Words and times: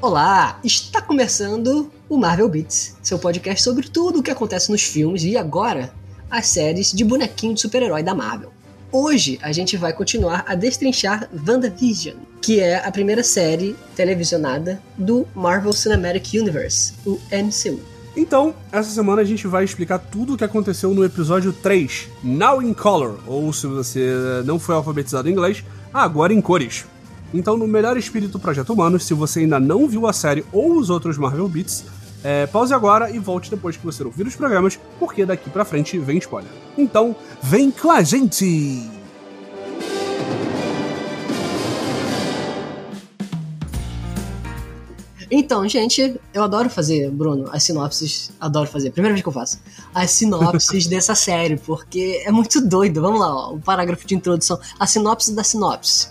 Olá, 0.00 0.60
está 0.62 1.02
começando 1.02 1.90
o 2.08 2.16
Marvel 2.16 2.48
Beats, 2.48 2.96
seu 3.02 3.18
podcast 3.18 3.62
sobre 3.62 3.88
tudo 3.88 4.20
o 4.20 4.22
que 4.22 4.30
acontece 4.30 4.70
nos 4.70 4.82
filmes 4.82 5.24
e 5.24 5.36
agora 5.36 5.92
as 6.30 6.46
séries 6.46 6.92
de 6.92 7.04
bonequinho 7.04 7.54
de 7.54 7.60
super-herói 7.60 8.02
da 8.02 8.14
Marvel. 8.14 8.52
Hoje 8.90 9.38
a 9.42 9.52
gente 9.52 9.76
vai 9.76 9.92
continuar 9.92 10.44
a 10.46 10.54
destrinchar 10.54 11.28
WandaVision, 11.46 12.16
que 12.40 12.60
é 12.60 12.76
a 12.76 12.90
primeira 12.90 13.22
série 13.22 13.76
televisionada 13.94 14.80
do 14.96 15.26
Marvel 15.34 15.72
Cinematic 15.72 16.40
Universe, 16.40 16.94
o 17.04 17.20
MCU. 17.30 17.80
Então, 18.16 18.54
essa 18.72 18.90
semana 18.90 19.22
a 19.22 19.24
gente 19.24 19.46
vai 19.46 19.62
explicar 19.64 19.98
tudo 19.98 20.34
o 20.34 20.36
que 20.36 20.44
aconteceu 20.44 20.94
no 20.94 21.04
episódio 21.04 21.52
3, 21.52 22.08
Now 22.22 22.62
in 22.62 22.72
Color, 22.72 23.20
ou 23.26 23.52
se 23.52 23.66
você 23.66 24.42
não 24.44 24.58
foi 24.58 24.74
alfabetizado 24.74 25.28
em 25.28 25.32
inglês, 25.32 25.62
agora 25.92 26.32
em 26.32 26.40
cores. 26.40 26.84
Então, 27.32 27.56
no 27.56 27.66
melhor 27.66 27.96
espírito 27.96 28.38
Projeto 28.38 28.72
Humano, 28.72 28.98
se 28.98 29.12
você 29.12 29.40
ainda 29.40 29.60
não 29.60 29.86
viu 29.86 30.06
a 30.06 30.12
série 30.12 30.44
ou 30.52 30.76
os 30.78 30.88
outros 30.88 31.18
Marvel 31.18 31.48
Beats, 31.48 31.84
é, 32.24 32.46
pause 32.46 32.72
agora 32.72 33.10
e 33.10 33.18
volte 33.18 33.50
depois 33.50 33.76
que 33.76 33.84
você 33.84 34.02
ouvir 34.02 34.26
os 34.26 34.34
programas, 34.34 34.78
porque 34.98 35.24
daqui 35.24 35.50
pra 35.50 35.64
frente 35.64 35.98
vem 35.98 36.18
spoiler. 36.18 36.50
Então, 36.76 37.14
vem 37.42 37.70
com 37.70 37.90
a 37.90 38.02
gente! 38.02 38.97
Então, 45.30 45.68
gente, 45.68 46.18
eu 46.32 46.42
adoro 46.42 46.70
fazer, 46.70 47.10
Bruno, 47.10 47.48
as 47.52 47.62
sinopses. 47.62 48.30
Adoro 48.40 48.68
fazer, 48.68 48.90
primeira 48.90 49.14
vez 49.14 49.22
que 49.22 49.28
eu 49.28 49.32
faço. 49.32 49.60
As 49.94 50.10
sinopses 50.10 50.86
dessa 50.88 51.14
série, 51.14 51.58
porque 51.58 52.22
é 52.24 52.32
muito 52.32 52.60
doido. 52.66 53.02
Vamos 53.02 53.20
lá, 53.20 53.34
ó, 53.34 53.54
o 53.54 53.60
parágrafo 53.60 54.06
de 54.06 54.14
introdução. 54.14 54.58
A 54.78 54.86
sinopse 54.86 55.34
da 55.34 55.44
sinopse. 55.44 56.08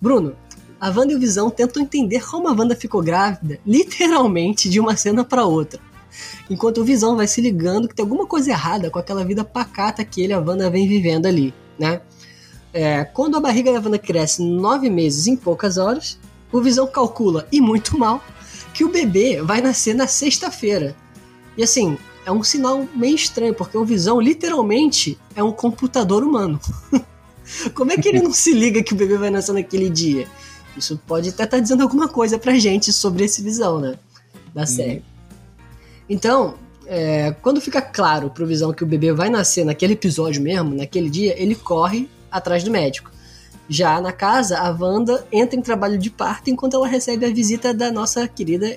Bruno, 0.00 0.36
a 0.78 0.88
Wanda 0.88 1.12
e 1.12 1.14
o 1.14 1.18
Visão 1.18 1.48
tentam 1.48 1.82
entender 1.82 2.26
como 2.28 2.48
a 2.48 2.52
Wanda 2.52 2.74
ficou 2.74 3.00
grávida, 3.00 3.58
literalmente, 3.64 4.68
de 4.68 4.80
uma 4.80 4.96
cena 4.96 5.24
para 5.24 5.44
outra. 5.44 5.80
Enquanto 6.50 6.78
o 6.78 6.84
Visão 6.84 7.16
vai 7.16 7.26
se 7.26 7.40
ligando 7.40 7.88
que 7.88 7.94
tem 7.94 8.02
alguma 8.02 8.26
coisa 8.26 8.50
errada 8.50 8.90
com 8.90 8.98
aquela 8.98 9.24
vida 9.24 9.44
pacata 9.44 10.04
que 10.04 10.20
ele 10.20 10.32
e 10.32 10.36
a 10.36 10.40
Wanda 10.40 10.68
vem 10.68 10.86
vivendo 10.86 11.26
ali, 11.26 11.54
né? 11.78 12.02
É, 12.72 13.04
quando 13.04 13.36
a 13.36 13.40
barriga 13.40 13.72
da 13.72 13.78
Wanda 13.78 13.98
cresce 13.98 14.42
nove 14.42 14.90
meses 14.90 15.26
em 15.26 15.36
poucas 15.36 15.78
horas, 15.78 16.18
o 16.50 16.60
Visão 16.60 16.86
calcula, 16.86 17.46
e 17.50 17.60
muito 17.60 17.98
mal, 17.98 18.22
que 18.72 18.84
o 18.84 18.88
bebê 18.88 19.42
vai 19.42 19.60
nascer 19.60 19.94
na 19.94 20.06
sexta-feira. 20.06 20.96
E 21.56 21.62
assim, 21.62 21.98
é 22.24 22.32
um 22.32 22.42
sinal 22.42 22.86
meio 22.94 23.14
estranho, 23.14 23.54
porque 23.54 23.76
o 23.76 23.84
Visão 23.84 24.20
literalmente 24.20 25.18
é 25.34 25.42
um 25.42 25.52
computador 25.52 26.22
humano. 26.22 26.60
Como 27.74 27.92
é 27.92 27.96
que 27.96 28.08
ele 28.08 28.22
não 28.22 28.32
se 28.32 28.52
liga 28.52 28.82
que 28.82 28.94
o 28.94 28.96
bebê 28.96 29.18
vai 29.18 29.30
nascer 29.30 29.52
naquele 29.52 29.90
dia? 29.90 30.26
Isso 30.76 30.98
pode 31.06 31.28
até 31.28 31.44
estar 31.44 31.56
tá 31.56 31.62
dizendo 31.62 31.82
alguma 31.82 32.08
coisa 32.08 32.38
pra 32.38 32.58
gente 32.58 32.92
sobre 32.92 33.24
esse 33.24 33.42
Visão, 33.42 33.78
né? 33.78 33.96
Da 34.54 34.64
série. 34.64 34.96
Uhum. 34.96 35.02
Então, 36.08 36.54
é, 36.86 37.32
quando 37.42 37.60
fica 37.60 37.82
claro 37.82 38.30
pro 38.30 38.46
Visão 38.46 38.72
que 38.72 38.82
o 38.82 38.86
bebê 38.86 39.12
vai 39.12 39.28
nascer 39.28 39.64
naquele 39.64 39.94
episódio 39.94 40.42
mesmo, 40.42 40.74
naquele 40.74 41.10
dia, 41.10 41.40
ele 41.40 41.54
corre 41.54 42.08
atrás 42.30 42.64
do 42.64 42.70
médico. 42.70 43.10
Já 43.72 44.02
na 44.02 44.12
casa, 44.12 44.58
a 44.58 44.70
Wanda 44.70 45.26
entra 45.32 45.58
em 45.58 45.62
trabalho 45.62 45.96
de 45.96 46.10
parto 46.10 46.50
enquanto 46.50 46.74
ela 46.74 46.86
recebe 46.86 47.24
a 47.24 47.32
visita 47.32 47.72
da 47.72 47.90
nossa 47.90 48.28
querida 48.28 48.76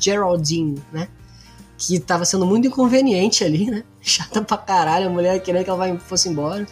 Geraldine, 0.00 0.80
né? 0.92 1.08
Que 1.76 1.96
estava 1.96 2.24
sendo 2.24 2.46
muito 2.46 2.68
inconveniente 2.68 3.42
ali, 3.42 3.68
né? 3.68 3.82
Chata 4.00 4.40
pra 4.40 4.56
caralho, 4.56 5.08
a 5.08 5.10
mulher 5.10 5.42
querendo 5.42 5.64
que 5.64 5.70
ela 5.70 5.78
vai, 5.78 5.98
fosse 5.98 6.28
embora. 6.28 6.64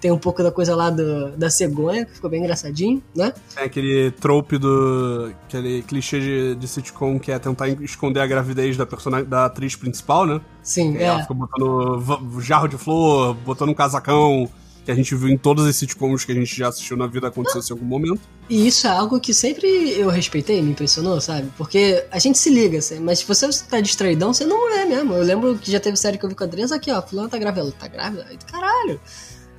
Tem 0.00 0.12
um 0.12 0.18
pouco 0.18 0.40
da 0.40 0.52
coisa 0.52 0.76
lá 0.76 0.88
do, 0.88 1.32
da 1.32 1.50
cegonha, 1.50 2.04
que 2.04 2.14
ficou 2.14 2.30
bem 2.30 2.40
engraçadinho, 2.40 3.02
né? 3.12 3.34
É 3.56 3.64
aquele 3.64 4.12
trope 4.12 4.56
do. 4.56 5.32
aquele 5.48 5.82
clichê 5.82 6.20
de, 6.20 6.54
de 6.54 6.68
sitcom 6.68 7.18
que 7.18 7.32
é 7.32 7.40
tentar 7.40 7.68
esconder 7.68 8.20
a 8.20 8.26
gravidez 8.26 8.76
da 8.76 8.86
personagem 8.86 9.28
da 9.28 9.46
atriz 9.46 9.74
principal, 9.74 10.24
né? 10.24 10.40
Sim, 10.62 10.96
é. 10.96 11.02
Ela 11.02 11.22
fica 11.22 11.34
botando 11.34 12.40
jarro 12.40 12.68
de 12.68 12.78
flor, 12.78 13.34
botando 13.34 13.70
um 13.70 13.74
casacão 13.74 14.48
que 14.84 14.90
a 14.90 14.94
gente 14.94 15.14
viu 15.14 15.28
em 15.28 15.36
todos 15.36 15.64
esses 15.66 15.76
sitcoms 15.76 16.24
que 16.24 16.32
a 16.32 16.34
gente 16.34 16.56
já 16.56 16.68
assistiu 16.68 16.96
na 16.96 17.06
vida 17.06 17.28
acontecer 17.28 17.72
em 17.72 17.76
algum 17.76 17.86
momento. 17.86 18.20
E 18.48 18.66
isso 18.66 18.86
é 18.86 18.90
algo 18.90 19.20
que 19.20 19.32
sempre 19.32 19.68
eu 19.92 20.08
respeitei, 20.08 20.60
me 20.62 20.70
impressionou, 20.72 21.20
sabe? 21.20 21.48
Porque 21.56 22.04
a 22.10 22.18
gente 22.18 22.38
se 22.38 22.50
liga, 22.50 22.78
assim, 22.78 22.98
mas 23.00 23.20
se 23.20 23.26
você 23.26 23.48
tá 23.68 23.80
distraidão, 23.80 24.32
você 24.32 24.44
não 24.44 24.70
é 24.70 24.84
mesmo. 24.84 25.14
Eu 25.14 25.22
lembro 25.22 25.56
que 25.56 25.70
já 25.70 25.78
teve 25.78 25.96
série 25.96 26.18
que 26.18 26.24
eu 26.24 26.28
vi 26.28 26.34
com 26.34 26.44
a 26.44 26.46
Adriana 26.46 26.76
aqui, 26.76 26.90
ó, 26.90 27.00
fulano 27.00 27.28
tá 27.28 27.38
grávida, 27.38 27.60
ela 27.60 27.72
tá 27.72 27.88
grávida? 27.88 28.26
Caralho! 28.50 29.00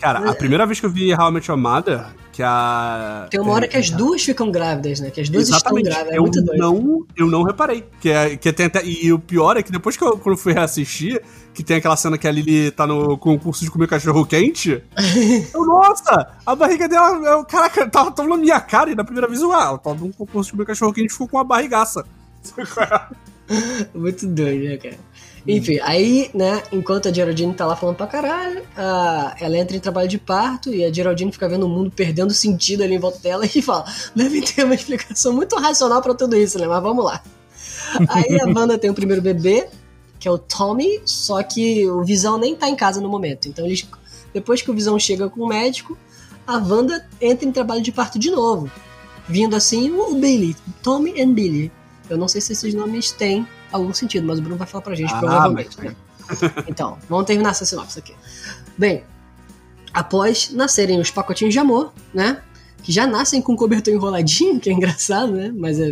Cara, 0.01 0.31
a 0.31 0.33
primeira 0.33 0.65
vez 0.65 0.79
que 0.79 0.85
eu 0.85 0.89
vi 0.89 1.11
Your 1.11 1.57
Mother, 1.57 2.07
que 2.33 2.41
a. 2.41 3.27
Tem 3.29 3.39
uma 3.39 3.53
hora 3.53 3.67
que 3.67 3.77
as 3.77 3.91
duas 3.91 4.23
ficam 4.23 4.51
grávidas, 4.51 4.99
né? 4.99 5.11
Que 5.11 5.21
as 5.21 5.29
duas 5.29 5.47
Exatamente. 5.47 5.87
estão 5.87 5.93
grávidas. 5.93 6.15
É 6.15 6.17
eu, 6.17 6.23
muito 6.23 6.41
doido. 6.41 6.59
Não, 6.59 7.05
eu 7.15 7.27
não 7.27 7.43
reparei. 7.43 7.85
Que 7.99 8.09
é, 8.09 8.35
que 8.35 8.51
tem 8.51 8.65
até, 8.65 8.83
e 8.83 9.13
o 9.13 9.19
pior 9.19 9.57
é 9.57 9.63
que 9.63 9.71
depois 9.71 9.95
que 9.95 10.03
eu, 10.03 10.17
quando 10.17 10.35
eu 10.35 10.41
fui 10.41 10.53
reassistir, 10.53 11.21
que 11.53 11.63
tem 11.63 11.77
aquela 11.77 11.97
cena 11.97 12.17
que 12.17 12.27
a 12.27 12.31
Lily 12.31 12.71
tá 12.71 12.87
no 12.87 13.17
concurso 13.17 13.63
de 13.63 13.71
comer 13.71 13.87
cachorro 13.87 14.25
quente. 14.25 14.81
eu, 15.53 15.65
nossa, 15.65 16.27
a 16.45 16.55
barriga 16.55 16.87
dela. 16.87 17.17
Eu, 17.27 17.45
caraca, 17.45 17.89
tava 17.89 18.11
tão 18.11 18.27
na 18.27 18.37
minha 18.37 18.59
cara 18.59 18.91
e 18.91 18.95
na 18.95 19.03
primeira 19.03 19.27
vez 19.27 19.41
eu, 19.41 19.51
ah, 19.51 19.65
ela 19.65 19.77
tava 19.77 19.95
num 19.95 20.11
concurso 20.11 20.51
de 20.51 20.57
comer 20.57 20.65
cachorro 20.65 20.93
quente 20.93 21.09
e 21.09 21.13
ficou 21.13 21.27
com 21.27 21.37
uma 21.37 21.43
barrigaça. 21.43 22.05
muito 23.93 24.27
doido, 24.27 24.63
né, 24.63 24.77
cara? 24.77 24.97
Enfim, 25.47 25.79
aí, 25.81 26.29
né, 26.35 26.61
enquanto 26.71 27.07
a 27.07 27.13
Geraldine 27.13 27.53
tá 27.53 27.65
lá 27.65 27.75
falando 27.75 27.95
pra 27.95 28.05
caralho, 28.05 28.61
a, 28.77 29.35
ela 29.39 29.57
entra 29.57 29.75
em 29.75 29.79
trabalho 29.79 30.07
de 30.07 30.19
parto 30.19 30.71
e 30.71 30.85
a 30.85 30.93
Geraldine 30.93 31.31
fica 31.31 31.49
vendo 31.49 31.65
o 31.65 31.69
mundo 31.69 31.89
perdendo 31.89 32.31
sentido 32.31 32.83
ali 32.83 32.93
em 32.93 32.99
volta 32.99 33.19
dela 33.19 33.43
e 33.45 33.61
fala: 33.61 33.85
deve 34.15 34.41
ter 34.41 34.63
uma 34.63 34.75
explicação 34.75 35.33
muito 35.33 35.55
racional 35.55 36.01
para 36.01 36.13
tudo 36.13 36.35
isso, 36.35 36.59
né? 36.59 36.67
Mas 36.67 36.83
vamos 36.83 37.03
lá. 37.03 37.21
Aí 38.07 38.39
a 38.39 38.45
Wanda 38.45 38.77
tem 38.77 38.89
o 38.89 38.93
primeiro 38.93 39.21
bebê, 39.21 39.67
que 40.21 40.27
é 40.27 40.31
o 40.31 40.37
Tommy, 40.37 41.01
só 41.03 41.41
que 41.41 41.89
o 41.89 42.03
Visão 42.03 42.37
nem 42.37 42.55
tá 42.55 42.69
em 42.69 42.75
casa 42.75 43.01
no 43.01 43.09
momento. 43.09 43.47
Então 43.47 43.65
eles, 43.65 43.87
depois 44.31 44.61
que 44.61 44.69
o 44.69 44.73
Visão 44.73 44.97
chega 44.99 45.27
com 45.27 45.41
o 45.41 45.47
médico, 45.47 45.97
a 46.45 46.57
Wanda 46.57 47.09
entra 47.19 47.43
em 47.43 47.51
trabalho 47.51 47.81
de 47.81 47.91
parto 47.91 48.19
de 48.19 48.29
novo. 48.29 48.69
Vindo 49.27 49.55
assim 49.55 49.91
o 49.91 50.13
Billy, 50.13 50.55
Tommy 50.83 51.19
and 51.19 51.33
Billy. 51.33 51.71
Eu 52.07 52.19
não 52.19 52.27
sei 52.27 52.39
se 52.39 52.53
esses 52.53 52.71
nomes 52.75 53.11
têm 53.11 53.47
algum 53.71 53.91
sentido, 53.95 54.27
mas 54.27 54.37
o 54.37 54.43
Bruno 54.43 54.57
vai 54.57 54.67
falar 54.67 54.83
pra 54.83 54.93
gente, 54.93 55.11
ah, 55.11 55.17
provavelmente. 55.17 55.81
Né? 55.81 55.95
Então, 56.67 56.99
vamos 57.09 57.25
terminar 57.25 57.49
essa 57.49 57.65
sinopse 57.65 57.97
aqui. 57.97 58.13
Bem, 58.77 59.03
após 59.91 60.51
nascerem 60.51 60.99
os 60.99 61.09
pacotinhos 61.09 61.51
de 61.51 61.59
amor, 61.59 61.91
né? 62.13 62.43
Que 62.83 62.91
já 62.91 63.07
nascem 63.07 63.41
com 63.41 63.55
cobertor 63.55 63.91
enroladinho, 63.91 64.59
que 64.61 64.69
é 64.69 64.73
engraçado, 64.73 65.31
né? 65.31 65.51
Mas 65.55 65.79
é, 65.79 65.91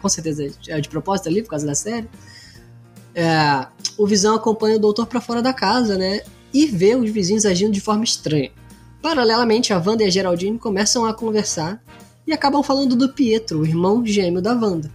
com 0.00 0.08
certeza 0.08 0.50
é 0.68 0.80
de 0.80 0.88
propósito 0.88 1.28
ali, 1.28 1.42
por 1.42 1.50
causa 1.50 1.66
da 1.66 1.74
série. 1.74 2.08
É, 3.18 3.66
o 3.96 4.06
Visão 4.06 4.36
acompanha 4.36 4.76
o 4.76 4.78
doutor 4.78 5.04
para 5.04 5.20
fora 5.20 5.42
da 5.42 5.52
casa, 5.52 5.98
né? 5.98 6.20
E 6.54 6.66
vê 6.66 6.94
os 6.94 7.10
vizinhos 7.10 7.44
agindo 7.44 7.72
de 7.72 7.80
forma 7.80 8.04
estranha. 8.04 8.52
Paralelamente, 9.02 9.72
a 9.72 9.82
Wanda 9.84 10.04
e 10.04 10.06
a 10.06 10.10
Geraldine 10.10 10.56
começam 10.56 11.04
a 11.04 11.12
conversar 11.12 11.82
e 12.24 12.32
acabam 12.32 12.62
falando 12.62 12.94
do 12.94 13.08
Pietro, 13.08 13.58
o 13.58 13.66
irmão 13.66 14.06
gêmeo 14.06 14.40
da 14.40 14.52
Wanda. 14.54 14.88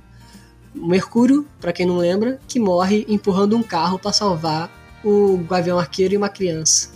Mercúrio, 0.73 1.45
para 1.59 1.73
quem 1.73 1.85
não 1.85 1.97
lembra, 1.97 2.39
que 2.47 2.61
morre 2.61 3.05
empurrando 3.09 3.57
um 3.57 3.61
carro 3.61 3.99
para 3.99 4.13
salvar 4.13 4.71
o 5.03 5.39
Gavião 5.39 5.77
Arqueiro 5.77 6.13
e 6.13 6.17
uma 6.17 6.29
criança, 6.29 6.91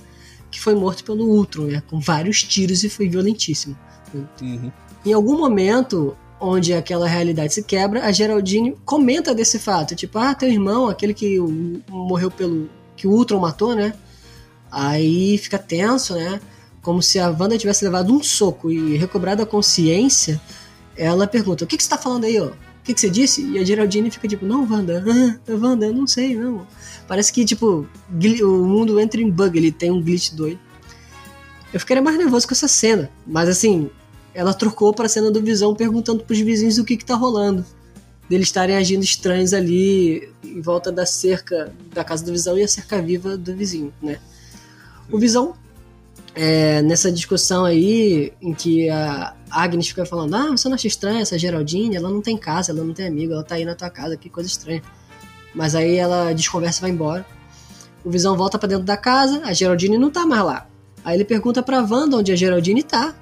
que 0.50 0.62
foi 0.62 0.76
morto 0.76 1.04
pelo 1.04 1.26
Ultron, 1.26 1.66
né, 1.66 1.84
com 1.90 2.00
vários 2.00 2.42
tiros 2.42 2.86
e 2.86 2.90
foi 2.90 3.10
violentíssimo. 3.10 3.78
Uhum. 4.42 4.72
Em 5.06 5.12
algum 5.12 5.38
momento 5.38 6.16
onde 6.40 6.74
aquela 6.74 7.08
realidade 7.08 7.54
se 7.54 7.64
quebra, 7.64 8.06
a 8.06 8.12
Geraldine 8.12 8.76
comenta 8.86 9.34
desse 9.34 9.58
fato, 9.58 9.96
tipo, 9.96 10.18
ah, 10.20 10.36
teu 10.36 10.50
irmão, 10.50 10.88
aquele 10.88 11.14
que 11.14 11.40
morreu 11.90 12.30
pelo 12.30 12.70
que 12.96 13.08
o 13.08 13.12
Ultron 13.12 13.40
matou, 13.40 13.76
né? 13.76 13.94
Aí 14.72 15.38
fica 15.38 15.58
tenso, 15.58 16.14
né? 16.16 16.40
Como 16.82 17.02
se 17.02 17.20
a 17.20 17.30
Wanda 17.30 17.58
tivesse 17.58 17.84
levado 17.84 18.14
um 18.14 18.22
soco 18.22 18.72
e 18.72 18.98
recobrado 18.98 19.42
a 19.42 19.46
consciência, 19.46 20.40
ela 20.96 21.28
pergunta: 21.28 21.64
"O 21.64 21.68
que 21.68 21.78
que 21.78 21.84
você 21.84 21.90
tá 21.90 21.98
falando 21.98 22.26
aí, 22.26 22.40
ó?" 22.40 22.52
que, 22.88 22.94
que 22.94 23.02
você 23.02 23.10
disse? 23.10 23.46
E 23.46 23.60
a 23.60 23.66
Geraldine 23.66 24.10
fica 24.10 24.28
tipo, 24.28 24.46
não, 24.46 24.66
Wanda, 24.70 25.04
ah, 25.06 25.52
Wanda, 25.52 25.88
eu 25.88 25.94
não 25.94 26.08
sei, 26.08 26.36
não. 26.36 26.66
Parece 27.06 27.34
que, 27.34 27.44
tipo, 27.44 27.86
o 28.10 28.66
mundo 28.66 29.00
entra 29.00 29.22
em 29.22 29.30
bug, 29.30 29.58
ele 29.58 29.72
tem 29.72 29.92
um 29.92 30.02
glitch 30.02 30.32
doido. 30.32 30.60
Eu 31.74 31.80
ficaria 31.82 32.02
mais 32.02 32.18
nervoso 32.18 32.48
com 32.48 32.54
essa 32.54 32.68
cena, 32.68 33.12
mas 33.26 33.50
assim, 33.50 33.90
ela 34.38 34.54
trocou 34.54 34.94
pra 34.94 35.10
cena 35.10 35.32
do 35.32 35.42
Visão 35.42 35.74
perguntando 35.74 36.24
pros 36.24 36.38
vizinhos 36.38 36.78
o 36.78 36.86
que 36.86 36.96
que 36.96 37.04
tá 37.04 37.16
rolando. 37.16 37.66
Deles 38.30 38.46
estarem 38.46 38.76
agindo 38.76 39.04
estranhos 39.04 39.52
ali 39.52 40.32
em 40.44 40.62
volta 40.62 40.92
da 40.92 41.08
cerca 41.08 41.74
da 41.92 42.04
casa 42.04 42.24
do 42.24 42.32
Visão 42.32 42.56
e 42.56 42.62
a 42.62 42.68
cerca 42.68 43.02
viva 43.02 43.36
do 43.36 43.56
vizinho, 43.56 43.92
né? 44.00 44.20
O 45.12 45.18
Visão 45.18 45.56
é, 46.36 46.84
nessa 46.84 47.12
discussão 47.12 47.66
aí, 47.66 48.32
em 48.40 48.54
que 48.54 48.88
a 48.92 49.34
Agnes 49.50 49.88
fica 49.88 50.06
falando: 50.06 50.36
Ah, 50.36 50.52
você 50.52 50.70
não 50.70 50.76
acha 50.76 50.86
estranha 50.86 51.22
essa 51.22 51.36
Geraldine? 51.36 51.96
Ela 51.96 52.12
não 52.12 52.22
tem 52.22 52.38
casa, 52.38 52.72
ela 52.72 52.84
não 52.84 52.94
tem 52.94 53.08
amigo, 53.08 53.34
ela 53.34 53.44
tá 53.44 53.56
aí 53.56 53.66
na 53.66 53.74
tua 53.74 53.90
casa, 53.90 54.16
que 54.16 54.30
coisa 54.30 54.48
estranha. 54.48 54.84
Mas 55.56 55.74
aí 55.74 55.96
ela 55.96 56.32
desconversa 56.34 56.78
e 56.78 56.82
vai 56.82 56.92
embora. 56.92 57.26
O 58.06 58.12
Visão 58.12 58.38
volta 58.38 58.60
para 58.60 58.70
dentro 58.70 58.86
da 58.86 58.98
casa, 58.98 59.42
a 59.46 59.52
Geraldine 59.52 59.98
não 59.98 60.12
tá 60.12 60.28
mais 60.28 60.44
lá. 60.44 60.68
Aí 61.04 61.18
ele 61.18 61.26
pergunta 61.26 61.64
pra 61.64 61.82
Wanda 61.82 62.18
onde 62.18 62.32
a 62.32 62.36
Geraldine 62.36 62.84
tá. 62.84 63.16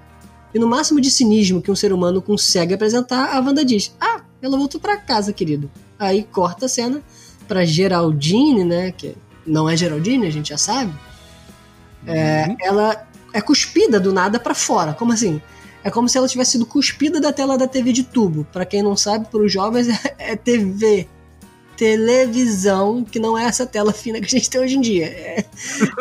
E 0.55 0.59
no 0.59 0.67
máximo 0.67 1.01
de 1.01 1.11
cinismo 1.11 1.61
que 1.61 1.69
um 1.69 1.75
ser 1.75 1.91
humano 1.91 2.21
consegue 2.21 2.73
apresentar, 2.73 3.35
a 3.35 3.41
Wanda 3.41 3.65
diz: 3.65 3.93
Ah, 3.99 4.21
ela 4.41 4.57
voltou 4.57 4.79
para 4.79 4.95
casa, 4.95 5.33
querido. 5.33 5.69
Aí 5.99 6.23
corta 6.23 6.65
a 6.65 6.69
cena 6.69 7.03
pra 7.45 7.65
Geraldine, 7.65 8.63
né? 8.63 8.93
Que 8.93 9.17
não 9.45 9.69
é 9.69 9.75
Geraldine, 9.75 10.25
a 10.25 10.29
gente 10.31 10.49
já 10.49 10.57
sabe. 10.57 10.93
É, 12.07 12.45
Uhum. 12.47 12.55
ela 12.61 13.05
é 13.33 13.41
cuspida 13.41 13.99
do 13.99 14.13
nada 14.13 14.39
pra 14.39 14.53
fora. 14.55 14.93
Como 14.93 15.11
assim? 15.11 15.41
É 15.83 15.91
como 15.91 16.07
se 16.07 16.17
ela 16.17 16.27
tivesse 16.27 16.51
sido 16.51 16.65
cuspida 16.65 17.19
da 17.19 17.33
tela 17.33 17.57
da 17.57 17.67
TV 17.67 17.91
de 17.91 18.03
tubo. 18.03 18.47
Pra 18.49 18.65
quem 18.65 18.81
não 18.81 18.95
sabe, 18.95 19.27
para 19.29 19.41
os 19.41 19.51
jovens 19.51 19.87
é 20.17 20.37
TV. 20.37 21.09
Televisão, 21.75 23.03
que 23.03 23.19
não 23.19 23.37
é 23.37 23.43
essa 23.45 23.65
tela 23.65 23.91
fina 23.93 24.19
que 24.19 24.25
a 24.25 24.29
gente 24.29 24.49
tem 24.49 24.61
hoje 24.61 24.77
em 24.77 24.81
dia. 24.81 25.05
É- 25.05 25.45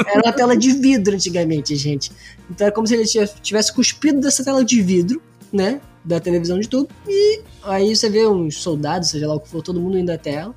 era 0.07 0.23
uma 0.25 0.33
tela 0.33 0.57
de 0.57 0.73
vidro 0.73 1.15
antigamente, 1.15 1.75
gente. 1.77 2.11
Então 2.51 2.67
é 2.67 2.71
como 2.71 2.87
se 2.87 2.95
ele 2.95 3.05
tivesse- 3.05 3.35
tivesse 3.43 3.73
cuspido 3.73 4.21
dessa 4.21 4.45
tela 4.45 4.65
de 4.65 4.81
vidro, 4.83 5.21
né? 5.53 5.81
Da 6.05 6.21
televisão 6.21 6.59
de 6.59 6.69
tubo. 6.69 6.89
E 7.09 7.41
aí 7.63 7.95
você 7.95 8.09
vê 8.11 8.27
uns 8.27 8.57
soldados, 8.59 9.09
seja 9.11 9.27
lá 9.27 9.35
o 9.35 9.41
que 9.41 9.49
for, 9.49 9.63
todo 9.63 9.81
mundo 9.81 9.99
indo 9.99 10.11
até 10.11 10.33
ela. 10.35 10.55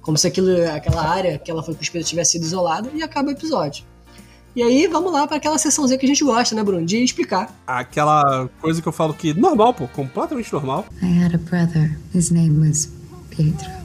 Como 0.00 0.16
se 0.16 0.26
aquilo, 0.26 0.48
aquela 0.70 1.02
área 1.08 1.38
que 1.38 1.50
ela 1.50 1.62
foi 1.62 1.74
cuspida 1.74 2.04
tivesse 2.04 2.32
sido 2.32 2.44
isolada. 2.44 2.88
E 2.94 3.02
acaba 3.02 3.28
o 3.28 3.32
episódio. 3.32 3.84
E 4.54 4.62
aí, 4.62 4.86
vamos 4.86 5.12
lá 5.12 5.26
para 5.26 5.36
aquela 5.36 5.58
sessãozinha 5.58 5.98
que 5.98 6.06
a 6.06 6.08
gente 6.08 6.24
gosta, 6.24 6.54
né, 6.54 6.62
Bruno? 6.64 6.86
De 6.86 6.96
explicar. 7.02 7.54
Aquela 7.66 8.48
coisa 8.60 8.80
que 8.80 8.88
eu 8.88 8.92
falo 8.92 9.12
que 9.12 9.34
normal, 9.34 9.74
pô, 9.74 9.86
completamente 9.88 10.50
normal. 10.50 10.86
I 11.02 11.06
had 11.24 11.34
a 11.34 11.38
brother. 11.38 11.98
His 12.14 12.30
name 12.30 12.66
was 12.66 12.88
Pietro. 13.28 13.75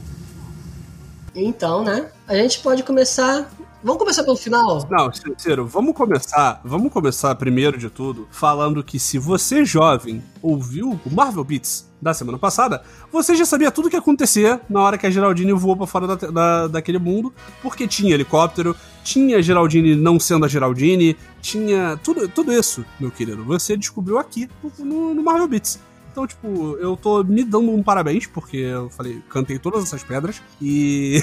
Então, 1.34 1.82
né? 1.84 2.10
A 2.26 2.34
gente 2.36 2.60
pode 2.60 2.82
começar. 2.82 3.50
Vamos 3.84 3.98
começar 3.98 4.22
pelo 4.22 4.36
final? 4.36 4.86
Não, 4.88 5.12
sincero, 5.12 5.66
vamos 5.66 5.96
começar, 5.96 6.60
vamos 6.64 6.92
começar 6.92 7.34
primeiro 7.34 7.76
de 7.76 7.90
tudo 7.90 8.28
falando 8.30 8.80
que 8.84 8.96
se 8.96 9.18
você 9.18 9.64
jovem 9.64 10.22
ouviu 10.40 11.00
o 11.04 11.10
Marvel 11.12 11.42
Beats 11.42 11.90
da 12.00 12.14
semana 12.14 12.38
passada, 12.38 12.80
você 13.10 13.34
já 13.34 13.44
sabia 13.44 13.72
tudo 13.72 13.86
o 13.86 13.90
que 13.90 13.96
ia 13.96 14.00
acontecer 14.00 14.60
na 14.70 14.80
hora 14.80 14.96
que 14.96 15.04
a 15.04 15.10
Geraldine 15.10 15.52
voou 15.52 15.76
pra 15.76 15.86
fora 15.88 16.06
da, 16.06 16.14
da- 16.14 16.66
daquele 16.68 16.98
mundo, 17.00 17.34
porque 17.60 17.88
tinha 17.88 18.14
helicóptero, 18.14 18.76
tinha 19.02 19.38
a 19.38 19.42
Geraldine 19.42 19.96
não 19.96 20.20
sendo 20.20 20.44
a 20.44 20.48
Geraldine, 20.48 21.16
tinha 21.40 21.98
tudo, 22.04 22.28
tudo 22.28 22.52
isso, 22.52 22.84
meu 23.00 23.10
querido, 23.10 23.42
você 23.42 23.76
descobriu 23.76 24.16
aqui 24.16 24.48
no, 24.78 25.12
no 25.12 25.22
Marvel 25.24 25.48
Beats. 25.48 25.80
Então, 26.12 26.26
tipo, 26.26 26.76
eu 26.76 26.94
tô 26.94 27.24
me 27.24 27.42
dando 27.42 27.70
um 27.70 27.82
parabéns, 27.82 28.26
porque 28.26 28.58
eu 28.58 28.90
falei, 28.90 29.22
cantei 29.30 29.58
todas 29.58 29.82
essas 29.82 30.04
pedras 30.04 30.42
e. 30.60 31.20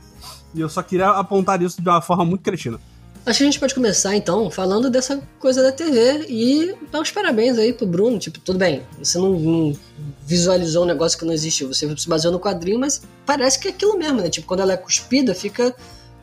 e 0.54 0.60
eu 0.60 0.68
só 0.68 0.82
queria 0.82 1.08
apontar 1.08 1.60
isso 1.62 1.80
de 1.80 1.88
uma 1.88 2.02
forma 2.02 2.24
muito 2.24 2.42
cretina. 2.42 2.78
Acho 3.24 3.38
que 3.38 3.42
a 3.42 3.46
gente 3.46 3.58
pode 3.58 3.74
começar 3.74 4.14
então 4.14 4.48
falando 4.50 4.88
dessa 4.88 5.20
coisa 5.40 5.60
da 5.60 5.72
TV 5.72 6.26
e 6.28 6.76
dar 6.92 7.00
os 7.00 7.10
parabéns 7.10 7.58
aí 7.58 7.72
pro 7.72 7.86
Bruno. 7.86 8.18
Tipo, 8.18 8.38
tudo 8.38 8.58
bem, 8.58 8.82
você 8.98 9.18
não, 9.18 9.32
não 9.32 9.76
visualizou 10.24 10.84
um 10.84 10.86
negócio 10.86 11.18
que 11.18 11.24
não 11.24 11.32
existiu, 11.32 11.66
você 11.66 11.96
se 11.96 12.08
baseou 12.08 12.32
no 12.32 12.38
quadrinho, 12.38 12.78
mas 12.78 13.02
parece 13.24 13.58
que 13.58 13.66
é 13.66 13.70
aquilo 13.72 13.98
mesmo, 13.98 14.20
né? 14.20 14.28
Tipo, 14.28 14.46
quando 14.46 14.60
ela 14.60 14.74
é 14.74 14.76
cuspida, 14.76 15.34
fica 15.34 15.74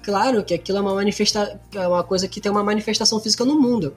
claro 0.02 0.44
que 0.46 0.54
aquilo 0.54 0.78
é 0.78 0.82
uma 0.82 0.94
manifesta 0.94 1.60
é 1.74 1.88
uma 1.88 2.04
coisa 2.04 2.28
que 2.28 2.40
tem 2.40 2.52
uma 2.52 2.64
manifestação 2.64 3.20
física 3.20 3.44
no 3.44 3.60
mundo. 3.60 3.94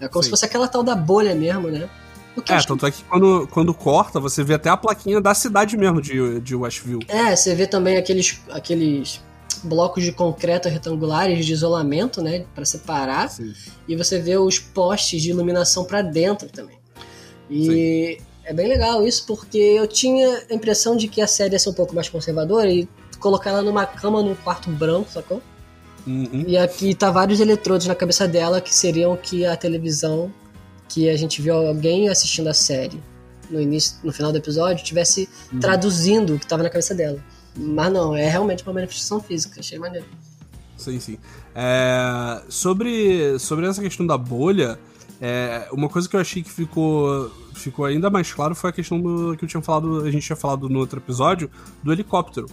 É 0.00 0.08
como 0.08 0.22
Sim. 0.22 0.26
se 0.26 0.30
fosse 0.30 0.44
aquela 0.44 0.66
tal 0.66 0.82
da 0.82 0.96
bolha 0.96 1.34
mesmo, 1.34 1.70
né? 1.70 1.88
Que 2.34 2.52
eu 2.52 2.56
É, 2.56 2.62
tanto 2.62 2.86
é 2.86 2.90
que 2.90 3.04
quando, 3.04 3.46
quando 3.50 3.74
corta, 3.74 4.18
você 4.18 4.42
vê 4.42 4.54
até 4.54 4.70
a 4.70 4.76
plaquinha 4.76 5.20
da 5.20 5.34
cidade 5.34 5.76
mesmo 5.76 6.00
de, 6.00 6.40
de 6.40 6.54
Westview. 6.54 7.00
É, 7.08 7.36
você 7.36 7.54
vê 7.54 7.66
também 7.66 7.96
aqueles, 7.96 8.40
aqueles 8.50 9.20
blocos 9.62 10.02
de 10.02 10.12
concreto 10.12 10.68
retangulares 10.68 11.44
de 11.44 11.52
isolamento, 11.52 12.22
né, 12.22 12.44
Pra 12.54 12.64
separar, 12.64 13.28
Sim. 13.28 13.52
e 13.86 13.96
você 13.96 14.18
vê 14.18 14.36
os 14.36 14.58
postes 14.58 15.22
de 15.22 15.30
iluminação 15.30 15.84
pra 15.84 16.02
dentro 16.02 16.48
também. 16.48 16.78
E 17.50 18.18
é 18.44 18.52
bem 18.52 18.66
legal 18.66 19.06
isso 19.06 19.26
porque 19.26 19.58
eu 19.58 19.86
tinha 19.86 20.44
a 20.50 20.54
impressão 20.54 20.96
de 20.96 21.08
que 21.08 21.20
a 21.20 21.26
série 21.26 21.54
ia 21.54 21.58
ser 21.58 21.68
um 21.68 21.74
pouco 21.74 21.94
mais 21.94 22.08
conservadora 22.08 22.70
e 22.70 22.88
colocar 23.20 23.50
ela 23.50 23.62
numa 23.62 23.86
cama 23.86 24.22
num 24.22 24.34
quarto 24.34 24.70
branco, 24.70 25.10
sacou? 25.10 25.42
Uhum. 26.06 26.44
E 26.46 26.56
aqui 26.56 26.94
tá 26.94 27.10
vários 27.10 27.38
eletrodos 27.40 27.86
na 27.86 27.94
cabeça 27.94 28.26
dela 28.26 28.60
que 28.60 28.74
seriam 28.74 29.16
que 29.16 29.46
a 29.46 29.56
televisão 29.56 30.32
que 30.92 31.08
a 31.08 31.16
gente 31.16 31.40
viu 31.40 31.54
alguém 31.54 32.08
assistindo 32.08 32.48
a 32.48 32.54
série 32.54 33.00
no 33.50 33.60
início, 33.60 33.96
no 34.02 34.12
final 34.12 34.32
do 34.32 34.38
episódio, 34.38 34.84
tivesse 34.84 35.28
Uhum. 35.52 35.60
traduzindo 35.60 36.34
o 36.34 36.38
que 36.38 36.46
tava 36.46 36.62
na 36.62 36.70
cabeça 36.70 36.94
dela. 36.94 37.18
Mas 37.56 37.92
não, 37.92 38.14
é 38.16 38.28
realmente 38.28 38.62
uma 38.62 38.72
manifestação 38.72 39.20
física, 39.20 39.60
achei 39.60 39.78
maneiro. 39.78 40.06
Sim, 40.76 40.98
sim. 40.98 41.18
É, 41.54 42.42
sobre, 42.48 43.38
sobre 43.38 43.66
essa 43.66 43.82
questão 43.82 44.06
da 44.06 44.16
bolha, 44.16 44.78
é, 45.20 45.68
uma 45.70 45.88
coisa 45.88 46.08
que 46.08 46.16
eu 46.16 46.20
achei 46.20 46.42
que 46.42 46.50
ficou, 46.50 47.30
ficou 47.54 47.84
ainda 47.84 48.08
mais 48.08 48.32
claro 48.32 48.54
foi 48.54 48.70
a 48.70 48.72
questão 48.72 49.00
do 49.00 49.36
que 49.36 49.44
eu 49.44 49.48
tinha 49.48 49.62
falado, 49.62 50.00
a 50.02 50.10
gente 50.10 50.24
tinha 50.24 50.36
falado 50.36 50.68
no 50.68 50.78
outro 50.78 50.98
episódio, 50.98 51.50
do 51.82 51.92
helicóptero. 51.92 52.46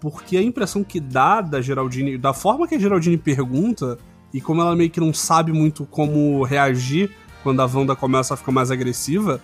Porque 0.00 0.36
a 0.36 0.42
impressão 0.42 0.82
que 0.82 0.98
dá 0.98 1.40
da 1.40 1.60
Geraldine, 1.60 2.18
da 2.18 2.32
forma 2.34 2.66
que 2.66 2.74
a 2.74 2.78
Geraldine 2.78 3.16
pergunta, 3.16 3.98
e 4.34 4.40
como 4.40 4.60
ela 4.60 4.74
meio 4.74 4.90
que 4.90 5.00
não 5.00 5.12
sabe 5.14 5.52
muito 5.52 5.84
como 5.86 6.42
reagir 6.42 7.10
quando 7.42 7.60
a 7.60 7.66
Wanda 7.66 7.96
começa 7.96 8.34
a 8.34 8.36
ficar 8.36 8.52
mais 8.52 8.70
agressiva, 8.70 9.40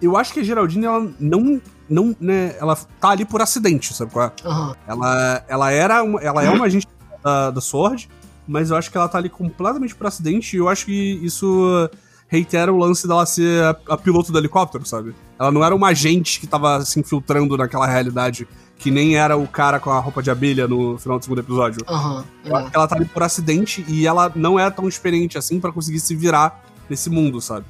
eu 0.00 0.16
acho 0.16 0.32
que 0.32 0.40
a 0.40 0.44
Geraldine, 0.44 0.86
ela 0.86 1.10
não. 1.18 1.60
não 1.88 2.16
né, 2.20 2.54
ela 2.60 2.76
tá 3.00 3.10
ali 3.10 3.24
por 3.24 3.40
acidente, 3.40 3.94
sabe 3.94 4.12
qual 4.12 4.26
é? 4.26 4.32
Aham. 4.44 4.76
Ela, 4.86 5.44
ela, 5.48 5.70
era 5.70 6.02
uma, 6.02 6.20
ela 6.20 6.44
é 6.44 6.50
uma 6.50 6.66
agente 6.66 6.86
da, 7.22 7.50
da 7.50 7.60
Sword, 7.60 8.08
mas 8.46 8.70
eu 8.70 8.76
acho 8.76 8.90
que 8.90 8.96
ela 8.96 9.08
tá 9.08 9.18
ali 9.18 9.28
completamente 9.28 9.94
por 9.94 10.06
acidente 10.06 10.56
e 10.56 10.58
eu 10.58 10.68
acho 10.68 10.86
que 10.86 11.20
isso 11.22 11.88
reitera 12.28 12.72
o 12.72 12.78
lance 12.78 13.06
dela 13.06 13.24
ser 13.24 13.62
a, 13.62 13.76
a 13.90 13.96
piloto 13.96 14.32
do 14.32 14.38
helicóptero, 14.38 14.84
sabe? 14.84 15.14
Ela 15.38 15.50
não 15.50 15.64
era 15.64 15.74
uma 15.74 15.88
agente 15.88 16.40
que 16.40 16.46
tava 16.46 16.84
se 16.84 16.98
infiltrando 16.98 17.56
naquela 17.56 17.86
realidade, 17.86 18.48
que 18.78 18.90
nem 18.90 19.16
era 19.16 19.36
o 19.36 19.46
cara 19.46 19.78
com 19.78 19.90
a 19.90 19.98
roupa 19.98 20.22
de 20.22 20.30
abelha 20.30 20.66
no 20.66 20.98
final 20.98 21.18
do 21.18 21.24
segundo 21.24 21.40
episódio. 21.40 21.80
Acho 21.86 22.66
é. 22.66 22.70
ela 22.74 22.88
tá 22.88 22.96
ali 22.96 23.04
por 23.04 23.22
acidente 23.22 23.84
e 23.88 24.06
ela 24.06 24.30
não 24.34 24.58
é 24.58 24.68
tão 24.70 24.88
experiente 24.88 25.38
assim 25.38 25.60
pra 25.60 25.72
conseguir 25.72 26.00
se 26.00 26.14
virar 26.14 26.65
nesse 26.88 27.10
mundo, 27.10 27.40
sabe? 27.40 27.66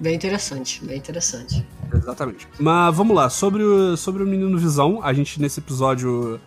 Bem 0.00 0.14
interessante, 0.14 0.82
bem 0.82 0.96
interessante. 0.96 1.66
Exatamente. 1.92 2.48
Mas 2.58 2.96
vamos 2.96 3.14
lá, 3.14 3.28
sobre 3.28 3.62
o, 3.62 3.98
sobre 3.98 4.22
o 4.22 4.26
Menino 4.26 4.56
Visão, 4.58 5.00
a 5.02 5.12
gente 5.12 5.38
nesse 5.38 5.60
episódio. 5.60 6.40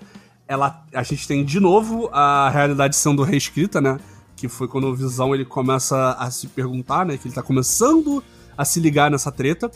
Ela, 0.47 0.83
a 0.93 1.03
gente 1.03 1.27
tem 1.27 1.45
de 1.45 1.59
novo 1.59 2.09
a 2.11 2.49
realidade 2.49 2.95
sendo 2.95 3.21
reescrita, 3.21 3.79
né? 3.79 3.99
Que 4.35 4.47
foi 4.47 4.67
quando 4.67 4.87
o 4.87 4.95
Visão 4.95 5.35
ele 5.35 5.45
começa 5.45 6.13
a 6.13 6.31
se 6.31 6.47
perguntar, 6.47 7.05
né? 7.05 7.15
Que 7.15 7.27
ele 7.27 7.35
tá 7.35 7.43
começando 7.43 8.23
a 8.57 8.65
se 8.65 8.79
ligar 8.79 9.11
nessa 9.11 9.31
treta. 9.31 9.71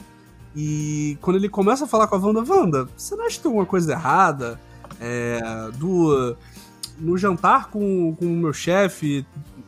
E 0.56 1.15
quando 1.21 1.35
ele 1.35 1.47
começa 1.47 1.86
a 1.86 1.88
falar 1.88 2.07
com 2.07 2.15
a 2.15 2.19
Wanda, 2.19 2.43
Wanda, 2.51 2.89
você 2.98 3.15
não 3.15 3.27
acha 3.27 3.36
que 3.36 3.43
tem 3.43 3.50
alguma 3.50 3.65
coisa 3.65 3.91
errada? 3.91 4.60
É, 5.00 5.39
do. 5.75 6.36
No 7.00 7.15
jantar 7.15 7.69
com, 7.69 8.15
com 8.15 8.25
o 8.25 8.29
meu 8.38 8.51
chefe 8.51 9.24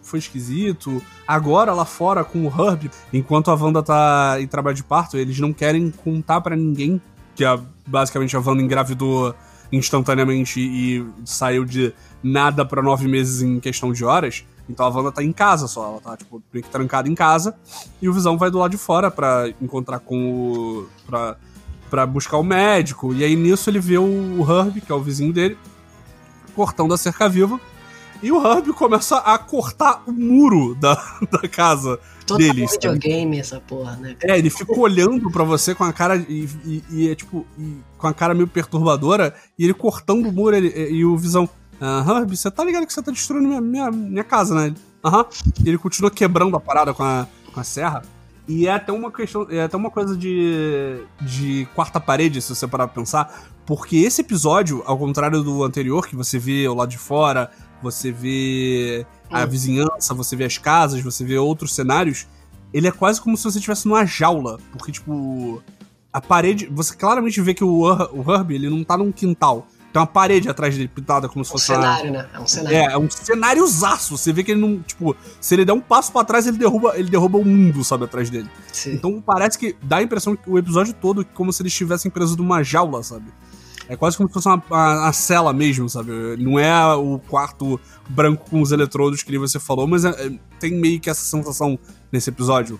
foi 0.10 0.20
esquisito. 0.20 1.01
Agora 1.28 1.74
lá 1.74 1.86
fora 1.86 2.24
com 2.24 2.46
o 2.46 2.48
Herb, 2.48 2.89
enquanto 3.13 3.51
a 3.51 3.56
Wanda 3.56 3.84
tá 3.84 4.38
em 4.39 4.48
trabalho 4.48 4.75
de 4.75 4.84
parto, 4.84 5.18
eles 5.18 5.39
não 5.39 5.54
querem 5.54 5.92
contar 5.92 6.42
pra 6.42 6.56
ninguém 6.56 7.01
que 7.36 7.46
a, 7.46 7.60
basicamente 7.88 8.36
a 8.36 8.39
Wanda 8.39 8.62
engravidou 8.62 9.34
instantaneamente 9.72 10.60
e 10.60 11.06
saiu 11.24 11.63
de 11.63 11.94
nada 12.24 12.66
pra 12.66 12.82
nove 12.82 13.08
meses 13.08 13.42
em 13.42 13.60
questão 13.60 13.94
de 13.94 14.04
horas. 14.04 14.44
Então 14.70 14.86
a 14.86 14.89
Wanda 14.89 15.12
tá 15.12 15.24
em 15.24 15.32
casa 15.32 15.68
só, 15.68 15.88
ela 15.89 16.01
tá, 16.01 16.18
tipo, 16.18 16.42
meio 16.54 16.63
que 16.63 16.70
trancada 16.70 17.10
em 17.10 17.16
casa. 17.16 17.56
E 18.01 18.08
o 18.08 18.13
Visão 18.13 18.38
vai 18.38 18.51
do 18.51 18.60
lado 18.60 18.72
de 18.72 18.78
fora 18.78 19.10
pra 19.10 19.50
encontrar 19.62 20.00
com 20.00 20.32
o. 20.32 20.89
pra, 21.08 21.38
pra 21.89 22.06
buscar 22.06 22.38
o 22.38 22.44
médico. 22.44 23.13
E 23.13 23.24
aí 23.24 23.36
nisso 23.36 23.70
ele 23.70 23.80
vê 23.80 23.98
o, 23.98 24.42
Herb, 24.42 24.80
que 24.82 24.92
é 24.92 24.96
o 24.96 25.01
vizinho 25.01 25.34
dele, 25.34 25.58
cortando 26.56 26.94
a 26.94 26.98
cerca 26.98 27.28
viva. 27.28 27.60
E 28.22 28.32
o 28.32 28.46
Herb 28.46 28.74
começa 28.74 29.18
a 29.18 29.38
cortar 29.38 30.04
o 30.06 30.12
muro 30.12 30.76
da, 30.76 30.96
da 31.32 31.48
casa 31.48 32.00
Total 32.26 32.38
deles. 32.38 32.72
sabe? 32.72 32.94
videogame 32.94 33.40
essa 33.40 33.60
porra, 33.62 33.96
né? 33.96 34.16
É, 34.22 34.38
ele 34.38 34.50
fica 34.50 34.78
olhando 34.78 35.32
pra 35.32 35.44
você 35.44 35.74
com 35.74 35.84
a 35.84 35.94
cara 35.94 36.18
e, 36.18 36.48
e- 36.66 36.84
e 36.92 37.10
é 37.10 37.16
tipo 37.16 37.46
e- 37.58 37.78
com 37.98 38.08
a 38.08 38.14
cara 38.14 38.34
meio 38.34 38.48
perturbadora 38.48 39.34
e 39.58 39.64
ele 39.64 39.74
cortando 39.74 40.28
o 40.28 40.32
muro 40.34 40.56
ele- 40.56 40.74
e, 40.92 41.06
o 41.06 41.16
Visão. 41.18 41.48
Herb, 41.82 42.36
você 42.36 42.52
tá 42.52 42.62
ligado 42.64 42.86
que 42.86 42.92
você 42.94 43.02
tá 43.02 43.10
destruindo 43.10 43.48
minha, 43.48 43.62
minha, 43.62 43.90
minha 43.92 44.24
casa, 44.24 44.54
né? 44.54 44.76
Aham. 45.04 45.26
E 45.64 45.70
ele 45.70 45.78
continua 45.78 46.12
quebrando 46.12 46.56
a 46.58 46.60
parada 46.60 46.94
com 46.94 47.04
a, 47.04 47.26
com 47.54 47.60
a 47.60 47.64
serra. 47.64 48.02
E 48.46 48.68
é 48.68 48.74
até 48.74 48.92
uma 48.92 49.10
questão, 49.12 49.48
é 49.50 49.62
até 49.64 49.78
uma 49.78 49.90
coisa 49.90 50.18
de, 50.18 51.02
de 51.22 51.68
quarta 51.76 52.00
parede, 52.00 52.42
se 52.42 52.54
você 52.54 52.68
parar 52.68 52.88
pra 52.88 52.96
pensar, 52.96 53.44
porque 53.66 53.96
esse 53.98 54.22
episódio, 54.22 54.82
ao 54.86 54.98
contrário 54.98 55.42
do 55.44 55.64
anterior, 55.64 56.06
que 56.08 56.16
você 56.16 56.38
vê 56.40 56.68
o 56.68 56.74
lado 56.74 56.90
de 56.90 56.98
fora, 56.98 57.50
você 57.82 58.12
vê 58.12 59.06
a 59.32 59.44
Hum. 59.44 59.48
vizinhança, 59.48 60.14
você 60.14 60.36
vê 60.36 60.46
as 60.46 60.58
casas, 60.58 61.02
você 61.02 61.24
vê 61.24 61.38
outros 61.38 61.74
cenários, 61.76 62.28
ele 62.74 62.88
é 62.88 62.92
quase 62.92 63.22
como 63.22 63.36
se 63.38 63.44
você 63.44 63.58
estivesse 63.60 63.88
numa 63.88 64.06
jaula, 64.06 64.58
porque, 64.72 64.92
tipo, 64.92 65.62
a 66.12 66.20
parede, 66.22 66.68
você 66.72 66.96
claramente 66.96 67.40
vê 67.42 67.54
que 67.54 67.64
o, 67.64 67.88
Her- 67.92 68.10
o 68.14 68.32
Herbie, 68.34 68.56
ele 68.56 68.70
não 68.70 68.84
tá 68.84 68.98
num 68.98 69.12
quintal, 69.12 69.68
tem 69.92 70.00
uma 70.00 70.06
parede 70.08 70.48
atrás 70.48 70.76
dele 70.76 70.88
pintada 70.88 71.28
como 71.28 71.44
se 71.44 71.50
Um 71.50 71.54
fosse 71.54 71.66
cenário, 71.68 72.12
uma... 72.12 72.22
né? 72.24 72.30
É 72.34 72.40
um 72.40 72.48
cenário. 72.48 72.78
É, 72.78 72.84
é 72.94 72.98
um 72.98 73.10
cenáriozaço. 73.10 74.16
Você 74.18 74.32
vê 74.32 74.44
que 74.44 74.52
ele 74.52 74.62
não. 74.62 74.78
Tipo, 74.84 75.16
se 75.42 75.56
ele 75.56 75.66
der 75.66 75.74
um 75.74 75.80
passo 75.82 76.12
pra 76.12 76.24
trás, 76.24 76.46
ele 76.46 76.60
derruba, 76.60 76.94
ele 76.96 77.10
derruba 77.10 77.40
o 77.40 77.44
mundo, 77.46 77.84
sabe, 77.84 78.04
atrás 78.04 78.30
dele. 78.30 78.48
Sim. 78.72 78.94
Então 78.94 79.20
parece 79.20 79.58
que 79.58 79.76
dá 79.82 79.98
a 79.98 80.04
impressão 80.04 80.36
que 80.36 80.48
o 80.48 80.60
episódio 80.60 80.94
todo 80.94 81.22
é 81.22 81.26
como 81.34 81.52
se 81.52 81.64
eles 81.64 81.72
estivessem 81.74 82.12
presos 82.12 82.36
numa 82.38 82.62
jaula, 82.62 83.02
sabe? 83.02 83.32
É 83.89 83.96
quase 83.98 84.15
como 84.15 84.29
se 84.29 84.34
fosse 84.34 84.48
uma, 84.48 84.63
uma- 84.69 85.00
uma 85.01 85.13
cela 85.13 85.51
mesmo, 85.51 85.89
sabe? 85.89 86.12
Não 86.38 86.60
é 86.60 86.93
o 86.96 87.19
quarto 87.27 87.79
branco 88.08 88.48
com 88.50 88.62
os 88.62 88.72
eletrodos 88.72 89.24
que 89.24 89.38
você 89.38 89.60
falou, 89.60 89.88
mas 89.88 90.05
é- 90.05 90.10
é- 90.27 90.31
tem 90.60 90.72
meio 90.75 91.00
que 91.00 91.10
essa 91.10 91.24
sensação 91.24 91.77
nesse 92.12 92.29
episódio. 92.29 92.79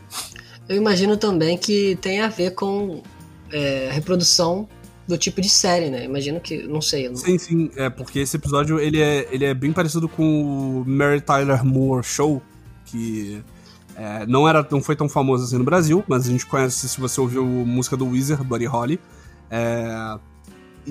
Eu 0.68 0.76
imagino 0.78 1.18
também 1.18 1.58
que 1.58 1.98
tem 2.00 2.22
a 2.22 2.28
ver 2.30 2.52
com 2.54 3.02
é, 3.52 3.90
reprodução 3.92 4.68
do 5.08 5.18
tipo 5.18 5.42
de 5.42 5.50
série, 5.50 5.90
né? 5.90 6.06
Imagino 6.06 6.40
que. 6.40 6.68
Não 6.68 6.80
sei. 6.80 7.10
não- 7.10 7.16
Sim, 7.16 7.40
sim, 7.40 7.72
é 7.76 7.90
porque 7.90 8.20
esse 8.20 8.38
episódio 8.38 8.80
ele 8.80 9.02
é, 9.02 9.28
ele 9.32 9.44
é 9.46 9.56
bem 9.56 9.74
parecido 9.74 10.08
com 10.08 10.24
o 10.24 10.86
Mary 10.88 11.20
Tyler 11.20 11.66
Moore 11.66 12.04
Show, 12.04 12.40
que 12.86 13.42
é, 13.96 14.24
não, 14.28 14.48
era, 14.48 14.64
não 14.70 14.84
foi 14.84 14.96
tão 14.96 15.10
famoso 15.10 15.46
assim 15.46 15.58
no 15.58 15.64
Brasil, 15.64 16.04
mas 16.08 16.28
a 16.28 16.30
gente 16.30 16.46
conhece 16.46 16.88
se 16.88 17.00
você 17.02 17.20
ouviu 17.20 17.44
música 17.44 17.98
do 17.98 18.08
Weezer, 18.08 18.44
Buddy 18.44 18.66
Holly. 18.68 19.00
É, 19.50 20.20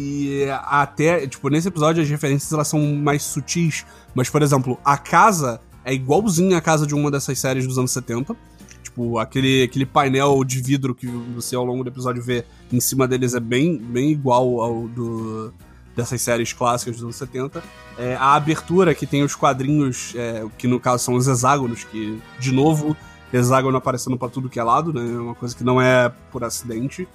e 0.00 0.45
até, 0.62 1.26
tipo, 1.26 1.49
nesse 1.49 1.67
episódio 1.67 2.00
as 2.00 2.09
referências 2.09 2.52
elas 2.52 2.69
são 2.69 2.81
mais 2.95 3.25
sutis, 3.25 3.85
mas, 4.14 4.31
por 4.31 4.43
exemplo, 4.43 4.78
a 4.85 4.97
casa 4.97 5.61
é 5.85 5.93
igualzinha 5.93 6.59
à 6.59 6.61
casa 6.61 6.87
de 6.87 6.95
uma 6.95 7.11
dessas 7.11 7.37
séries 7.37 7.67
dos 7.67 7.78
anos 7.78 7.90
70. 7.90 8.37
Tipo, 8.81 9.19
aquele, 9.19 9.64
aquele 9.64 9.85
painel 9.85 10.45
de 10.45 10.62
vidro 10.62 10.95
que 10.95 11.09
você 11.35 11.57
ao 11.57 11.64
longo 11.64 11.83
do 11.83 11.90
episódio 11.90 12.23
vê 12.23 12.45
em 12.73 12.78
cima 12.78 13.09
deles 13.09 13.35
é 13.35 13.40
bem, 13.40 13.76
bem 13.76 14.12
igual 14.12 14.61
ao 14.61 14.87
do, 14.87 15.52
dessas 15.97 16.23
séries 16.23 16.52
clássicas 16.52 16.95
dos 16.95 17.02
anos 17.02 17.17
70. 17.17 17.61
É, 17.99 18.14
a 18.14 18.35
abertura 18.35 18.95
que 18.95 19.05
tem 19.05 19.25
os 19.25 19.35
quadrinhos, 19.35 20.14
é, 20.14 20.47
que 20.57 20.69
no 20.69 20.78
caso 20.78 21.02
são 21.02 21.14
os 21.14 21.26
hexágonos, 21.26 21.83
que, 21.83 22.21
de 22.38 22.52
novo, 22.52 22.97
hexágono 23.33 23.76
aparecendo 23.76 24.17
pra 24.17 24.28
tudo 24.28 24.49
que 24.49 24.61
é 24.61 24.62
lado, 24.62 24.93
né? 24.93 25.00
É 25.00 25.19
uma 25.19 25.35
coisa 25.35 25.57
que 25.57 25.64
não 25.64 25.83
é 25.83 26.09
por 26.31 26.45
acidente. 26.45 27.09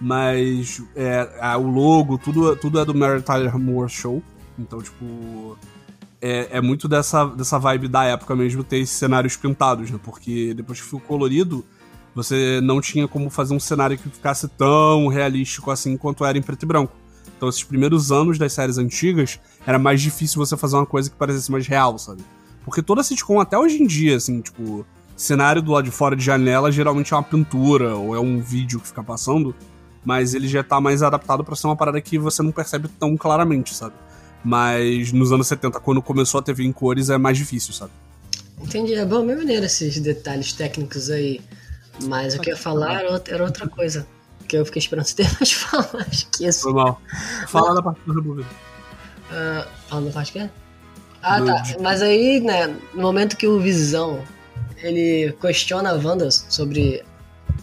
Mas 0.00 0.82
é, 0.96 1.28
a- 1.40 1.58
o 1.58 1.68
logo, 1.70 2.16
tudo, 2.16 2.56
tudo 2.56 2.80
é 2.80 2.84
do 2.84 2.94
Mary 2.94 3.22
Tyler 3.22 3.58
Moore 3.58 3.90
Show. 3.90 4.22
Então, 4.58 4.80
tipo. 4.80 5.58
É, 6.22 6.58
é 6.58 6.60
muito 6.60 6.86
dessa, 6.86 7.24
dessa 7.24 7.58
vibe 7.58 7.88
da 7.88 8.04
época 8.04 8.36
mesmo 8.36 8.62
ter 8.62 8.76
esses 8.78 8.94
cenários 8.94 9.36
pintados, 9.36 9.90
né? 9.90 9.98
Porque 10.02 10.52
depois 10.52 10.78
que 10.78 10.84
ficou 10.84 11.00
colorido, 11.00 11.64
você 12.14 12.60
não 12.62 12.78
tinha 12.78 13.08
como 13.08 13.30
fazer 13.30 13.54
um 13.54 13.60
cenário 13.60 13.96
que 13.96 14.06
ficasse 14.10 14.46
tão 14.48 15.06
realístico 15.08 15.70
assim 15.70 15.96
quanto 15.96 16.22
era 16.24 16.36
em 16.36 16.42
preto 16.42 16.62
e 16.64 16.66
branco. 16.66 16.92
Então, 17.36 17.48
esses 17.48 17.64
primeiros 17.64 18.12
anos 18.12 18.38
das 18.38 18.52
séries 18.52 18.76
antigas, 18.76 19.40
era 19.66 19.78
mais 19.78 20.02
difícil 20.02 20.36
você 20.44 20.58
fazer 20.58 20.76
uma 20.76 20.84
coisa 20.84 21.08
que 21.08 21.16
parecesse 21.16 21.50
mais 21.50 21.66
real, 21.66 21.96
sabe? 21.98 22.22
Porque 22.66 22.82
toda 22.82 23.02
sitcom, 23.02 23.40
até 23.40 23.58
hoje 23.58 23.82
em 23.82 23.86
dia, 23.86 24.16
assim, 24.16 24.42
tipo, 24.42 24.84
cenário 25.16 25.62
do 25.62 25.72
lado 25.72 25.84
de 25.86 25.90
fora 25.90 26.14
de 26.14 26.22
janela 26.22 26.70
geralmente 26.70 27.14
é 27.14 27.16
uma 27.16 27.22
pintura 27.22 27.94
ou 27.96 28.14
é 28.14 28.20
um 28.20 28.40
vídeo 28.42 28.78
que 28.78 28.88
fica 28.88 29.02
passando, 29.02 29.54
mas 30.04 30.34
ele 30.34 30.48
já 30.48 30.62
tá 30.62 30.80
mais 30.80 31.02
adaptado 31.02 31.44
pra 31.44 31.54
ser 31.56 31.66
uma 31.66 31.76
parada 31.76 32.00
que 32.00 32.18
você 32.18 32.42
não 32.42 32.52
percebe 32.52 32.88
tão 32.98 33.16
claramente, 33.16 33.74
sabe? 33.74 33.94
Mas 34.44 35.12
nos 35.12 35.32
anos 35.32 35.46
70, 35.46 35.80
quando 35.80 36.00
começou 36.00 36.40
a 36.40 36.42
TV 36.42 36.64
em 36.64 36.72
cores, 36.72 37.10
é 37.10 37.18
mais 37.18 37.36
difícil, 37.36 37.74
sabe? 37.74 37.92
Entendi. 38.60 38.94
É 38.94 39.04
bom, 39.04 39.26
bem 39.26 39.36
maneiro 39.36 39.66
esses 39.66 39.98
detalhes 40.00 40.52
técnicos 40.52 41.10
aí. 41.10 41.40
Mas 42.04 42.34
o 42.34 42.40
que 42.40 42.50
eu 42.50 42.54
ia 42.54 42.60
falar 42.60 43.02
era 43.28 43.44
outra- 43.44 43.68
coisa. 43.68 44.06
Que 44.48 44.56
eu 44.56 44.64
fiquei 44.64 44.80
esperando 44.80 45.04
você 45.04 45.16
ter 45.16 45.30
mais 45.38 45.52
falar. 45.52 46.06
Esqueço. 46.10 46.62
Foi 46.62 46.72
mal. 46.72 47.00
Fala 47.48 47.74
da 47.74 47.82
parte 47.82 48.00
do 48.06 48.14
Revolver. 48.14 48.46
Ah, 49.30 49.66
falando 49.88 50.06
da 50.06 50.12
parte 50.12 50.32
que 50.32 50.38
é? 50.38 50.50
Ah, 51.22 51.40
tá. 51.42 51.62
Mas 51.80 52.00
aí, 52.02 52.40
né, 52.40 52.74
no 52.94 53.02
momento 53.02 53.36
que 53.36 53.46
o 53.46 53.60
Visão 53.60 54.24
ele 54.78 55.32
questiona 55.40 55.90
a 55.90 55.94
Wanda 55.94 56.30
sobre 56.30 57.04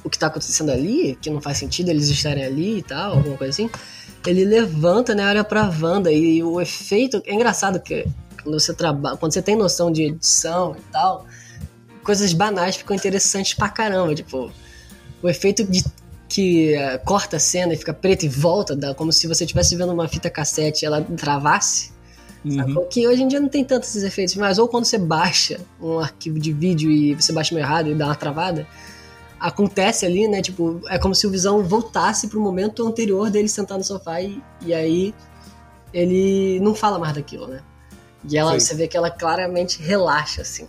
o 0.03 0.09
que 0.09 0.17
tá 0.17 0.27
acontecendo 0.27 0.71
ali, 0.71 1.17
que 1.21 1.29
não 1.29 1.41
faz 1.41 1.57
sentido 1.57 1.89
eles 1.89 2.07
estarem 2.09 2.43
ali 2.43 2.79
e 2.79 2.81
tal, 2.81 3.17
alguma 3.17 3.37
coisa 3.37 3.51
assim, 3.51 3.69
ele 4.25 4.45
levanta, 4.45 5.15
né, 5.15 5.27
olha 5.27 5.43
pra 5.43 5.69
Wanda 5.69 6.11
e 6.11 6.43
o 6.43 6.59
efeito. 6.59 7.21
É 7.25 7.33
engraçado 7.33 7.79
que 7.79 8.05
quando 8.43 8.59
você 8.59 8.73
trabalha. 8.73 9.17
Quando 9.17 9.33
você 9.33 9.41
tem 9.41 9.55
noção 9.55 9.91
de 9.91 10.03
edição 10.03 10.75
e 10.77 10.91
tal, 10.91 11.25
coisas 12.03 12.31
banais 12.33 12.77
ficam 12.77 12.95
interessantes 12.95 13.53
pra 13.53 13.69
caramba. 13.69 14.15
Tipo, 14.15 14.51
o 15.21 15.29
efeito 15.29 15.63
de 15.63 15.83
que 16.29 16.73
eh, 16.73 16.97
corta 16.99 17.37
a 17.37 17.39
cena 17.39 17.73
e 17.73 17.77
fica 17.77 17.93
preta 17.93 18.25
e 18.25 18.29
volta, 18.29 18.75
dá 18.75 18.93
como 18.93 19.11
se 19.13 19.27
você 19.27 19.45
estivesse 19.45 19.75
vendo 19.75 19.93
uma 19.93 20.07
fita 20.07 20.29
cassete 20.29 20.83
e 20.83 20.85
ela 20.85 21.01
travasse. 21.01 21.91
Uhum. 22.43 22.85
Que 22.89 23.07
hoje 23.07 23.23
em 23.23 23.27
dia 23.27 23.39
não 23.39 23.49
tem 23.49 23.63
tantos 23.63 23.89
esses 23.89 24.03
efeitos, 24.03 24.35
mas 24.35 24.57
ou 24.57 24.67
quando 24.67 24.85
você 24.85 24.97
baixa 24.97 25.59
um 25.81 25.99
arquivo 25.99 26.39
de 26.39 26.53
vídeo 26.53 26.89
e 26.89 27.15
você 27.15 27.33
baixa 27.33 27.53
meio 27.53 27.65
errado 27.65 27.89
e 27.89 27.95
dá 27.95 28.05
uma 28.05 28.15
travada, 28.15 28.67
acontece 29.39 30.05
ali, 30.05 30.27
né? 30.27 30.41
Tipo, 30.41 30.81
é 30.89 30.97
como 30.97 31.13
se 31.15 31.25
o 31.27 31.29
Visão 31.31 31.63
voltasse 31.63 32.27
pro 32.27 32.39
momento 32.41 32.85
anterior 32.85 33.29
dele 33.29 33.47
sentar 33.47 33.77
no 33.77 33.83
sofá 33.83 34.21
e, 34.21 34.41
e 34.65 34.73
aí 34.73 35.13
ele 35.93 36.59
não 36.61 36.75
fala 36.75 36.99
mais 36.99 37.13
daquilo, 37.13 37.47
né? 37.47 37.61
E 38.29 38.37
ela, 38.37 38.51
Sim. 38.53 38.59
você 38.59 38.75
vê 38.75 38.87
que 38.87 38.97
ela 38.97 39.09
claramente 39.09 39.81
relaxa, 39.81 40.41
assim. 40.41 40.67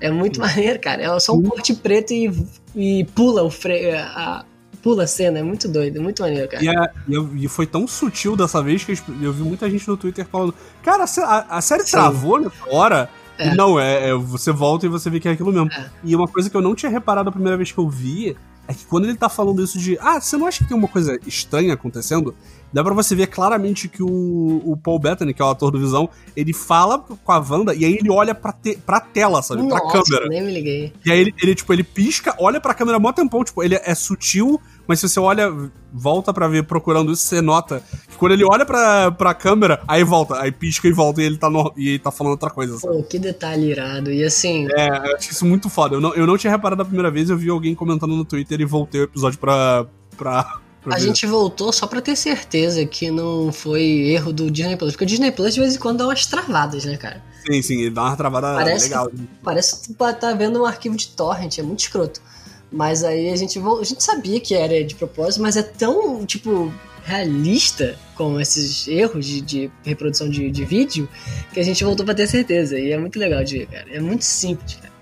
É 0.00 0.10
muito 0.10 0.38
maneiro, 0.40 0.78
cara. 0.80 1.02
É 1.02 1.20
só 1.20 1.32
um 1.32 1.42
corte 1.42 1.74
preto 1.74 2.12
e, 2.12 2.30
e 2.74 3.04
pula 3.14 3.42
o 3.42 3.50
freio. 3.50 3.96
A, 3.98 4.44
pula 4.82 5.04
a 5.04 5.06
cena, 5.06 5.38
é 5.38 5.42
muito 5.42 5.66
doido, 5.68 5.96
é 5.96 6.00
muito 6.00 6.22
maneiro, 6.22 6.48
cara. 6.48 6.62
E, 6.62 6.68
é- 6.68 6.92
e 7.36 7.48
foi 7.48 7.66
tão 7.66 7.88
sutil 7.88 8.36
dessa 8.36 8.62
vez 8.62 8.84
que 8.84 8.92
eu 9.20 9.32
vi 9.32 9.42
muita 9.42 9.68
gente 9.68 9.88
no 9.88 9.96
Twitter 9.96 10.26
falando: 10.30 10.54
Cara, 10.82 11.04
a- 11.04 11.46
a 11.56 11.60
série 11.60 11.82
Sim. 11.84 11.92
travou 11.92 12.38
nessa 12.38 12.54
hora? 12.70 13.08
É. 13.38 13.54
Não, 13.54 13.78
é, 13.78 14.10
é, 14.10 14.14
você 14.14 14.52
volta 14.52 14.86
e 14.86 14.88
você 14.88 15.10
vê 15.10 15.20
que 15.20 15.28
é 15.28 15.32
aquilo 15.32 15.52
mesmo. 15.52 15.70
É. 15.72 15.90
E 16.02 16.14
uma 16.16 16.28
coisa 16.28 16.48
que 16.48 16.56
eu 16.56 16.62
não 16.62 16.74
tinha 16.74 16.90
reparado 16.90 17.28
a 17.28 17.32
primeira 17.32 17.56
vez 17.56 17.72
que 17.72 17.78
eu 17.78 17.88
vi 17.88 18.36
é 18.68 18.74
que 18.74 18.84
quando 18.84 19.04
ele 19.04 19.16
tá 19.16 19.28
falando 19.28 19.62
isso 19.62 19.78
de 19.78 19.96
ah, 20.00 20.20
você 20.20 20.36
não 20.36 20.46
acha 20.46 20.58
que 20.58 20.68
tem 20.68 20.76
uma 20.76 20.88
coisa 20.88 21.18
estranha 21.26 21.74
acontecendo? 21.74 22.34
Dá 22.72 22.82
pra 22.82 22.92
você 22.92 23.14
ver 23.14 23.28
claramente 23.28 23.88
que 23.88 24.02
o, 24.02 24.60
o 24.64 24.76
Paul 24.76 24.98
Bettany, 24.98 25.32
que 25.32 25.40
é 25.40 25.44
o 25.44 25.48
ator 25.48 25.70
do 25.70 25.78
Visão, 25.78 26.10
ele 26.34 26.52
fala 26.52 26.98
com 26.98 27.32
a 27.32 27.38
Wanda 27.38 27.74
e 27.74 27.84
aí 27.84 27.94
ele 27.94 28.10
olha 28.10 28.34
pra, 28.34 28.52
te, 28.52 28.76
pra 28.76 29.00
tela, 29.00 29.40
sabe? 29.40 29.66
pra 29.68 29.78
Nossa, 29.78 30.02
câmera. 30.02 30.28
nem 30.28 30.42
me 30.42 30.52
liguei. 30.52 30.92
E 31.04 31.12
aí 31.12 31.20
ele, 31.20 31.34
ele, 31.40 31.54
tipo, 31.54 31.72
ele 31.72 31.84
pisca, 31.84 32.34
olha 32.38 32.60
pra 32.60 32.74
câmera 32.74 32.98
mó 32.98 33.12
tempão, 33.12 33.44
tipo, 33.44 33.62
ele 33.62 33.76
é 33.76 33.94
sutil, 33.94 34.60
mas 34.86 35.00
se 35.00 35.08
você 35.08 35.18
olha, 35.18 35.52
volta 35.92 36.32
pra 36.32 36.48
ver 36.48 36.64
procurando 36.64 37.12
isso, 37.12 37.22
você 37.22 37.40
nota 37.40 37.82
que 38.08 38.16
quando 38.16 38.32
ele 38.32 38.44
olha 38.44 38.64
pra, 38.64 39.10
pra 39.10 39.34
câmera, 39.34 39.82
aí 39.86 40.04
volta, 40.04 40.40
aí 40.40 40.52
pisca 40.52 40.86
e 40.86 40.92
volta 40.92 41.20
e 41.20 41.24
ele 41.24 41.36
tá, 41.36 41.50
no, 41.50 41.72
e 41.76 41.90
ele 41.90 41.98
tá 41.98 42.10
falando 42.10 42.32
outra 42.32 42.50
coisa, 42.50 42.78
sabe? 42.78 42.96
Pô, 42.96 43.02
que 43.02 43.18
detalhe 43.18 43.70
irado. 43.70 44.12
E 44.12 44.24
assim, 44.24 44.68
É, 44.76 44.88
eu 44.88 45.16
acho 45.16 45.32
isso 45.32 45.44
muito 45.44 45.68
foda. 45.68 45.96
Eu 45.96 46.00
não, 46.00 46.14
eu 46.14 46.26
não 46.26 46.38
tinha 46.38 46.50
reparado 46.50 46.82
a 46.82 46.84
primeira 46.84 47.10
vez, 47.10 47.30
eu 47.30 47.36
vi 47.36 47.50
alguém 47.50 47.74
comentando 47.74 48.14
no 48.14 48.24
Twitter 48.24 48.60
e 48.60 48.64
voltei 48.64 49.00
o 49.00 49.04
episódio 49.04 49.38
pra. 49.38 49.86
pra, 50.16 50.60
a 50.88 50.98
gente 51.00 51.26
voltou 51.26 51.72
só 51.72 51.86
pra 51.86 52.00
ter 52.00 52.14
certeza 52.14 52.86
que 52.86 53.10
não 53.10 53.52
foi 53.52 53.82
erro 53.82 54.32
do 54.32 54.48
Disney 54.50 54.76
Plus. 54.76 54.92
Porque 54.92 55.04
o 55.04 55.06
Disney 55.06 55.32
Plus 55.32 55.54
de 55.54 55.60
vez 55.60 55.74
em 55.74 55.78
quando 55.78 55.98
dá 55.98 56.04
umas 56.06 56.26
travadas, 56.26 56.84
né, 56.84 56.96
cara? 56.96 57.22
Sim, 57.44 57.60
sim, 57.60 57.80
ele 57.80 57.90
dá 57.90 58.04
uma 58.04 58.16
travada 58.16 58.54
Parece 58.54 58.84
legal. 58.84 59.10
Parece 59.42 59.80
que 59.80 59.94
tu 59.94 60.14
tá 60.14 60.32
vendo 60.32 60.62
um 60.62 60.64
arquivo 60.64 60.96
de 60.96 61.08
torrent, 61.08 61.58
é 61.58 61.62
muito 61.62 61.80
escroto. 61.80 62.20
Mas 62.70 63.04
aí 63.04 63.30
a 63.30 63.36
gente, 63.36 63.58
a 63.58 63.84
gente 63.84 64.02
sabia 64.02 64.40
que 64.40 64.54
era 64.54 64.82
de 64.84 64.94
propósito, 64.94 65.40
mas 65.40 65.56
é 65.56 65.62
tão, 65.62 66.26
tipo, 66.26 66.72
realista 67.04 67.96
com 68.16 68.40
esses 68.40 68.88
erros 68.88 69.24
de, 69.24 69.40
de 69.40 69.70
reprodução 69.84 70.28
de, 70.28 70.50
de 70.50 70.64
vídeo 70.64 71.08
que 71.52 71.60
a 71.60 71.62
gente 71.62 71.84
voltou 71.84 72.04
pra 72.04 72.14
ter 72.14 72.26
certeza. 72.26 72.78
E 72.78 72.90
é 72.90 72.98
muito 72.98 73.18
legal 73.18 73.44
de 73.44 73.58
ver, 73.58 73.66
cara. 73.66 73.86
É 73.90 74.00
muito 74.00 74.24
simples, 74.24 74.74
cara. 74.74 74.92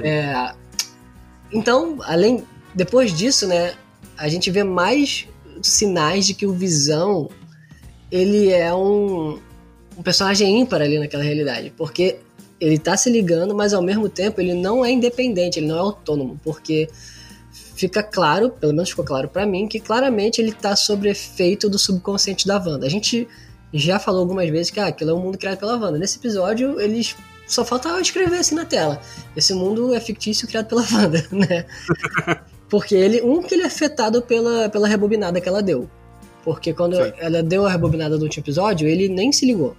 É, 0.00 0.54
então, 1.52 1.98
além. 2.02 2.44
Depois 2.74 3.14
disso, 3.14 3.46
né, 3.46 3.74
a 4.16 4.28
gente 4.28 4.50
vê 4.50 4.64
mais 4.64 5.28
sinais 5.60 6.26
de 6.26 6.32
que 6.32 6.46
o 6.46 6.52
Visão 6.52 7.28
ele 8.10 8.50
é 8.50 8.72
um, 8.74 9.38
um 9.96 10.02
personagem 10.02 10.60
ímpar 10.60 10.82
ali 10.82 10.98
naquela 10.98 11.22
realidade. 11.22 11.72
Porque 11.76 12.18
ele 12.62 12.78
tá 12.78 12.96
se 12.96 13.10
ligando, 13.10 13.54
mas 13.54 13.74
ao 13.74 13.82
mesmo 13.82 14.08
tempo 14.08 14.40
ele 14.40 14.54
não 14.54 14.84
é 14.84 14.90
independente, 14.92 15.58
ele 15.58 15.66
não 15.66 15.76
é 15.76 15.80
autônomo, 15.80 16.38
porque 16.44 16.88
fica 17.74 18.04
claro, 18.04 18.50
pelo 18.50 18.72
menos 18.72 18.90
ficou 18.90 19.04
claro 19.04 19.28
pra 19.28 19.44
mim, 19.44 19.66
que 19.66 19.80
claramente 19.80 20.40
ele 20.40 20.52
tá 20.52 20.76
sob 20.76 21.08
efeito 21.08 21.68
do 21.68 21.76
subconsciente 21.76 22.46
da 22.46 22.58
Wanda. 22.58 22.86
A 22.86 22.88
gente 22.88 23.26
já 23.74 23.98
falou 23.98 24.20
algumas 24.20 24.48
vezes 24.48 24.70
que 24.70 24.78
ah, 24.78 24.86
aquilo 24.86 25.10
é 25.10 25.14
um 25.14 25.18
mundo 25.18 25.36
criado 25.36 25.58
pela 25.58 25.76
Wanda. 25.76 25.98
Nesse 25.98 26.18
episódio, 26.18 26.80
eles 26.80 27.16
só 27.48 27.64
falta 27.64 28.00
escrever 28.00 28.38
assim 28.38 28.54
na 28.54 28.64
tela. 28.64 29.00
Esse 29.36 29.52
mundo 29.54 29.92
é 29.92 29.98
fictício 29.98 30.46
criado 30.46 30.66
pela 30.66 30.86
Wanda, 30.92 31.26
né? 31.32 31.66
Porque 32.70 32.94
ele, 32.94 33.22
um 33.22 33.42
que 33.42 33.54
ele 33.54 33.64
é 33.64 33.66
afetado 33.66 34.22
pela, 34.22 34.68
pela 34.68 34.86
rebobinada 34.86 35.40
que 35.40 35.48
ela 35.48 35.62
deu. 35.62 35.90
Porque 36.44 36.72
quando 36.72 36.94
Sim. 36.94 37.12
ela 37.18 37.42
deu 37.42 37.66
a 37.66 37.70
rebobinada 37.70 38.16
do 38.16 38.22
último 38.22 38.44
episódio, 38.44 38.86
ele 38.86 39.08
nem 39.08 39.32
se 39.32 39.44
ligou. 39.44 39.76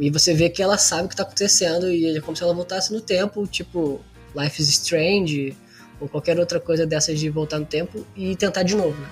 E 0.00 0.10
você 0.10 0.32
vê 0.34 0.48
que 0.48 0.62
ela 0.62 0.78
sabe 0.78 1.06
o 1.06 1.08
que 1.08 1.16
tá 1.16 1.22
acontecendo 1.22 1.90
e 1.90 2.16
é 2.16 2.20
como 2.20 2.36
se 2.36 2.42
ela 2.42 2.54
voltasse 2.54 2.92
no 2.92 3.00
tempo, 3.00 3.46
tipo 3.46 4.00
Life 4.36 4.60
is 4.60 4.68
Strange 4.68 5.56
ou 6.00 6.08
qualquer 6.08 6.38
outra 6.38 6.58
coisa 6.58 6.86
dessas 6.86 7.18
de 7.20 7.28
voltar 7.28 7.58
no 7.58 7.66
tempo 7.66 8.04
e 8.16 8.34
tentar 8.34 8.62
de 8.62 8.74
novo, 8.74 8.98
né? 9.00 9.08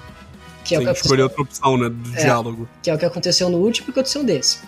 Que 0.64 0.74
é 0.74 0.78
Sim, 0.78 0.84
o 0.84 0.92
que 0.92 1.00
escolher 1.00 1.22
outra 1.22 1.42
opção, 1.42 1.76
né? 1.76 1.88
Do 1.88 2.16
É. 2.16 2.22
diálogo. 2.22 2.68
que 2.82 2.90
é 2.90 2.94
o 2.94 2.98
que 2.98 3.04
aconteceu 3.04 3.48
no 3.48 3.58
último 3.58 3.88
e 3.88 3.90
o 3.90 3.92
que 3.92 4.00
aconteceu 4.00 4.22
nesse. 4.22 4.58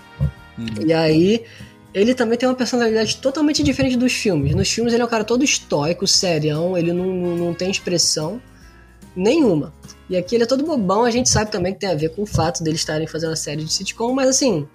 Uhum. 0.59 0.87
E 0.87 0.93
aí, 0.93 1.45
ele 1.93 2.15
também 2.15 2.37
tem 2.37 2.49
uma 2.49 2.55
personalidade 2.55 3.17
totalmente 3.19 3.63
diferente 3.63 3.97
dos 3.97 4.13
filmes. 4.13 4.55
Nos 4.55 4.69
filmes 4.71 4.93
ele 4.93 5.03
é 5.03 5.07
um 5.07 5.09
cara 5.09 5.25
todo 5.25 5.45
estoico, 5.45 6.07
serião, 6.07 6.77
ele 6.77 6.93
não, 6.93 7.07
não, 7.07 7.37
não 7.37 7.55
tem 7.55 7.71
expressão 7.71 8.41
nenhuma. 9.17 9.73
E 10.11 10.17
aqui 10.17 10.35
ele 10.35 10.45
é 10.45 10.47
todo 10.47 10.65
bobão, 10.65 11.05
a 11.05 11.11
gente 11.11 11.29
sabe 11.31 11.51
também 11.51 11.73
que 11.73 11.81
tem 11.81 11.89
a 11.91 11.95
ver 11.95 12.11
com 12.11 12.23
o 12.23 12.27
fato 12.27 12.63
dele 12.63 12.77
estarem 12.77 13.07
fazendo 13.07 13.33
a 13.33 13.37
série 13.37 13.65
de 13.65 13.73
sitcom, 13.73 14.13
mas 14.13 14.29
assim, 14.29 14.67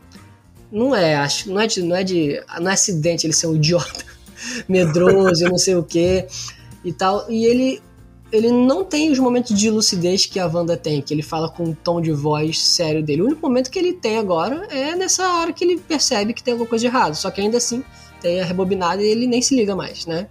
não 0.71 0.95
é, 0.95 1.15
acho, 1.15 1.49
não 1.49 1.59
é 1.59 1.67
de, 1.67 1.81
não 1.81 1.95
é 1.95 2.03
de, 2.03 2.43
não 2.59 2.69
é 2.69 2.73
acidente 2.73 3.25
ele 3.25 3.33
ser 3.33 3.47
um 3.47 3.55
idiota, 3.55 4.05
medroso 4.67 5.45
não 5.45 5.57
sei 5.57 5.75
o 5.75 5.83
que 5.83 6.25
e 6.83 6.93
tal. 6.93 7.29
E 7.29 7.45
ele 7.45 7.81
ele 8.31 8.51
não 8.51 8.85
tem 8.85 9.11
os 9.11 9.17
momentos 9.17 9.57
de 9.57 9.71
lucidez 9.71 10.25
que 10.25 10.39
a 10.39 10.45
Wanda 10.45 10.77
tem, 10.77 11.01
que 11.01 11.13
ele 11.13 11.23
fala 11.23 11.49
com 11.49 11.63
um 11.63 11.73
tom 11.73 11.99
de 11.99 12.11
voz 12.11 12.59
sério 12.59 13.03
dele. 13.03 13.23
O 13.23 13.25
único 13.25 13.41
momento 13.41 13.71
que 13.71 13.79
ele 13.79 13.93
tem 13.93 14.19
agora 14.19 14.67
é 14.69 14.95
nessa 14.95 15.27
hora 15.33 15.51
que 15.51 15.63
ele 15.63 15.79
percebe 15.79 16.33
que 16.33 16.43
tem 16.43 16.51
alguma 16.51 16.69
coisa 16.69 16.81
de 16.83 16.88
errado. 16.88 17.15
Só 17.15 17.31
que 17.31 17.41
ainda 17.41 17.57
assim 17.57 17.83
tem 18.21 18.39
a 18.39 18.45
rebobinada 18.45 19.01
e 19.01 19.07
ele 19.07 19.25
nem 19.25 19.41
se 19.41 19.55
liga 19.55 19.75
mais, 19.75 20.05
né? 20.05 20.27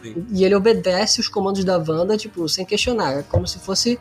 Sim. 0.00 0.24
E 0.32 0.44
ele 0.44 0.54
obedece 0.54 1.18
os 1.18 1.28
comandos 1.28 1.64
da 1.64 1.76
Wanda, 1.76 2.16
tipo, 2.16 2.48
sem 2.48 2.64
questionar. 2.64 3.18
É 3.18 3.22
como 3.22 3.46
se 3.48 3.58
fosse 3.58 3.98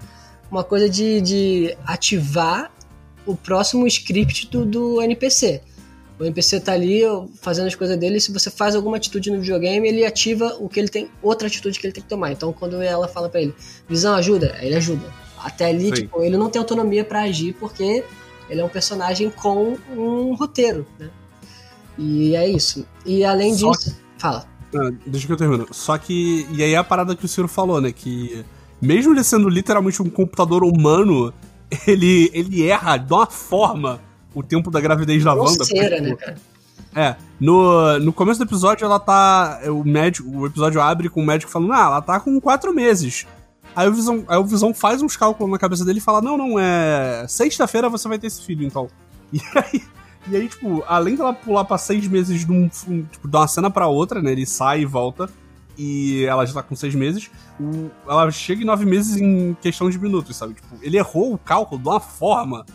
uma 0.52 0.64
coisa 0.64 0.88
de, 0.88 1.20
de 1.20 1.78
ativar 1.86 2.72
o 3.26 3.36
próximo 3.36 3.88
script 3.88 4.48
do, 4.48 4.64
do 4.66 5.02
NPC. 5.02 5.62
O 6.20 6.24
NPC 6.26 6.60
tá 6.60 6.74
ali 6.74 7.02
fazendo 7.42 7.68
as 7.68 7.76
coisas 7.76 7.98
dele, 7.98 8.18
e 8.18 8.22
se 8.22 8.32
você 8.32 8.52
faz 8.52 8.76
alguma 8.76 8.98
atitude 8.98 9.32
no 9.32 9.40
videogame, 9.40 9.88
ele 9.88 10.06
ativa 10.06 10.58
o 10.60 10.68
que 10.68 10.78
ele 10.78 10.90
tem, 10.90 11.10
outra 11.22 11.48
atitude 11.48 11.80
que 11.80 11.88
ele 11.88 11.94
tem 11.94 12.04
que 12.04 12.10
tomar. 12.10 12.32
Então, 12.32 12.52
quando 12.52 12.82
ela 12.82 13.08
fala 13.08 13.30
pra 13.30 13.42
ele, 13.42 13.56
Visão, 13.88 14.16
ajuda, 14.16 14.58
ele 14.62 14.76
ajuda. 14.76 15.06
Até 15.42 15.68
ali, 15.68 15.86
Sim. 15.86 15.94
tipo, 15.94 16.22
ele 16.22 16.36
não 16.36 16.50
tem 16.50 16.60
autonomia 16.60 17.06
pra 17.06 17.22
agir 17.22 17.54
porque 17.54 18.04
ele 18.50 18.60
é 18.60 18.64
um 18.64 18.70
personagem 18.70 19.30
com 19.30 19.78
um 19.96 20.34
roteiro, 20.36 20.86
né? 21.00 21.10
E 21.98 22.36
é 22.36 22.50
isso. 22.50 22.86
E 23.06 23.24
além 23.24 23.56
Só 23.56 23.72
disso, 23.72 23.96
fala. 24.18 24.46
Ah, 24.76 24.92
deixa 25.06 25.26
que 25.26 25.34
eu 25.34 25.38
termino. 25.38 25.68
Só 25.72 25.98
que. 25.98 26.46
E 26.52 26.64
aí 26.64 26.74
é 26.74 26.78
a 26.78 26.84
parada 26.84 27.16
que 27.16 27.26
o 27.26 27.28
Ciro 27.28 27.48
falou, 27.48 27.80
né? 27.80 27.92
Que 27.92 28.44
mesmo 28.82 29.14
ele 29.14 29.24
sendo 29.24 29.50
literalmente 29.50 30.02
um 30.02 30.10
computador 30.10 30.64
humano, 30.64 31.34
ele, 31.88 32.30
ele 32.34 32.68
erra 32.68 32.98
de 32.98 33.14
uma 33.14 33.26
forma 33.26 34.02
o 34.40 34.44
tempo 34.44 34.70
da 34.72 34.80
gravidez 34.82 35.24
da 35.24 35.34
Wanda. 35.34 35.58
Porque, 35.60 35.74
né, 35.90 36.02
tipo, 36.02 36.18
cara? 36.18 36.36
É, 36.96 37.16
no, 37.40 38.00
no 38.00 38.12
começo 38.12 38.40
do 38.40 38.46
episódio 38.46 38.84
ela 38.86 39.00
tá. 39.00 39.60
O 39.68 39.84
médico, 39.84 40.28
o 40.30 40.46
episódio 40.48 40.82
abre 40.82 41.08
com 41.10 41.22
o 41.22 41.26
médico 41.26 41.52
falando, 41.52 41.74
ah, 41.74 41.82
ela 41.86 42.02
tá 42.02 42.20
com 42.20 42.40
quatro 42.42 42.74
meses. 42.74 43.28
Aí 43.76 43.88
o 43.88 43.94
Visão, 43.94 44.24
aí 44.28 44.38
o 44.38 44.44
Visão 44.44 44.74
faz 44.74 45.02
uns 45.02 45.16
cálculos 45.16 45.52
na 45.52 45.60
cabeça 45.60 45.86
dele 45.86 46.00
e 46.00 46.02
fala, 46.02 46.22
não, 46.22 46.36
não, 46.38 46.60
é. 46.60 47.26
Sexta-feira 47.28 47.88
você 47.90 48.08
vai 48.08 48.18
ter 48.18 48.28
esse 48.28 48.42
filho, 48.42 48.66
então. 48.66 48.88
E 49.32 49.40
aí, 49.56 49.84
e 50.32 50.36
aí, 50.36 50.48
tipo, 50.50 50.84
além 50.88 51.16
dela 51.16 51.34
pular 51.34 51.64
pra 51.64 51.78
seis 51.78 52.08
meses 52.08 52.44
de, 52.46 52.52
um, 52.52 52.68
tipo, 52.68 53.28
de 53.28 53.36
uma 53.38 53.48
cena 53.48 53.70
pra 53.70 53.88
outra, 53.88 54.22
né? 54.22 54.32
Ele 54.32 54.46
sai 54.46 54.82
e 54.82 54.86
volta. 54.86 55.30
E 55.78 56.26
ela 56.26 56.46
já 56.46 56.54
tá 56.56 56.64
com 56.64 56.76
seis 56.76 56.94
meses. 56.96 57.30
o- 57.60 57.90
ela 58.08 58.30
chega 58.32 58.62
em 58.64 58.66
nove 58.66 58.86
meses 58.86 59.16
em 59.18 59.56
questão 59.62 59.90
de 59.90 59.98
minutos, 60.00 60.36
sabe? 60.36 60.56
Tipo, 60.56 60.76
ele 60.82 60.98
errou 60.98 61.32
o 61.34 61.38
cálculo 61.38 61.80
de 61.82 61.88
uma 61.88 62.00
forma 62.00 62.66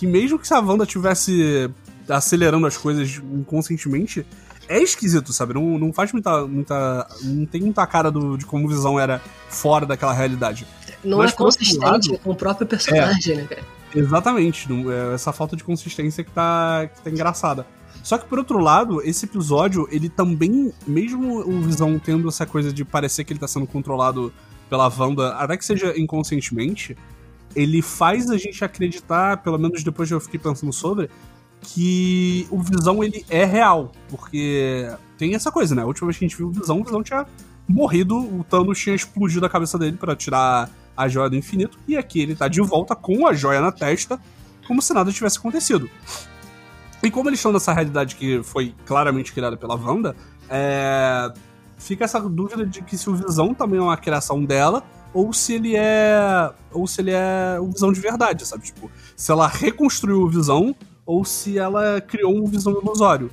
que 0.00 0.06
mesmo 0.06 0.38
que 0.38 0.46
se 0.48 0.54
a 0.54 0.60
Wanda 0.60 0.86
tivesse 0.86 1.70
acelerando 2.08 2.66
as 2.66 2.74
coisas 2.78 3.20
inconscientemente, 3.22 4.24
é 4.66 4.82
esquisito, 4.82 5.30
sabe? 5.30 5.52
Não, 5.52 5.78
não 5.78 5.92
faz 5.92 6.10
muita, 6.10 6.46
muita. 6.46 7.06
Não 7.22 7.44
tem 7.44 7.60
muita 7.60 7.86
cara 7.86 8.10
do, 8.10 8.38
de 8.38 8.46
como 8.46 8.66
visão 8.66 8.98
era 8.98 9.20
fora 9.50 9.84
daquela 9.84 10.14
realidade. 10.14 10.66
Não 11.04 11.18
Mas, 11.18 11.32
é 11.32 11.36
consistente 11.36 11.84
lado- 11.84 12.18
com 12.18 12.30
o 12.30 12.34
próprio 12.34 12.66
personagem, 12.66 13.36
né, 13.36 13.44
cara? 13.44 13.62
Exatamente, 13.94 14.72
não- 14.72 14.90
é 14.90 15.12
essa 15.14 15.32
falta 15.32 15.54
de 15.54 15.62
consistência 15.64 16.24
que 16.24 16.30
tá, 16.30 16.88
que 16.94 17.02
tá 17.02 17.10
engraçada. 17.10 17.66
Só 18.02 18.16
que 18.16 18.26
por 18.26 18.38
outro 18.38 18.58
lado, 18.58 19.02
esse 19.02 19.26
episódio, 19.26 19.86
ele 19.90 20.08
também, 20.08 20.72
mesmo 20.86 21.40
o 21.40 21.60
Visão 21.60 21.98
tendo 21.98 22.26
essa 22.28 22.46
coisa 22.46 22.72
de 22.72 22.84
parecer 22.86 23.24
que 23.24 23.32
ele 23.34 23.40
tá 23.40 23.48
sendo 23.48 23.66
controlado 23.66 24.32
pela 24.70 24.88
Wanda, 24.88 25.34
até 25.34 25.58
que 25.58 25.64
seja 25.64 25.92
inconscientemente, 25.98 26.96
ele 27.54 27.82
faz 27.82 28.30
a 28.30 28.36
gente 28.36 28.64
acreditar, 28.64 29.38
pelo 29.38 29.58
menos 29.58 29.82
depois 29.82 30.08
que 30.08 30.14
eu 30.14 30.20
fiquei 30.20 30.38
pensando 30.38 30.72
sobre, 30.72 31.10
que 31.60 32.46
o 32.50 32.60
Visão 32.60 33.02
ele 33.04 33.24
é 33.28 33.44
real, 33.44 33.92
porque 34.08 34.90
tem 35.18 35.34
essa 35.34 35.52
coisa, 35.52 35.74
né? 35.74 35.82
A 35.82 35.86
última 35.86 36.06
vez 36.06 36.18
que 36.18 36.24
a 36.24 36.28
gente 36.28 36.36
viu 36.36 36.48
o 36.48 36.52
Visão, 36.52 36.80
o 36.80 36.84
Visão 36.84 37.02
tinha 37.02 37.26
morrido, 37.68 38.18
o 38.18 38.44
Thanos 38.44 38.78
tinha 38.78 38.94
explodido 38.94 39.44
a 39.44 39.48
cabeça 39.48 39.78
dele 39.78 39.96
pra 39.96 40.16
tirar 40.16 40.70
a 40.96 41.08
joia 41.08 41.30
do 41.30 41.36
infinito, 41.36 41.78
e 41.86 41.96
aqui 41.96 42.20
ele 42.20 42.34
tá 42.34 42.48
de 42.48 42.60
volta 42.60 42.94
com 42.94 43.26
a 43.26 43.32
joia 43.32 43.60
na 43.60 43.72
testa, 43.72 44.20
como 44.66 44.80
se 44.80 44.92
nada 44.92 45.12
tivesse 45.12 45.38
acontecido. 45.38 45.88
E 47.02 47.10
como 47.10 47.28
eles 47.28 47.38
estão 47.38 47.52
nessa 47.52 47.72
realidade 47.72 48.16
que 48.16 48.42
foi 48.42 48.74
claramente 48.84 49.32
criada 49.32 49.56
pela 49.56 49.74
Wanda, 49.74 50.14
é, 50.48 51.32
fica 51.78 52.04
essa 52.04 52.20
dúvida 52.20 52.66
de 52.66 52.82
que 52.82 52.96
se 52.96 53.08
o 53.08 53.14
Visão 53.14 53.54
também 53.54 53.78
é 53.78 53.82
uma 53.82 53.96
criação 53.96 54.44
dela, 54.44 54.82
ou 55.12 55.32
se 55.32 55.54
ele 55.54 55.74
é. 55.76 56.50
Ou 56.72 56.86
se 56.86 57.00
ele 57.00 57.10
é 57.10 57.58
o 57.60 57.66
Visão 57.66 57.92
de 57.92 58.00
verdade, 58.00 58.46
sabe? 58.46 58.64
Tipo, 58.64 58.90
se 59.16 59.30
ela 59.30 59.46
reconstruiu 59.46 60.22
o 60.22 60.28
Visão, 60.28 60.74
ou 61.04 61.24
se 61.24 61.58
ela 61.58 62.00
criou 62.00 62.36
um 62.36 62.46
Visão 62.46 62.72
ilusório. 62.80 63.30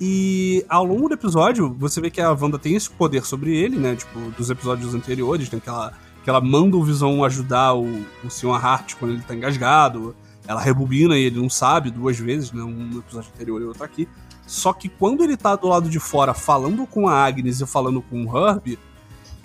E 0.00 0.64
ao 0.68 0.84
longo 0.84 1.08
do 1.08 1.14
episódio, 1.14 1.74
você 1.78 2.00
vê 2.00 2.10
que 2.10 2.20
a 2.20 2.32
Wanda 2.32 2.58
tem 2.58 2.74
esse 2.74 2.90
poder 2.90 3.24
sobre 3.24 3.56
ele, 3.56 3.76
né? 3.76 3.94
Tipo, 3.94 4.18
dos 4.36 4.50
episódios 4.50 4.94
anteriores, 4.94 5.50
né? 5.50 5.60
Que 5.60 5.68
ela, 5.68 5.92
que 6.22 6.28
ela 6.28 6.40
manda 6.40 6.76
o 6.76 6.82
Visão 6.82 7.22
ajudar 7.24 7.74
o, 7.74 7.86
o 8.24 8.30
Sr. 8.30 8.64
Hart 8.64 8.94
quando 8.98 9.12
ele 9.12 9.22
tá 9.22 9.34
engasgado. 9.34 10.14
Ela 10.46 10.60
rebobina 10.60 11.16
e 11.16 11.22
ele 11.22 11.40
não 11.40 11.48
sabe 11.48 11.90
duas 11.90 12.18
vezes, 12.18 12.52
né? 12.52 12.62
Um 12.62 12.98
episódio 12.98 13.30
anterior 13.32 13.62
e 13.62 13.64
outro 13.64 13.84
aqui. 13.84 14.08
Só 14.46 14.72
que 14.72 14.88
quando 14.88 15.22
ele 15.24 15.36
tá 15.36 15.56
do 15.56 15.68
lado 15.68 15.88
de 15.88 15.98
fora 15.98 16.34
falando 16.34 16.86
com 16.86 17.08
a 17.08 17.24
Agnes 17.24 17.60
e 17.60 17.66
falando 17.66 18.02
com 18.02 18.24
o 18.24 18.36
Herb, 18.36 18.78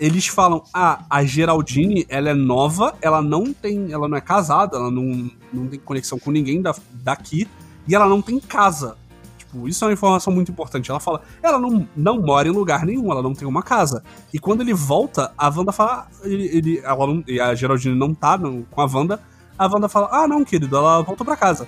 eles 0.00 0.26
falam: 0.26 0.64
Ah, 0.74 1.04
a 1.08 1.22
Geraldine, 1.24 2.04
ela 2.08 2.30
é 2.30 2.34
nova, 2.34 2.94
ela 3.02 3.20
não 3.22 3.52
tem. 3.52 3.92
Ela 3.92 4.08
não 4.08 4.16
é 4.16 4.20
casada, 4.20 4.76
ela 4.76 4.90
não, 4.90 5.30
não 5.52 5.66
tem 5.68 5.78
conexão 5.78 6.18
com 6.18 6.30
ninguém 6.30 6.60
da, 6.62 6.74
daqui, 6.92 7.46
e 7.86 7.94
ela 7.94 8.08
não 8.08 8.20
tem 8.22 8.40
casa. 8.40 8.96
Tipo, 9.38 9.68
isso 9.68 9.84
é 9.84 9.88
uma 9.88 9.92
informação 9.94 10.32
muito 10.32 10.50
importante. 10.50 10.90
Ela 10.90 11.00
fala, 11.00 11.20
ela 11.42 11.58
não, 11.58 11.86
não 11.96 12.20
mora 12.22 12.48
em 12.48 12.52
lugar 12.52 12.86
nenhum, 12.86 13.10
ela 13.12 13.22
não 13.22 13.34
tem 13.34 13.46
uma 13.46 13.62
casa. 13.62 14.02
E 14.32 14.38
quando 14.38 14.60
ele 14.62 14.72
volta, 14.72 15.32
a 15.36 15.48
Wanda 15.48 15.72
fala, 15.72 16.08
ele, 16.22 16.46
ele, 16.56 16.78
ela 16.84 17.06
não- 17.06 17.24
e 17.26 17.40
a 17.40 17.54
Geraldine 17.54 17.94
não 17.94 18.14
tá 18.14 18.38
não, 18.38 18.62
com 18.70 18.80
a 18.80 18.86
Wanda, 18.86 19.20
a 19.58 19.66
Wanda 19.66 19.88
fala, 19.88 20.08
ah, 20.12 20.26
não, 20.28 20.44
querido, 20.44 20.76
ela 20.76 21.02
voltou 21.02 21.24
pra 21.26 21.36
casa. 21.36 21.66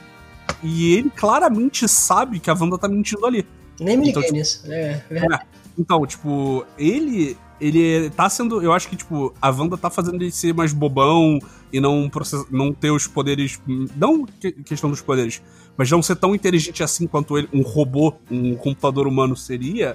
E 0.62 0.94
ele 0.94 1.10
claramente 1.10 1.88
sabe 1.88 2.38
que 2.38 2.48
a 2.48 2.54
Wanda 2.54 2.78
tá 2.78 2.86
mentindo 2.88 3.26
ali. 3.26 3.44
Nem 3.80 3.96
me 3.96 4.10
Então, 4.10 4.22
liguei 4.22 4.22
tipo, 4.22 4.34
nisso. 4.36 4.62
É, 4.72 5.02
verdade. 5.10 5.44
Então, 5.76 6.06
tipo, 6.06 6.64
ele. 6.78 7.36
Ele 7.62 8.10
tá 8.10 8.28
sendo. 8.28 8.60
Eu 8.60 8.72
acho 8.72 8.88
que, 8.88 8.96
tipo, 8.96 9.32
a 9.40 9.48
Wanda 9.50 9.78
tá 9.78 9.88
fazendo 9.88 10.16
ele 10.16 10.32
ser 10.32 10.52
mais 10.52 10.72
bobão 10.72 11.38
e 11.72 11.78
não, 11.80 12.08
process, 12.10 12.44
não 12.50 12.72
ter 12.72 12.90
os 12.90 13.06
poderes. 13.06 13.60
Não 13.96 14.26
que- 14.26 14.50
questão 14.52 14.90
dos 14.90 15.00
poderes, 15.00 15.40
mas 15.76 15.88
não 15.90 16.02
ser 16.02 16.16
tão 16.16 16.34
inteligente 16.34 16.82
assim 16.82 17.06
quanto 17.06 17.38
ele, 17.38 17.48
um 17.52 17.62
robô, 17.62 18.14
um 18.30 18.56
computador 18.56 19.06
humano 19.06 19.36
seria. 19.36 19.94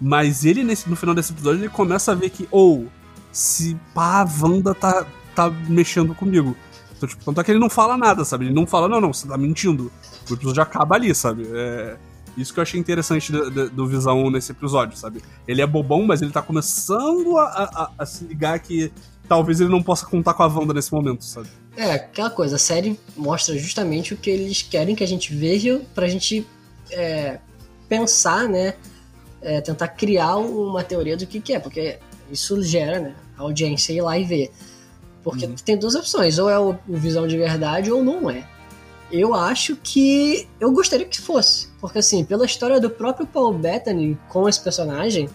Mas 0.00 0.44
ele, 0.44 0.64
nesse, 0.64 0.90
no 0.90 0.96
final 0.96 1.14
desse 1.14 1.32
episódio, 1.32 1.60
ele 1.60 1.68
começa 1.68 2.10
a 2.10 2.14
ver 2.14 2.28
que, 2.30 2.48
ou, 2.50 2.86
se 3.30 3.76
pá, 3.94 4.20
a 4.22 4.28
Wanda 4.42 4.74
tá, 4.74 5.06
tá 5.34 5.48
mexendo 5.68 6.14
comigo. 6.14 6.56
Então, 6.96 7.08
tipo, 7.08 7.24
tanto 7.24 7.40
é 7.40 7.44
que 7.44 7.50
ele 7.52 7.58
não 7.60 7.70
fala 7.70 7.96
nada, 7.96 8.24
sabe? 8.24 8.46
Ele 8.46 8.54
não 8.54 8.66
fala, 8.66 8.88
não, 8.88 9.00
não, 9.00 9.12
você 9.12 9.28
tá 9.28 9.36
mentindo. 9.38 9.92
O 10.28 10.34
episódio 10.34 10.62
acaba 10.62 10.96
ali, 10.96 11.14
sabe? 11.14 11.46
É. 11.52 11.96
Isso 12.36 12.52
que 12.52 12.58
eu 12.60 12.62
achei 12.62 12.78
interessante 12.78 13.32
do, 13.32 13.50
do- 13.50 13.70
do 13.70 13.86
Visão 13.86 14.30
nesse 14.30 14.52
episódio, 14.52 14.96
sabe? 14.96 15.22
Ele 15.48 15.62
é 15.62 15.66
bobão, 15.66 16.04
mas 16.06 16.20
ele 16.22 16.30
tá 16.30 16.42
começando 16.42 17.36
a, 17.38 17.44
a- 17.44 17.90
a 17.98 18.06
se 18.06 18.24
ligar 18.24 18.58
que 18.60 18.92
talvez 19.28 19.60
ele 19.60 19.70
não 19.70 19.82
possa 19.82 20.04
contar 20.06 20.34
com 20.34 20.42
a 20.42 20.46
Wanda 20.46 20.74
nesse 20.74 20.92
momento, 20.92 21.24
sabe? 21.24 21.48
É, 21.76 21.92
aquela 21.92 22.30
coisa, 22.30 22.56
a 22.56 22.58
série 22.58 22.98
mostra 23.16 23.56
justamente 23.58 24.14
o 24.14 24.16
que 24.16 24.30
eles 24.30 24.62
querem 24.62 24.94
que 24.94 25.02
a 25.04 25.06
gente 25.06 25.34
veja 25.34 25.80
pra 25.94 26.06
gente 26.08 26.46
é, 26.90 27.38
pensar, 27.88 28.48
né? 28.48 28.74
É, 29.42 29.60
tentar 29.60 29.88
criar 29.88 30.36
uma 30.36 30.82
teoria 30.82 31.16
do 31.16 31.26
que, 31.26 31.40
que 31.40 31.52
é, 31.52 31.58
porque 31.60 31.98
isso 32.30 32.60
gera, 32.62 32.98
né? 33.00 33.14
A 33.38 33.42
audiência 33.42 33.92
ir 33.92 34.00
lá 34.00 34.18
e 34.18 34.24
ver. 34.24 34.50
Porque 35.22 35.44
Uhum. 35.46 35.54
tem 35.64 35.76
duas 35.76 35.94
opções, 35.94 36.38
ou 36.38 36.48
é 36.48 36.58
o, 36.58 36.74
o 36.88 36.96
visão 36.96 37.26
de 37.26 37.36
verdade 37.36 37.90
ou 37.90 38.02
não 38.02 38.28
é. 38.30 38.44
Eu 39.10 39.34
acho 39.34 39.76
que 39.76 40.48
eu 40.58 40.72
gostaria 40.72 41.06
que 41.06 41.20
fosse, 41.20 41.68
porque 41.80 41.98
assim, 41.98 42.24
pela 42.24 42.44
história 42.44 42.80
do 42.80 42.90
próprio 42.90 43.26
Paul 43.26 43.54
Bettany 43.54 44.18
com 44.28 44.48
esse 44.48 44.60
personagem, 44.60 45.28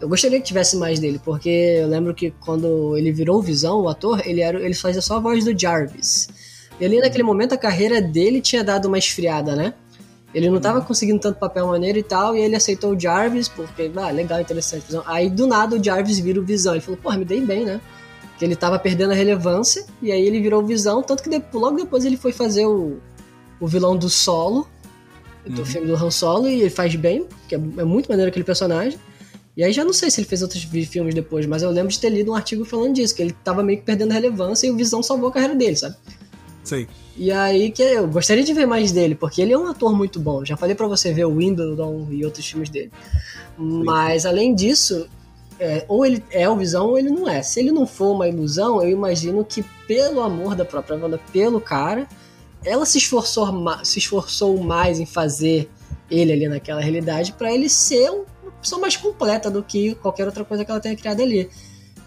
eu 0.00 0.08
gostaria 0.08 0.38
que 0.38 0.46
tivesse 0.46 0.76
mais 0.76 1.00
dele, 1.00 1.20
porque 1.24 1.48
eu 1.48 1.88
lembro 1.88 2.14
que 2.14 2.30
quando 2.30 2.96
ele 2.96 3.10
virou 3.10 3.42
Visão, 3.42 3.80
o 3.80 3.88
ator, 3.88 4.22
ele, 4.26 4.40
era, 4.40 4.60
ele 4.60 4.74
fazia 4.74 5.00
só 5.00 5.16
a 5.16 5.20
voz 5.20 5.44
do 5.44 5.58
Jarvis. 5.58 6.28
E 6.78 6.84
ali 6.84 7.00
naquele 7.00 7.24
momento 7.24 7.54
a 7.54 7.56
carreira 7.56 8.00
dele 8.00 8.40
tinha 8.40 8.62
dado 8.62 8.86
uma 8.86 8.98
esfriada, 8.98 9.56
né? 9.56 9.74
Ele 10.32 10.50
não 10.50 10.60
tava 10.60 10.82
conseguindo 10.82 11.18
tanto 11.18 11.38
papel 11.38 11.66
maneiro 11.66 11.98
e 11.98 12.02
tal, 12.02 12.36
e 12.36 12.40
ele 12.40 12.54
aceitou 12.54 12.92
o 12.92 13.00
Jarvis, 13.00 13.48
porque, 13.48 13.90
ah, 13.96 14.10
legal, 14.10 14.40
interessante. 14.40 14.84
Aí 15.06 15.30
do 15.30 15.46
nada 15.46 15.76
o 15.76 15.82
Jarvis 15.82 16.18
vira 16.18 16.38
o 16.38 16.44
Visão. 16.44 16.74
Ele 16.74 16.82
falou, 16.82 17.00
porra, 17.00 17.16
me 17.16 17.24
dei 17.24 17.40
bem, 17.40 17.64
né? 17.64 17.80
Que 18.38 18.44
ele 18.44 18.54
tava 18.56 18.78
perdendo 18.78 19.10
a 19.10 19.14
relevância, 19.14 19.84
e 20.00 20.12
aí 20.12 20.24
ele 20.24 20.40
virou 20.40 20.64
visão, 20.64 21.02
tanto 21.02 21.22
que 21.22 21.28
depois, 21.28 21.62
logo 21.62 21.76
depois 21.76 22.04
ele 22.04 22.16
foi 22.16 22.32
fazer 22.32 22.66
o, 22.66 22.98
o 23.60 23.66
vilão 23.66 23.96
do 23.96 24.08
solo, 24.08 24.66
do 25.46 25.60
Uhum. 25.60 25.64
filme 25.66 25.86
do 25.86 25.94
Han 25.96 26.10
Solo, 26.10 26.48
e 26.48 26.60
ele 26.60 26.70
faz 26.70 26.94
bem, 26.94 27.24
porque 27.24 27.54
é, 27.54 27.58
é 27.58 27.84
muito 27.84 28.08
maneiro 28.08 28.28
aquele 28.28 28.44
personagem. 28.44 28.98
E 29.56 29.64
aí 29.64 29.72
já 29.72 29.84
não 29.84 29.92
sei 29.92 30.08
se 30.10 30.20
ele 30.20 30.28
fez 30.28 30.40
outros 30.42 30.62
filmes 30.62 31.14
depois, 31.14 31.44
mas 31.46 31.62
eu 31.62 31.70
lembro 31.70 31.90
de 31.90 31.98
ter 31.98 32.10
lido 32.10 32.30
um 32.30 32.34
artigo 32.34 32.64
falando 32.64 32.94
disso, 32.94 33.14
que 33.14 33.22
ele 33.22 33.32
tava 33.42 33.62
meio 33.62 33.78
que 33.78 33.84
perdendo 33.84 34.12
a 34.12 34.14
relevância 34.14 34.66
e 34.66 34.70
o 34.70 34.76
Visão 34.76 35.02
salvou 35.02 35.30
a 35.30 35.32
carreira 35.32 35.56
dele, 35.56 35.74
sabe? 35.74 35.96
Sei. 36.62 36.86
E 37.16 37.32
aí 37.32 37.72
que 37.72 37.82
eu 37.82 38.06
gostaria 38.06 38.44
de 38.44 38.52
ver 38.52 38.66
mais 38.66 38.92
dele, 38.92 39.16
porque 39.16 39.42
ele 39.42 39.52
é 39.52 39.58
um 39.58 39.66
ator 39.66 39.92
muito 39.96 40.20
bom. 40.20 40.44
Já 40.44 40.56
falei 40.56 40.76
pra 40.76 40.86
você 40.86 41.12
ver 41.12 41.24
o 41.24 41.34
Wimbledon 41.34 42.06
e 42.10 42.24
outros 42.24 42.46
filmes 42.46 42.68
dele. 42.70 42.92
Mas 43.56 44.24
além 44.26 44.54
disso, 44.54 45.08
é, 45.60 45.84
ou 45.88 46.04
ele 46.06 46.22
é 46.30 46.48
o 46.48 46.56
Visão 46.56 46.88
ou 46.88 46.98
ele 46.98 47.10
não 47.10 47.28
é. 47.28 47.42
Se 47.42 47.60
ele 47.60 47.72
não 47.72 47.86
for 47.86 48.12
uma 48.14 48.28
ilusão, 48.28 48.82
eu 48.82 48.90
imagino 48.90 49.44
que 49.44 49.62
pelo 49.86 50.20
amor 50.20 50.54
da 50.54 50.64
própria 50.64 50.96
Wanda, 50.96 51.20
pelo 51.32 51.60
cara, 51.60 52.06
ela 52.64 52.84
se 52.86 52.98
esforçou, 52.98 53.46
se 53.84 53.98
esforçou 53.98 54.56
mais 54.58 54.98
em 55.00 55.06
fazer 55.06 55.68
ele 56.10 56.32
ali 56.32 56.48
naquela 56.48 56.80
realidade 56.80 57.32
pra 57.32 57.52
ele 57.52 57.68
ser 57.68 58.10
um- 58.10 58.24
uma 58.42 58.52
pessoa 58.62 58.80
mais 58.80 58.96
completa 58.96 59.50
do 59.50 59.62
que 59.62 59.94
qualquer 59.96 60.26
outra 60.26 60.44
coisa 60.44 60.64
que 60.64 60.70
ela 60.70 60.80
tenha 60.80 60.96
criado 60.96 61.22
ali. 61.22 61.48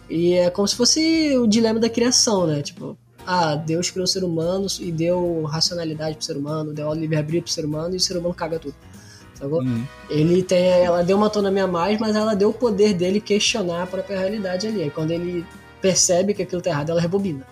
E 0.09 0.33
é 0.33 0.49
como 0.49 0.67
se 0.67 0.75
fosse 0.75 1.37
o 1.37 1.47
dilema 1.47 1.79
da 1.79 1.89
criação, 1.89 2.45
né? 2.45 2.61
Tipo, 2.61 2.97
ah, 3.25 3.55
Deus 3.55 3.89
criou 3.89 4.03
o 4.03 4.07
ser 4.07 4.23
humano 4.23 4.67
e 4.79 4.91
deu 4.91 5.43
racionalidade 5.43 6.17
pro 6.17 6.25
ser 6.25 6.35
humano, 6.35 6.73
deu 6.73 6.91
livre-arbítrio 6.93 7.43
pro 7.43 7.51
ser 7.51 7.65
humano 7.65 7.93
e 7.93 7.97
o 7.97 7.99
ser 7.99 8.17
humano 8.17 8.33
caga 8.33 8.59
tudo. 8.59 8.75
Sacou? 9.41 9.61
Uhum. 9.61 9.83
Ele 10.09 10.43
tem. 10.43 10.67
Ela 10.69 11.03
deu 11.03 11.17
uma 11.17 11.25
autonomia 11.25 11.63
a 11.63 11.67
mais, 11.67 11.99
mas 11.99 12.15
ela 12.15 12.35
deu 12.35 12.49
o 12.49 12.53
poder 12.53 12.93
dele 12.93 13.19
questionar 13.19 13.83
a 13.83 13.87
própria 13.87 14.19
realidade 14.19 14.67
ali. 14.67 14.83
Aí 14.83 14.89
quando 14.91 15.11
ele 15.11 15.45
percebe 15.81 16.33
que 16.33 16.43
aquilo 16.43 16.61
tá 16.61 16.69
errado, 16.69 16.91
ela 16.91 17.01
rebobina. 17.01 17.45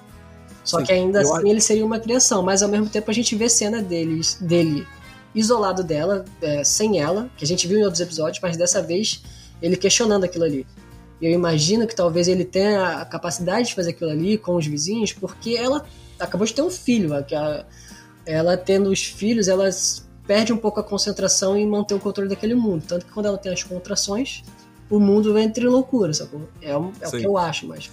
Só 0.64 0.80
Sim, 0.80 0.86
que 0.86 0.92
ainda 0.92 1.22
assim 1.22 1.50
ele 1.50 1.62
seria 1.62 1.84
uma 1.86 2.00
criação, 2.00 2.44
mas 2.44 2.62
ao 2.62 2.70
mesmo 2.70 2.88
tempo 2.88 3.10
a 3.10 3.14
gente 3.14 3.36
vê 3.36 3.50
cena 3.50 3.82
deles, 3.82 4.38
dele 4.40 4.86
isolado 5.34 5.84
dela, 5.84 6.26
é, 6.42 6.64
sem 6.64 7.00
ela, 7.00 7.30
que 7.38 7.44
a 7.44 7.48
gente 7.48 7.68
viu 7.68 7.80
em 7.80 7.84
outros 7.84 8.02
episódios, 8.02 8.40
mas 8.42 8.56
dessa 8.56 8.82
vez 8.82 9.24
ele 9.62 9.76
questionando 9.76 10.26
aquilo 10.26 10.44
ali. 10.44 10.68
E 11.22 11.26
eu 11.26 11.32
imagino 11.32 11.88
que 11.88 11.96
talvez 11.96 12.28
ele 12.28 12.46
tenha 12.46 13.00
a 13.00 13.06
capacidade 13.06 13.70
de 13.70 13.76
fazer 13.76 13.92
aquilo 13.92 14.10
ali 14.12 14.38
com 14.38 14.56
os 14.56 14.66
vizinhos, 14.66 15.12
porque 15.12 15.56
ela 15.56 15.84
acabou 16.20 16.46
de 16.46 16.54
ter 16.54 16.62
um 16.62 16.70
filho. 16.70 17.14
a- 17.16 17.24
que 17.24 17.34
a- 17.34 17.66
Ela 18.26 18.56
tendo 18.56 18.92
os 18.92 19.04
filhos, 19.04 19.48
ela 19.48 19.70
perde 20.30 20.54
um 20.54 20.58
pouco 20.58 20.80
a 20.80 20.84
concentração 20.84 21.58
em 21.58 21.68
manter 21.68 21.96
o 21.96 22.00
controle 22.00 22.30
daquele 22.30 22.54
mundo. 22.54 22.84
Tanto 22.88 23.04
que 23.04 23.12
quando 23.12 23.26
ela 23.26 23.38
tem 23.40 23.52
as 23.52 23.64
contrações, 23.64 24.44
o 24.88 25.00
mundo 25.00 25.36
entra 25.40 25.64
em 25.64 25.68
loucura, 25.68 26.14
sacou? 26.14 26.48
É, 26.62 26.78
um- 26.78 26.92
é 27.02 27.08
o 27.08 27.12
que 27.12 27.24
eu 27.26 27.36
acho, 27.36 27.66
mas 27.68 27.90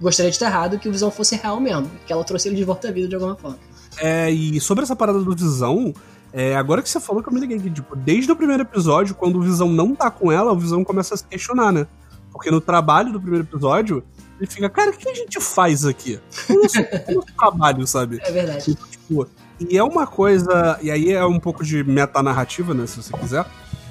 gostaria 0.00 0.30
de 0.30 0.36
estar 0.36 0.46
errado 0.46 0.78
que 0.78 0.88
o 0.88 0.92
Visão 0.92 1.10
fosse 1.10 1.34
real 1.34 1.58
mesmo, 1.58 1.90
que 2.06 2.12
ela 2.12 2.22
trouxe 2.22 2.46
ele 2.48 2.54
de 2.54 2.62
volta 2.62 2.86
à 2.86 2.92
vida 2.92 3.08
de 3.08 3.16
alguma 3.16 3.34
forma. 3.34 3.58
É, 3.98 4.30
e 4.30 4.60
sobre 4.60 4.84
essa 4.84 4.94
parada 4.94 5.18
do 5.18 5.34
Visão, 5.34 5.92
é, 6.32 6.54
agora 6.54 6.80
que 6.80 6.88
você 6.88 7.00
falou 7.00 7.24
que 7.24 7.28
eu 7.28 7.32
me 7.32 7.40
liguei 7.40 7.58
que, 7.58 7.68
tipo, 7.68 7.96
desde 7.96 8.30
o 8.30 8.36
primeiro 8.36 8.62
episódio, 8.62 9.16
quando 9.16 9.40
o 9.40 9.42
Visão 9.42 9.68
não 9.68 9.92
tá 9.92 10.12
com 10.12 10.30
ela, 10.30 10.52
o 10.52 10.56
Visão 10.56 10.84
começa 10.84 11.14
a 11.14 11.16
se 11.18 11.24
questionar, 11.24 11.72
né? 11.72 11.88
Porque 12.30 12.52
no 12.52 12.60
trabalho 12.60 13.12
do 13.12 13.20
primeiro 13.20 13.44
episódio, 13.44 14.04
ele 14.38 14.48
fica, 14.48 14.70
cara, 14.70 14.92
o 14.92 14.96
que 14.96 15.08
a 15.08 15.14
gente 15.14 15.40
faz 15.40 15.84
aqui? 15.84 16.20
Qual 16.46 16.56
é 16.56 16.60
o 16.60 17.14
nosso, 17.16 17.26
trabalho, 17.36 17.84
sabe? 17.84 18.20
É 18.22 18.30
verdade. 18.30 18.76
Tipo, 18.90 19.26
e 19.68 19.76
é 19.76 19.84
uma 19.84 20.06
coisa. 20.06 20.78
E 20.82 20.90
aí 20.90 21.10
é 21.12 21.24
um 21.24 21.38
pouco 21.38 21.64
de 21.64 21.84
metanarrativa, 21.84 22.72
né? 22.72 22.86
Se 22.86 23.02
você 23.02 23.12
quiser. 23.16 23.44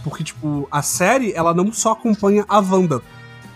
Porque, 0.03 0.23
tipo, 0.23 0.67
a 0.71 0.82
série, 0.82 1.34
ela 1.34 1.53
não 1.53 1.71
só 1.71 1.91
acompanha 1.91 2.45
a 2.47 2.60
Wanda, 2.60 3.01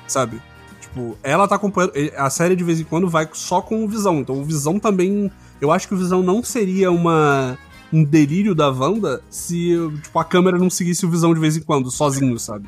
sabe? 0.08 0.42
Tipo, 0.82 1.18
ela 1.24 1.48
tá 1.48 1.56
acompanhando. 1.56 1.94
A 2.18 2.30
série 2.30 2.56
de 2.56 2.64
vez 2.64 2.80
em 2.80 2.84
quando 2.84 3.10
vai 3.10 3.28
só 3.34 3.62
com 3.62 3.84
o 3.84 3.88
Visão. 3.88 4.20
Então 4.20 4.40
o 4.40 4.46
Visão 4.46 4.80
também. 4.80 5.32
Eu 5.60 5.72
acho 5.72 5.88
que 5.88 5.94
o 5.94 5.98
Visão 5.98 6.22
não 6.22 6.44
seria 6.44 6.92
uma. 6.92 7.58
Um 7.92 8.04
delírio 8.04 8.56
da 8.56 8.70
Wanda 8.72 9.22
se 9.30 9.76
tipo, 10.02 10.18
a 10.18 10.26
câmera 10.26 10.58
não 10.58 10.68
seguisse 10.68 11.06
o 11.06 11.10
Visão 11.10 11.32
de 11.32 11.40
vez 11.40 11.56
em 11.56 11.62
quando, 11.62 11.92
sozinho, 11.92 12.40
sabe? 12.40 12.68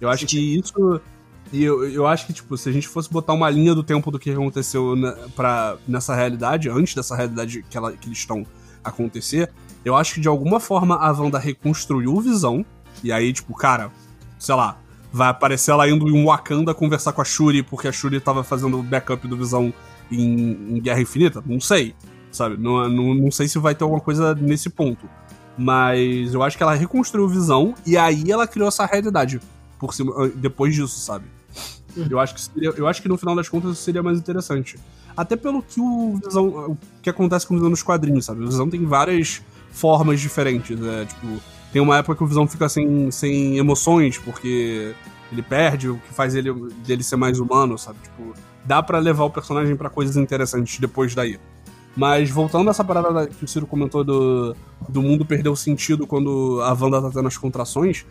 Eu 0.00 0.08
acho 0.08 0.26
que 0.26 0.38
isso. 0.38 1.00
E 1.52 1.62
eu, 1.62 1.88
eu 1.88 2.06
acho 2.06 2.26
que, 2.26 2.32
tipo, 2.32 2.56
se 2.56 2.68
a 2.68 2.72
gente 2.72 2.88
fosse 2.88 3.10
botar 3.10 3.32
uma 3.32 3.48
linha 3.50 3.74
do 3.74 3.82
tempo 3.82 4.10
do 4.10 4.18
que 4.18 4.30
aconteceu 4.30 4.96
na, 4.96 5.12
pra, 5.36 5.76
nessa 5.86 6.14
realidade, 6.14 6.68
antes 6.68 6.94
dessa 6.94 7.14
realidade 7.14 7.64
que, 7.68 7.76
ela, 7.76 7.92
que 7.92 8.08
eles 8.08 8.18
estão 8.18 8.46
acontecer, 8.88 9.50
eu 9.84 9.94
acho 9.94 10.14
que 10.14 10.20
de 10.20 10.28
alguma 10.28 10.58
forma 10.58 10.96
a 10.96 11.12
Wanda 11.12 11.38
reconstruiu 11.38 12.14
o 12.14 12.20
Visão. 12.20 12.64
E 13.04 13.12
aí, 13.12 13.32
tipo, 13.32 13.54
cara, 13.54 13.90
sei 14.38 14.54
lá, 14.54 14.78
vai 15.12 15.28
aparecer 15.28 15.70
ela 15.70 15.88
indo 15.88 16.08
em 16.08 16.24
Wakanda 16.24 16.74
conversar 16.74 17.12
com 17.12 17.22
a 17.22 17.24
Shuri, 17.24 17.62
porque 17.62 17.88
a 17.88 17.92
Shuri 17.92 18.20
tava 18.20 18.42
fazendo 18.42 18.78
o 18.78 18.82
backup 18.82 19.26
do 19.26 19.36
Visão 19.36 19.72
em, 20.10 20.76
em 20.76 20.80
Guerra 20.80 21.00
Infinita? 21.00 21.42
Não 21.46 21.60
sei, 21.60 21.94
sabe? 22.30 22.56
Não, 22.56 22.88
não, 22.88 23.14
não 23.14 23.30
sei 23.30 23.48
se 23.48 23.58
vai 23.58 23.74
ter 23.74 23.84
alguma 23.84 24.00
coisa 24.00 24.34
nesse 24.34 24.68
ponto. 24.70 25.08
Mas 25.56 26.34
eu 26.34 26.42
acho 26.42 26.56
que 26.56 26.62
ela 26.62 26.74
reconstruiu 26.74 27.24
o 27.24 27.28
Visão 27.28 27.74
e 27.86 27.96
aí 27.96 28.30
ela 28.30 28.46
criou 28.46 28.68
essa 28.68 28.84
realidade 28.84 29.40
por 29.78 29.94
cima, 29.94 30.28
depois 30.34 30.74
disso, 30.74 30.98
sabe? 30.98 31.24
Eu 32.10 32.18
acho 32.18 32.34
que 32.34 32.40
seria, 32.40 32.70
eu 32.76 32.86
acho 32.86 33.00
que 33.00 33.08
no 33.08 33.16
final 33.16 33.34
das 33.34 33.48
contas 33.48 33.78
seria 33.78 34.02
mais 34.02 34.18
interessante. 34.18 34.78
Até 35.16 35.34
pelo 35.36 35.62
que 35.62 35.80
o 35.80 36.20
Visão, 36.24 36.46
o 36.48 36.78
que 37.02 37.08
acontece 37.10 37.46
com 37.46 37.54
o 37.54 37.56
Visão 37.56 37.70
nos 37.70 37.82
quadrinhos, 37.82 38.24
sabe? 38.26 38.42
O 38.44 38.46
Visão 38.46 38.68
tem 38.68 38.84
várias 38.84 39.42
formas 39.70 40.20
diferentes, 40.20 40.78
né? 40.78 41.06
Tipo, 41.06 41.26
tem 41.72 41.80
uma 41.80 41.96
época 41.98 42.16
que 42.16 42.24
o 42.24 42.26
Visão 42.26 42.46
fica 42.46 42.68
sem, 42.68 43.10
sem 43.10 43.56
emoções 43.58 44.18
porque 44.18 44.94
ele 45.32 45.42
perde, 45.42 45.88
o 45.88 45.96
que 45.98 46.12
faz 46.14 46.34
ele 46.34 46.52
dele 46.86 47.02
ser 47.02 47.16
mais 47.16 47.38
humano, 47.40 47.76
sabe? 47.78 47.98
Tipo, 48.02 48.34
dá 48.64 48.82
pra 48.82 48.98
levar 48.98 49.24
o 49.24 49.30
personagem 49.30 49.74
pra 49.74 49.88
coisas 49.90 50.16
interessantes 50.16 50.78
depois 50.78 51.14
daí. 51.14 51.38
Mas 51.96 52.28
voltando 52.30 52.68
a 52.68 52.70
essa 52.72 52.84
parada 52.84 53.10
da- 53.12 53.26
que 53.26 53.42
o 53.44 53.48
Ciro 53.48 53.66
comentou 53.66 54.04
do, 54.04 54.54
do 54.86 55.00
mundo 55.00 55.24
perder 55.24 55.48
o 55.48 55.56
sentido 55.56 56.06
quando 56.06 56.60
a 56.62 56.72
Wanda 56.74 57.00
tá 57.00 57.10
tendo 57.10 57.26
as 57.26 57.38
contrações, 57.38 58.04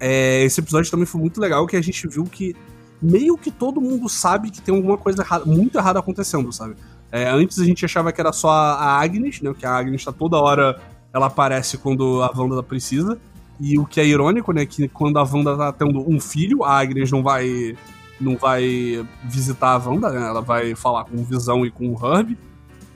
é, 0.00 0.42
esse 0.44 0.60
episódio 0.60 0.90
também 0.90 1.06
foi 1.06 1.20
muito 1.20 1.40
legal 1.40 1.64
que 1.66 1.76
a 1.76 1.80
gente 1.80 2.06
viu 2.08 2.24
que 2.24 2.54
meio 3.00 3.36
que 3.36 3.50
todo 3.50 3.80
mundo 3.80 4.08
sabe 4.08 4.50
que 4.50 4.60
tem 4.60 4.74
alguma 4.74 4.98
coisa 4.98 5.22
errada, 5.22 5.44
muito 5.44 5.78
errada 5.78 5.98
acontecendo, 5.98 6.52
sabe? 6.52 6.74
É, 7.10 7.28
antes 7.28 7.58
a 7.58 7.64
gente 7.64 7.84
achava 7.84 8.12
que 8.12 8.20
era 8.20 8.32
só 8.32 8.50
a 8.50 9.00
Agnes, 9.00 9.40
né? 9.40 9.54
Que 9.58 9.64
a 9.64 9.76
Agnes 9.76 10.04
tá 10.04 10.12
toda 10.12 10.36
hora, 10.38 10.80
ela 11.12 11.26
aparece 11.26 11.78
quando 11.78 12.22
a 12.22 12.32
Wanda 12.36 12.62
precisa. 12.62 13.18
E 13.60 13.78
o 13.78 13.86
que 13.86 14.00
é 14.00 14.06
irônico, 14.06 14.52
né? 14.52 14.66
Que 14.66 14.88
quando 14.88 15.18
a 15.18 15.22
Wanda 15.22 15.56
tá 15.56 15.72
tendo 15.72 16.08
um 16.08 16.20
filho, 16.20 16.64
a 16.64 16.78
Agnes 16.78 17.10
não 17.10 17.22
vai 17.22 17.76
não 18.20 18.36
vai 18.36 19.06
visitar 19.24 19.74
a 19.74 19.78
Wanda, 19.78 20.10
né? 20.10 20.26
Ela 20.26 20.40
vai 20.40 20.74
falar 20.74 21.04
com 21.04 21.16
o 21.16 21.24
Visão 21.24 21.64
e 21.64 21.70
com 21.70 21.94
o 21.94 21.94
Herb. 21.94 22.36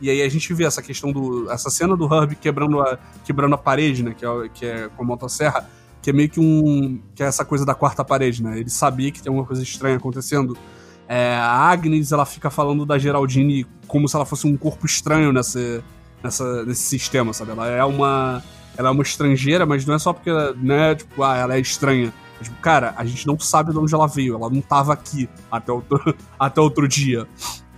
E 0.00 0.10
aí 0.10 0.20
a 0.20 0.28
gente 0.28 0.52
vê 0.52 0.64
essa 0.64 0.82
questão 0.82 1.12
do. 1.12 1.50
essa 1.50 1.70
cena 1.70 1.96
do 1.96 2.12
Herb 2.12 2.34
quebrando 2.34 2.80
a, 2.80 2.98
quebrando 3.24 3.54
a 3.54 3.58
parede, 3.58 4.02
né? 4.02 4.14
Que 4.18 4.26
é, 4.26 4.48
que 4.52 4.66
é 4.66 4.88
com 4.88 5.04
a 5.04 5.06
motosserra, 5.06 5.68
que 6.02 6.10
é 6.10 6.12
meio 6.12 6.28
que 6.28 6.40
um. 6.40 7.00
que 7.14 7.22
é 7.22 7.26
essa 7.26 7.44
coisa 7.44 7.64
da 7.64 7.74
quarta 7.74 8.04
parede, 8.04 8.42
né? 8.42 8.58
Ele 8.58 8.68
sabia 8.68 9.10
que 9.12 9.22
tem 9.22 9.30
alguma 9.30 9.46
coisa 9.46 9.62
estranha 9.62 9.96
acontecendo. 9.96 10.58
É, 11.08 11.36
a 11.36 11.70
Agnes, 11.70 12.10
ela 12.10 12.26
fica 12.26 12.50
falando 12.50 12.84
da 12.84 12.98
Geraldine 12.98 13.66
como 13.86 14.08
se 14.08 14.16
ela 14.16 14.26
fosse 14.26 14.46
um 14.46 14.56
corpo 14.56 14.84
estranho 14.84 15.32
nessa, 15.32 15.82
nessa, 16.22 16.64
nesse 16.64 16.82
sistema, 16.82 17.32
sabe? 17.32 17.52
Ela 17.52 17.68
é 17.68 17.84
uma. 17.84 18.42
Ela 18.76 18.88
é 18.88 18.90
uma 18.90 19.02
estrangeira, 19.02 19.64
mas 19.64 19.84
não 19.84 19.94
é 19.94 19.98
só 19.98 20.12
porque 20.12 20.30
ela, 20.30 20.54
não 20.56 20.74
é 20.74 20.94
tipo, 20.94 21.22
ah, 21.22 21.36
ela 21.36 21.54
é 21.54 21.60
estranha. 21.60 22.12
É 22.40 22.44
tipo, 22.44 22.56
cara, 22.60 22.94
a 22.96 23.04
gente 23.04 23.26
não 23.26 23.38
sabe 23.38 23.70
de 23.70 23.78
onde 23.78 23.94
ela 23.94 24.08
veio, 24.08 24.34
ela 24.34 24.50
não 24.50 24.62
tava 24.62 24.92
aqui 24.92 25.28
até 25.50 25.70
outro, 25.70 26.16
até 26.40 26.60
outro 26.60 26.88
dia. 26.88 27.28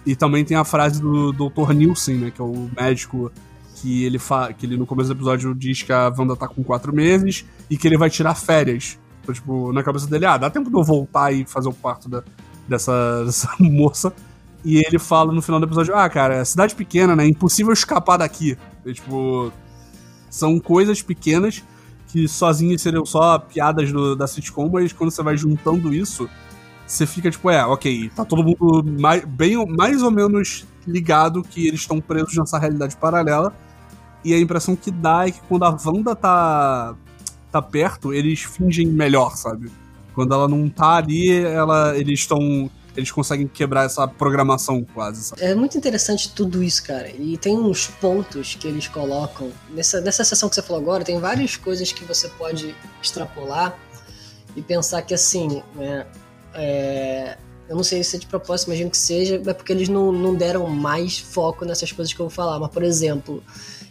E 0.06 0.14
também 0.14 0.44
tem 0.44 0.56
a 0.56 0.64
frase 0.64 1.00
do 1.00 1.32
Dr. 1.32 1.72
Nielsen, 1.74 2.16
né, 2.16 2.30
que 2.30 2.40
é 2.40 2.44
o 2.44 2.70
médico 2.78 3.32
que 3.74 4.04
ele, 4.04 4.18
fa 4.18 4.52
que 4.52 4.66
ele 4.66 4.76
no 4.76 4.86
começo 4.86 5.08
do 5.08 5.16
episódio 5.18 5.54
diz 5.54 5.82
que 5.82 5.92
a 5.92 6.12
Wanda 6.16 6.36
tá 6.36 6.46
com 6.46 6.62
quatro 6.62 6.94
meses 6.94 7.44
e 7.68 7.76
que 7.76 7.86
ele 7.86 7.98
vai 7.98 8.08
tirar 8.08 8.34
férias. 8.34 8.98
Então, 9.22 9.34
tipo, 9.34 9.72
na 9.72 9.82
cabeça 9.82 10.06
dele, 10.06 10.26
ah, 10.26 10.36
dá 10.36 10.50
tempo 10.50 10.70
de 10.70 10.76
eu 10.76 10.82
voltar 10.82 11.32
e 11.32 11.44
fazer 11.46 11.68
o 11.68 11.72
parto 11.72 12.08
da, 12.08 12.22
dessa, 12.68 13.24
dessa 13.24 13.50
moça. 13.58 14.12
E 14.64 14.78
ele 14.78 14.98
fala 14.98 15.32
no 15.32 15.42
final 15.42 15.60
do 15.60 15.66
episódio, 15.66 15.94
ah, 15.94 16.08
cara, 16.08 16.36
é 16.36 16.44
cidade 16.44 16.74
pequena, 16.74 17.14
né? 17.14 17.26
Impossível 17.26 17.72
escapar 17.72 18.16
daqui. 18.16 18.56
E, 18.84 18.92
tipo, 18.92 19.52
são 20.30 20.58
coisas 20.58 21.02
pequenas 21.02 21.62
que 22.08 22.28
sozinhas 22.28 22.80
seriam 22.80 23.04
só 23.04 23.38
piadas 23.38 23.92
do, 23.92 24.14
da 24.14 24.26
sitcom, 24.26 24.68
mas 24.70 24.92
quando 24.92 25.10
você 25.10 25.22
vai 25.22 25.36
juntando 25.36 25.92
isso, 25.92 26.30
você 26.86 27.06
fica 27.06 27.30
tipo, 27.30 27.48
é, 27.50 27.64
ok, 27.64 28.10
tá 28.14 28.24
todo 28.24 28.42
mundo 28.42 28.84
mais, 29.00 29.24
bem, 29.24 29.64
mais 29.66 30.02
ou 30.02 30.10
menos 30.10 30.66
ligado 30.86 31.42
que 31.42 31.66
eles 31.66 31.80
estão 31.80 32.00
presos 32.00 32.36
nessa 32.36 32.58
realidade 32.58 32.96
paralela. 32.96 33.54
E 34.24 34.32
a 34.32 34.38
impressão 34.38 34.74
que 34.74 34.90
dá 34.90 35.26
é 35.26 35.30
que 35.30 35.40
quando 35.48 35.64
a 35.64 35.76
Wanda 35.84 36.14
tá, 36.16 36.94
tá 37.50 37.60
perto, 37.60 38.12
eles 38.12 38.42
fingem 38.42 38.86
melhor, 38.86 39.36
sabe? 39.36 39.70
Quando 40.14 40.32
ela 40.32 40.48
não 40.48 40.68
tá 40.68 40.96
ali, 40.96 41.30
ela, 41.44 41.96
eles 41.96 42.20
estão. 42.20 42.70
Eles 42.96 43.10
conseguem 43.10 43.48
quebrar 43.48 43.84
essa 43.84 44.06
programação 44.06 44.86
quase, 44.94 45.24
sabe? 45.24 45.42
É 45.42 45.52
muito 45.52 45.76
interessante 45.76 46.32
tudo 46.32 46.62
isso, 46.62 46.84
cara. 46.84 47.10
E 47.10 47.36
tem 47.36 47.58
uns 47.58 47.88
pontos 47.88 48.54
que 48.54 48.68
eles 48.68 48.86
colocam. 48.86 49.50
Nessa, 49.70 50.00
nessa 50.00 50.22
sessão 50.22 50.48
que 50.48 50.54
você 50.54 50.62
falou 50.62 50.80
agora, 50.80 51.02
tem 51.02 51.18
várias 51.18 51.56
coisas 51.56 51.92
que 51.92 52.04
você 52.04 52.28
pode 52.28 52.74
extrapolar 53.02 53.76
e 54.54 54.62
pensar 54.62 55.02
que, 55.02 55.12
assim, 55.12 55.60
né, 55.74 56.06
é, 56.54 57.36
Eu 57.68 57.76
não 57.76 57.84
sei 57.84 58.02
se 58.04 58.16
é 58.16 58.18
de 58.18 58.26
propósito, 58.26 58.68
imagino 58.68 58.90
que 58.90 58.98
seja, 58.98 59.40
é 59.46 59.54
porque 59.54 59.72
eles 59.72 59.88
não, 59.88 60.12
não 60.12 60.34
deram 60.34 60.66
mais 60.68 61.18
foco 61.18 61.64
nessas 61.64 61.90
coisas 61.92 62.12
que 62.12 62.20
eu 62.20 62.26
vou 62.26 62.34
falar. 62.34 62.58
Mas, 62.58 62.70
por 62.70 62.82
exemplo, 62.82 63.42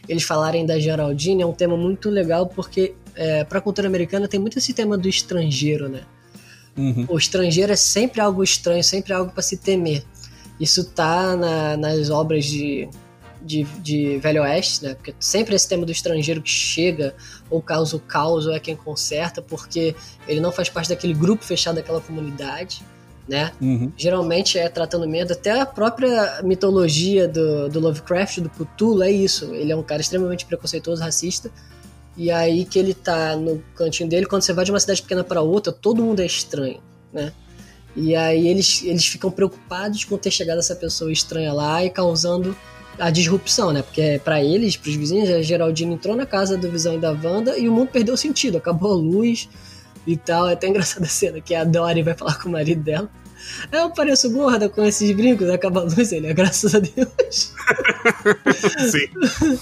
eles 0.07 0.23
falarem 0.23 0.65
da 0.65 0.79
Geraldine 0.79 1.43
é 1.43 1.45
um 1.45 1.53
tema 1.53 1.77
muito 1.77 2.09
legal 2.09 2.47
porque 2.47 2.95
é, 3.15 3.43
para 3.43 3.59
a 3.59 3.61
cultura 3.61 3.87
americana 3.87 4.27
tem 4.27 4.39
muito 4.39 4.57
esse 4.57 4.73
tema 4.73 4.97
do 4.97 5.07
estrangeiro, 5.07 5.87
né? 5.89 6.01
Uhum. 6.75 7.05
O 7.07 7.17
estrangeiro 7.17 7.71
é 7.71 7.75
sempre 7.75 8.19
algo 8.19 8.43
estranho, 8.43 8.83
sempre 8.83 9.13
algo 9.13 9.31
para 9.31 9.43
se 9.43 9.57
temer. 9.57 10.03
Isso 10.59 10.85
tá 10.85 11.35
na, 11.35 11.77
nas 11.77 12.09
obras 12.09 12.45
de, 12.45 12.89
de, 13.43 13.63
de, 13.79 14.17
Velho 14.17 14.41
Oeste, 14.41 14.83
né? 14.83 14.95
Porque 14.95 15.13
sempre 15.19 15.55
esse 15.55 15.67
tema 15.67 15.85
do 15.85 15.91
estrangeiro 15.91 16.41
que 16.41 16.49
chega 16.49 17.13
ou 17.49 17.61
causa 17.61 17.95
o 17.95 17.99
caos 17.99 18.45
ou 18.45 18.53
é 18.53 18.59
quem 18.59 18.75
conserta, 18.75 19.41
porque 19.41 19.95
ele 20.27 20.39
não 20.39 20.51
faz 20.51 20.69
parte 20.69 20.89
daquele 20.89 21.13
grupo 21.13 21.43
fechado 21.43 21.75
daquela 21.75 21.99
comunidade, 21.99 22.81
né? 23.27 23.51
Uhum. 23.61 23.91
Geralmente 23.97 24.57
é 24.57 24.67
tratando 24.69 25.07
medo, 25.07 25.33
até 25.33 25.59
a 25.59 25.65
própria 25.65 26.41
mitologia 26.43 27.27
do, 27.27 27.69
do 27.69 27.79
Lovecraft, 27.79 28.39
do 28.39 28.49
Cthulhu, 28.49 29.03
é 29.03 29.11
isso. 29.11 29.53
Ele 29.53 29.71
é 29.71 29.75
um 29.75 29.83
cara 29.83 30.01
extremamente 30.01 30.45
preconceituoso, 30.45 31.01
racista, 31.01 31.51
e 32.15 32.31
aí 32.31 32.65
que 32.65 32.77
ele 32.77 32.93
tá 32.93 33.35
no 33.35 33.63
cantinho 33.75 34.07
dele, 34.09 34.25
quando 34.25 34.43
você 34.43 34.53
vai 34.53 34.63
de 34.65 34.71
uma 34.71 34.79
cidade 34.79 35.01
pequena 35.01 35.23
para 35.23 35.41
outra, 35.41 35.73
todo 35.73 36.03
mundo 36.03 36.21
é 36.21 36.25
estranho, 36.25 36.79
né? 37.11 37.33
E 37.95 38.15
aí 38.15 38.47
eles, 38.47 38.83
eles 38.83 39.05
ficam 39.05 39.29
preocupados 39.29 40.03
com 40.03 40.17
ter 40.17 40.31
chegado 40.31 40.57
essa 40.57 40.75
pessoa 40.75 41.11
estranha 41.11 41.53
lá 41.53 41.83
e 41.83 41.89
causando 41.89 42.55
a 42.99 43.09
disrupção, 43.09 43.71
né? 43.71 43.81
Porque 43.81 44.19
para 44.23 44.43
eles, 44.43 44.77
pros 44.77 44.95
vizinhos, 44.95 45.29
a 45.29 45.41
Geraldine 45.41 45.93
entrou 45.93 46.15
na 46.15 46.25
casa 46.25 46.57
do 46.57 46.69
Visão 46.69 46.95
e 46.95 46.99
da 46.99 47.11
Wanda 47.11 47.57
e 47.57 47.67
o 47.67 47.71
mundo 47.71 47.89
perdeu 47.89 48.15
sentido, 48.15 48.57
acabou 48.57 48.91
a 48.91 48.95
luz 48.95 49.49
e 50.05 50.17
tal. 50.17 50.47
É 50.49 50.53
até 50.53 50.67
engraçada 50.67 51.05
a 51.05 51.09
cena 51.09 51.41
que 51.41 51.55
a 51.55 51.63
Dory 51.63 52.03
vai 52.03 52.13
falar 52.13 52.39
com 52.39 52.49
o 52.49 52.51
marido 52.51 52.81
dela. 52.81 53.09
Eu 53.71 53.89
pareço 53.89 54.29
gorda 54.31 54.69
com 54.69 54.85
esses 54.85 55.11
brincos, 55.11 55.49
acaba 55.49 55.81
a 55.81 55.83
luz, 55.83 56.11
ele 56.11 56.27
é 56.27 56.33
graças 56.33 56.73
a 56.73 56.79
Deus. 56.79 57.53
Sim. 58.89 59.57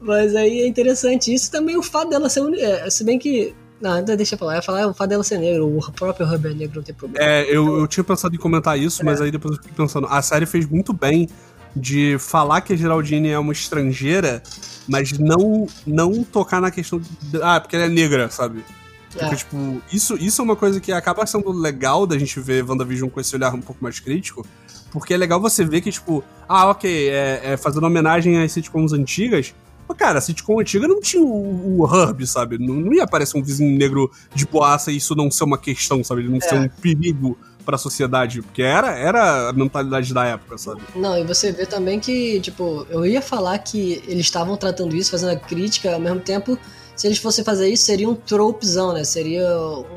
Mas 0.00 0.36
aí 0.36 0.60
é 0.60 0.66
interessante 0.66 1.32
isso 1.32 1.50
também 1.50 1.76
o 1.76 1.82
fato 1.82 2.10
dela 2.10 2.28
ser 2.28 2.42
é, 2.58 2.90
se 2.90 3.02
bem 3.02 3.18
que 3.18 3.54
não, 3.80 4.02
deixa 4.02 4.34
eu 4.34 4.38
falar. 4.38 4.54
Eu 4.54 4.56
ia 4.56 4.62
falar 4.62 4.86
o 4.86 4.94
fato 4.94 5.10
dela 5.10 5.22
ser 5.22 5.38
negro, 5.38 5.76
o 5.76 5.92
próprio 5.92 6.26
Hub 6.26 6.46
é 6.48 6.54
negro, 6.54 6.76
não 6.76 6.82
tem 6.82 6.94
problema. 6.94 7.24
É, 7.24 7.44
eu, 7.44 7.80
eu 7.80 7.86
tinha 7.86 8.02
pensado 8.02 8.34
em 8.34 8.38
comentar 8.38 8.78
isso, 8.78 9.02
é. 9.02 9.04
mas 9.04 9.20
aí 9.20 9.30
depois 9.30 9.56
eu 9.56 9.62
fiquei 9.62 9.76
pensando. 9.76 10.06
A 10.06 10.22
série 10.22 10.46
fez 10.46 10.66
muito 10.66 10.92
bem 10.92 11.28
de 11.74 12.16
falar 12.18 12.60
que 12.60 12.72
a 12.72 12.76
Geraldine 12.76 13.30
é 13.30 13.38
uma 13.38 13.52
estrangeira, 13.52 14.42
mas 14.88 15.18
não 15.18 15.66
não 15.86 16.22
tocar 16.22 16.60
na 16.60 16.70
questão 16.70 17.00
de, 17.00 17.08
ah, 17.42 17.60
porque 17.60 17.76
ela 17.76 17.86
é 17.86 17.88
negra, 17.88 18.30
sabe? 18.30 18.64
Porque, 19.10 19.24
é. 19.24 19.36
tipo, 19.36 19.82
isso, 19.92 20.16
isso 20.16 20.40
é 20.40 20.44
uma 20.44 20.56
coisa 20.56 20.80
que 20.80 20.92
acaba 20.92 21.24
sendo 21.26 21.50
legal 21.52 22.06
da 22.06 22.18
gente 22.18 22.38
ver 22.40 22.64
WandaVision 22.64 23.08
com 23.08 23.20
esse 23.20 23.34
olhar 23.34 23.54
um 23.54 23.60
pouco 23.60 23.82
mais 23.82 24.00
crítico, 24.00 24.44
porque 24.90 25.14
é 25.14 25.16
legal 25.16 25.40
você 25.40 25.64
ver 25.64 25.80
que, 25.80 25.90
tipo, 25.90 26.22
ah, 26.48 26.68
ok, 26.70 27.10
é, 27.10 27.40
é 27.44 27.56
fazendo 27.56 27.86
homenagem 27.86 28.42
às 28.42 28.52
sitcoms 28.52 28.92
antigas, 28.92 29.54
mas, 29.88 29.98
cara, 29.98 30.18
a 30.18 30.20
sitcom 30.20 30.60
antiga 30.60 30.88
não 30.88 31.00
tinha 31.00 31.22
o, 31.22 31.80
o 31.80 31.86
Herb, 31.86 32.26
sabe? 32.26 32.58
Não, 32.58 32.74
não, 32.74 32.92
ia 32.92 33.04
aparecer 33.04 33.38
um 33.38 33.42
vizinho 33.42 33.76
negro 33.76 34.10
de 34.34 34.46
boaça 34.46 34.90
e 34.90 34.96
isso 34.96 35.14
não 35.14 35.30
ser 35.30 35.44
uma 35.44 35.58
questão, 35.58 36.02
sabe? 36.02 36.22
Ele 36.22 36.30
não 36.30 36.38
é. 36.38 36.40
ser 36.40 36.54
um 36.54 36.68
perigo 36.68 37.38
para 37.64 37.76
a 37.76 37.78
sociedade, 37.78 38.42
porque 38.42 38.62
era, 38.62 38.96
era 38.98 39.48
a 39.48 39.52
mentalidade 39.52 40.12
da 40.12 40.24
época, 40.24 40.58
sabe? 40.58 40.82
Não, 40.94 41.18
e 41.18 41.24
você 41.24 41.50
vê 41.50 41.64
também 41.64 41.98
que, 41.98 42.38
tipo, 42.40 42.86
eu 42.90 43.06
ia 43.06 43.22
falar 43.22 43.58
que 43.58 44.02
eles 44.06 44.26
estavam 44.26 44.56
tratando 44.56 44.94
isso, 44.94 45.10
fazendo 45.10 45.32
a 45.32 45.36
crítica, 45.36 45.94
ao 45.94 46.00
mesmo 46.00 46.20
tempo, 46.20 46.58
se 46.94 47.06
eles 47.06 47.18
fossem 47.18 47.44
fazer 47.44 47.68
isso, 47.68 47.84
seria 47.84 48.08
um 48.08 48.14
tropezão, 48.14 48.92
né? 48.92 49.02
Seria 49.02 49.48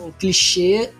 um 0.01 0.11
clichê 0.11 0.91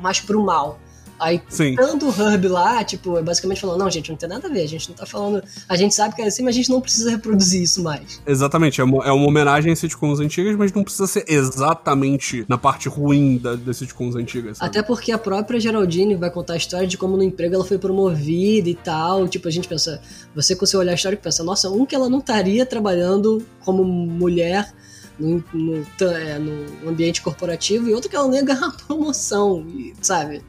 mais 0.00 0.20
pro 0.20 0.42
mal. 0.44 0.78
Aí, 1.18 1.40
Sim. 1.48 1.74
tanto 1.74 2.08
o 2.08 2.22
Herb 2.22 2.48
lá, 2.48 2.84
tipo, 2.84 3.16
é 3.16 3.22
basicamente 3.22 3.60
falando, 3.60 3.78
não, 3.78 3.90
gente, 3.90 4.10
não 4.10 4.16
tem 4.16 4.28
nada 4.28 4.48
a 4.48 4.50
ver, 4.50 4.62
a 4.62 4.68
gente 4.68 4.88
não 4.88 4.96
tá 4.96 5.06
falando. 5.06 5.42
A 5.68 5.76
gente 5.76 5.94
sabe 5.94 6.14
que 6.14 6.22
é 6.22 6.26
assim, 6.26 6.42
mas 6.42 6.54
a 6.54 6.58
gente 6.58 6.70
não 6.70 6.80
precisa 6.80 7.10
reproduzir 7.10 7.62
isso 7.62 7.82
mais. 7.82 8.20
Exatamente, 8.26 8.80
é 8.80 8.84
uma, 8.84 9.04
é 9.04 9.10
uma 9.10 9.26
homenagem 9.26 9.72
às 9.72 9.78
sitcoms 9.78 10.20
antigas, 10.20 10.56
mas 10.56 10.72
não 10.72 10.84
precisa 10.84 11.06
ser 11.06 11.24
exatamente 11.28 12.44
na 12.48 12.58
parte 12.58 12.88
ruim 12.88 13.38
da, 13.38 13.56
das 13.56 13.78
sitcoms 13.78 14.14
antigas. 14.14 14.58
Sabe? 14.58 14.70
Até 14.70 14.82
porque 14.82 15.12
a 15.12 15.18
própria 15.18 15.58
Geraldine 15.58 16.14
vai 16.14 16.30
contar 16.30 16.54
a 16.54 16.56
história 16.56 16.86
de 16.86 16.98
como 16.98 17.16
no 17.16 17.22
emprego 17.22 17.54
ela 17.54 17.64
foi 17.64 17.78
promovida 17.78 18.68
e 18.68 18.74
tal. 18.74 19.26
Tipo, 19.28 19.48
a 19.48 19.50
gente 19.50 19.68
pensa, 19.68 20.00
você 20.34 20.54
com 20.54 20.66
seu 20.66 20.80
olhar 20.80 20.94
histórico 20.94 21.22
pensa, 21.22 21.42
nossa, 21.42 21.70
um 21.70 21.86
que 21.86 21.94
ela 21.94 22.08
não 22.08 22.18
estaria 22.18 22.66
trabalhando 22.66 23.44
como 23.64 23.84
mulher 23.84 24.72
no, 25.18 25.42
no, 25.52 25.84
é, 26.00 26.38
no, 26.38 26.90
ambiente 26.90 27.22
corporativo 27.22 27.88
e 27.88 27.94
outro 27.94 28.10
que 28.10 28.16
ela 28.16 28.34
ia 28.34 28.42
ganhar 28.42 28.70
promoção, 28.86 29.66
sabe? 30.00 30.42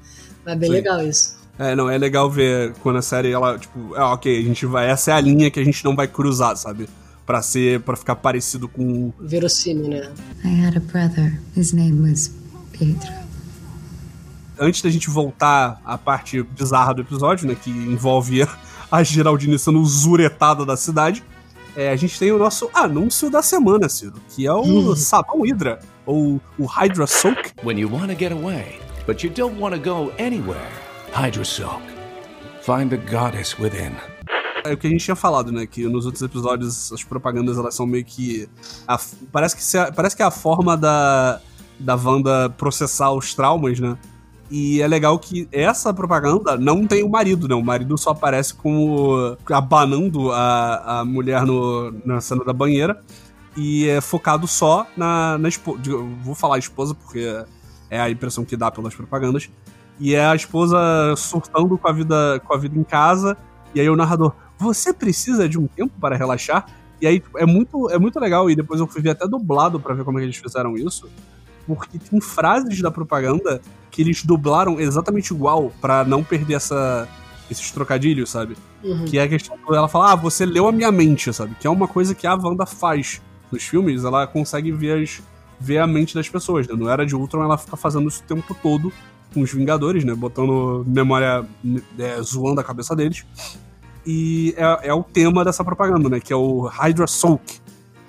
É 0.47 0.55
bem 0.55 0.69
Sim. 0.69 0.75
legal 0.75 1.05
isso. 1.05 1.37
É, 1.59 1.75
não, 1.75 1.89
é 1.89 1.97
legal 1.97 2.29
ver 2.29 2.73
quando 2.81 2.97
a 2.97 3.01
série, 3.01 3.31
ela, 3.31 3.57
tipo, 3.57 3.95
é, 3.95 4.01
ok, 4.01 4.39
a 4.39 4.43
gente 4.43 4.65
vai, 4.65 4.89
essa 4.89 5.11
é 5.11 5.13
a 5.13 5.19
linha 5.19 5.49
que 5.51 5.59
a 5.59 5.65
gente 5.65 5.83
não 5.83 5.95
vai 5.95 6.07
cruzar, 6.07 6.55
sabe? 6.55 6.87
Pra 7.25 7.41
ser, 7.41 7.81
pra 7.81 7.97
ficar 7.97 8.15
parecido 8.15 8.67
com... 8.67 9.11
Verossímil, 9.19 9.89
né? 9.89 10.11
I 10.45 10.65
had 10.65 10.77
a 10.77 10.79
brother, 10.79 11.41
his 11.55 11.73
name 11.73 12.09
was 12.09 12.31
Pietro. 12.71 13.11
Antes 14.59 14.81
da 14.81 14.89
gente 14.89 15.09
voltar 15.09 15.81
à 15.83 15.97
parte 15.97 16.41
bizarra 16.41 16.93
do 16.93 17.01
episódio, 17.01 17.47
né, 17.47 17.55
que 17.61 17.69
envolve 17.69 18.47
a 18.91 19.03
Geraldine 19.03 19.59
sendo 19.59 19.83
zuretada 19.85 20.65
da 20.65 20.77
cidade, 20.77 21.23
é, 21.75 21.89
a 21.89 21.95
gente 21.95 22.17
tem 22.17 22.31
o 22.31 22.37
nosso 22.37 22.69
anúncio 22.73 23.29
da 23.29 23.41
semana, 23.41 23.89
Ciro, 23.89 24.15
que 24.29 24.47
é 24.47 24.53
o 24.53 24.61
uhum. 24.61 24.95
sabão 24.97 25.41
Hydra, 25.41 25.79
ou 26.05 26.39
o 26.57 26.65
Hydra 26.65 27.05
Soak. 27.05 27.51
When 27.63 27.79
you 27.79 27.91
wanna 27.91 28.15
get 28.15 28.31
away, 28.31 28.79
but 29.07 29.23
you 29.23 29.29
don't 29.33 29.57
wanna 29.57 29.79
go 29.79 30.11
anywhere, 30.19 30.69
Hydra 31.13 31.45
Soak. 31.45 31.81
Find 32.61 32.89
the 32.89 32.97
goddess 32.97 33.57
within. 33.57 33.93
É 34.65 34.73
o 34.73 34.77
que 34.77 34.85
a 34.85 34.89
gente 34.89 35.05
tinha 35.05 35.15
falado, 35.15 35.49
né? 35.49 35.65
Que 35.65 35.87
nos 35.87 36.05
outros 36.05 36.21
episódios 36.21 36.91
as 36.91 37.01
propagandas 37.01 37.57
elas 37.57 37.73
são 37.73 37.87
meio 37.87 38.03
que. 38.03 38.49
A, 38.85 38.99
parece, 39.31 39.55
que 39.55 39.63
se, 39.63 39.91
parece 39.93 40.15
que 40.15 40.21
é 40.21 40.25
a 40.25 40.31
forma 40.31 40.75
da, 40.75 41.39
da 41.79 41.95
Wanda 41.95 42.49
processar 42.49 43.11
os 43.11 43.33
traumas, 43.33 43.79
né? 43.79 43.97
E 44.51 44.81
é 44.81 44.87
legal 44.87 45.17
que 45.19 45.47
essa 45.51 45.93
propaganda 45.93 46.57
não 46.57 46.85
tem 46.85 47.03
o 47.03 47.09
marido, 47.09 47.47
né? 47.47 47.55
O 47.55 47.63
marido 47.63 47.97
só 47.97 48.09
aparece 48.09 48.53
como 48.53 49.37
abanando 49.49 50.31
a, 50.31 50.99
a 50.99 51.05
mulher 51.05 51.45
no, 51.45 51.93
na 52.05 52.19
cena 52.19 52.43
da 52.43 52.51
banheira. 52.51 53.01
E 53.55 53.87
é 53.87 54.01
focado 54.01 54.45
só 54.47 54.85
na, 54.95 55.37
na 55.37 55.47
esposa. 55.47 55.79
Vou 56.21 56.35
falar 56.35 56.59
esposa 56.59 56.93
porque 56.93 57.45
é 57.89 57.99
a 57.99 58.09
impressão 58.09 58.43
que 58.45 58.55
dá 58.55 58.71
pelas 58.71 58.95
propagandas. 58.95 59.49
E 59.99 60.13
é 60.13 60.25
a 60.25 60.35
esposa 60.35 60.77
surtando 61.15 61.77
com 61.77 61.87
a 61.87 61.91
vida, 61.91 62.41
com 62.45 62.53
a 62.53 62.57
vida 62.57 62.77
em 62.77 62.83
casa. 62.83 63.37
E 63.73 63.81
aí 63.81 63.89
o 63.89 63.95
narrador, 63.95 64.33
você 64.57 64.93
precisa 64.93 65.47
de 65.49 65.57
um 65.57 65.67
tempo 65.67 65.93
para 65.99 66.15
relaxar? 66.15 66.67
E 67.01 67.07
aí 67.07 67.23
é 67.35 67.45
muito, 67.45 67.89
é 67.89 67.97
muito 67.97 68.19
legal. 68.19 68.49
E 68.49 68.55
depois 68.55 68.79
eu 68.79 68.87
fui 68.87 69.01
ver 69.01 69.11
até 69.11 69.27
dublado 69.27 69.79
para 69.79 69.93
ver 69.93 70.03
como 70.03 70.19
é 70.19 70.21
que 70.21 70.25
eles 70.25 70.37
fizeram 70.37 70.75
isso 70.75 71.09
porque 71.67 71.99
tem 71.99 72.21
frases 72.21 72.81
da 72.81 72.89
propaganda 72.89 73.61
que 73.91 74.01
eles 74.01 74.23
dublaram 74.23 74.79
exatamente 74.79 75.33
igual 75.33 75.71
para 75.81 76.05
não 76.05 76.23
perder 76.23 76.55
essa, 76.55 77.07
esses 77.51 77.69
trocadilhos, 77.71 78.29
sabe? 78.29 78.55
Uhum. 78.83 79.05
Que 79.05 79.19
é 79.19 79.23
a 79.23 79.27
questão 79.27 79.57
ela 79.69 79.89
fala, 79.89 80.13
ah, 80.13 80.15
você 80.15 80.45
leu 80.45 80.67
a 80.67 80.71
minha 80.71 80.91
mente, 80.91 81.31
sabe? 81.33 81.55
Que 81.59 81.67
é 81.67 81.69
uma 81.69 81.87
coisa 81.87 82.15
que 82.15 82.25
a 82.25 82.35
Wanda 82.35 82.65
faz 82.65 83.21
nos 83.51 83.63
filmes, 83.63 84.05
ela 84.05 84.25
consegue 84.25 84.71
ver, 84.71 85.03
as, 85.03 85.21
ver 85.59 85.79
a 85.79 85.87
mente 85.87 86.13
das 86.13 86.29
pessoas, 86.29 86.67
né? 86.67 86.91
Era 86.91 87.05
de 87.05 87.15
Ultron 87.15 87.43
ela 87.43 87.57
fica 87.57 87.75
fazendo 87.75 88.07
isso 88.07 88.21
o 88.23 88.27
tempo 88.27 88.55
todo 88.61 88.91
com 89.33 89.41
os 89.41 89.51
Vingadores, 89.51 90.03
né? 90.03 90.13
Botando 90.13 90.83
memória, 90.87 91.45
é, 91.97 92.21
zoando 92.21 92.61
a 92.61 92.63
cabeça 92.63 92.95
deles. 92.95 93.25
E 94.05 94.55
é, 94.57 94.89
é 94.89 94.93
o 94.93 95.03
tema 95.03 95.43
dessa 95.43 95.63
propaganda, 95.63 96.09
né? 96.09 96.19
Que 96.19 96.31
é 96.31 96.35
o 96.35 96.61
Hydra 96.61 97.07
Soak, 97.07 97.59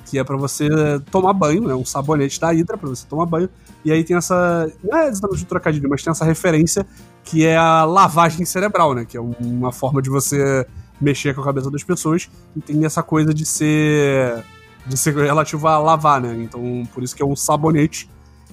que 0.07 0.19
é 0.19 0.25
para 0.25 0.37
você 0.37 0.69
tomar 1.11 1.33
banho, 1.33 1.67
né? 1.67 1.75
Um 1.75 1.85
sabonete 1.85 2.41
da 2.41 2.53
Hydra 2.53 2.79
para 2.79 2.89
você 2.89 3.07
tomar 3.07 3.27
banho. 3.27 3.49
E 3.85 3.93
aí 3.93 4.05
tem 4.05 4.17
essa. 4.17 4.71
Não 4.83 4.99
é 4.99 5.09
exatamente 5.09 5.43
um 5.43 5.47
trocadilho, 5.47 5.89
mas 5.89 6.03
tem 6.03 6.11
essa 6.11 6.25
referência 6.25 6.87
que 7.25 7.45
é 7.45 7.57
a 7.57 7.85
lavagem 7.85 8.45
cerebral, 8.45 8.95
né? 8.95 9.05
Que 9.05 9.17
é 9.17 9.21
uma 9.21 9.73
forma 9.73 10.01
de 10.01 10.09
você 10.09 10.67
mexer 11.01 11.35
com 11.35 11.41
a 11.41 11.45
cabeça 11.45 11.71
das 11.71 11.83
pessoas. 11.83 12.29
E 12.57 12.61
tem 12.61 12.85
essa 12.85 13.03
coisa 13.03 13.35
de 13.35 13.45
ser. 13.45 14.45
De 14.89 14.97
ser 14.97 15.15
relativo 15.15 15.67
a 15.69 15.79
lavar, 15.79 16.21
né? 16.21 16.35
Então, 16.43 16.83
por 16.93 17.03
isso 17.03 17.15
que 17.15 17.23
é 17.23 17.27
um 17.27 17.37
sabonete. 17.37 18.09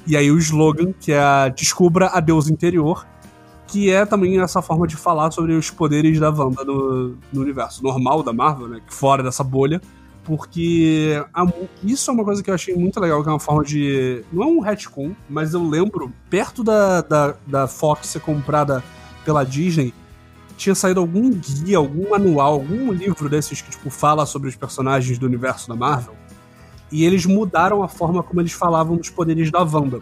E 0.05 0.15
aí 0.15 0.29
o 0.29 0.37
slogan, 0.37 0.93
que 0.93 1.11
é 1.11 1.19
a 1.19 1.49
Descubra 1.49 2.07
a 2.13 2.19
Deus 2.19 2.49
Interior, 2.49 3.05
que 3.67 3.89
é 3.89 4.05
também 4.05 4.39
essa 4.39 4.61
forma 4.61 4.85
de 4.85 4.95
falar 4.95 5.31
sobre 5.31 5.53
os 5.53 5.71
poderes 5.71 6.19
da 6.19 6.29
Wanda 6.29 6.63
no, 6.63 7.15
no 7.33 7.41
universo 7.41 7.83
normal 7.83 8.21
da 8.21 8.31
Marvel, 8.31 8.67
né? 8.67 8.81
Fora 8.87 9.23
dessa 9.23 9.43
bolha 9.43 9.81
porque 10.25 11.23
a, 11.33 11.45
isso 11.83 12.09
é 12.09 12.13
uma 12.13 12.25
coisa 12.25 12.43
que 12.43 12.49
eu 12.49 12.53
achei 12.53 12.75
muito 12.75 12.99
legal, 12.99 13.21
que 13.21 13.29
é 13.29 13.31
uma 13.31 13.39
forma 13.39 13.63
de. 13.63 14.23
Não 14.33 14.43
é 14.43 14.47
um 14.47 14.59
retcon, 14.59 15.15
mas 15.29 15.53
eu 15.53 15.63
lembro, 15.63 16.11
perto 16.29 16.63
da, 16.63 17.01
da, 17.01 17.35
da 17.45 17.67
Fox 17.67 18.07
ser 18.07 18.19
comprada 18.19 18.83
pela 19.23 19.43
Disney, 19.45 19.93
tinha 20.57 20.73
saído 20.73 20.99
algum 20.99 21.29
guia, 21.29 21.77
algum 21.77 22.09
manual, 22.09 22.53
algum 22.53 22.91
livro 22.91 23.29
desses 23.29 23.61
que, 23.61 23.69
tipo, 23.69 23.89
fala 23.89 24.25
sobre 24.25 24.49
os 24.49 24.55
personagens 24.55 25.17
do 25.19 25.25
universo 25.27 25.69
da 25.69 25.75
Marvel. 25.75 26.15
E 26.91 27.03
eles 27.03 27.25
mudaram 27.25 27.83
a 27.83 27.87
forma 27.87 28.21
como 28.21 28.41
eles 28.41 28.51
falavam 28.51 28.97
dos 28.97 29.09
poderes 29.09 29.51
da 29.51 29.63
Wanda. 29.63 29.99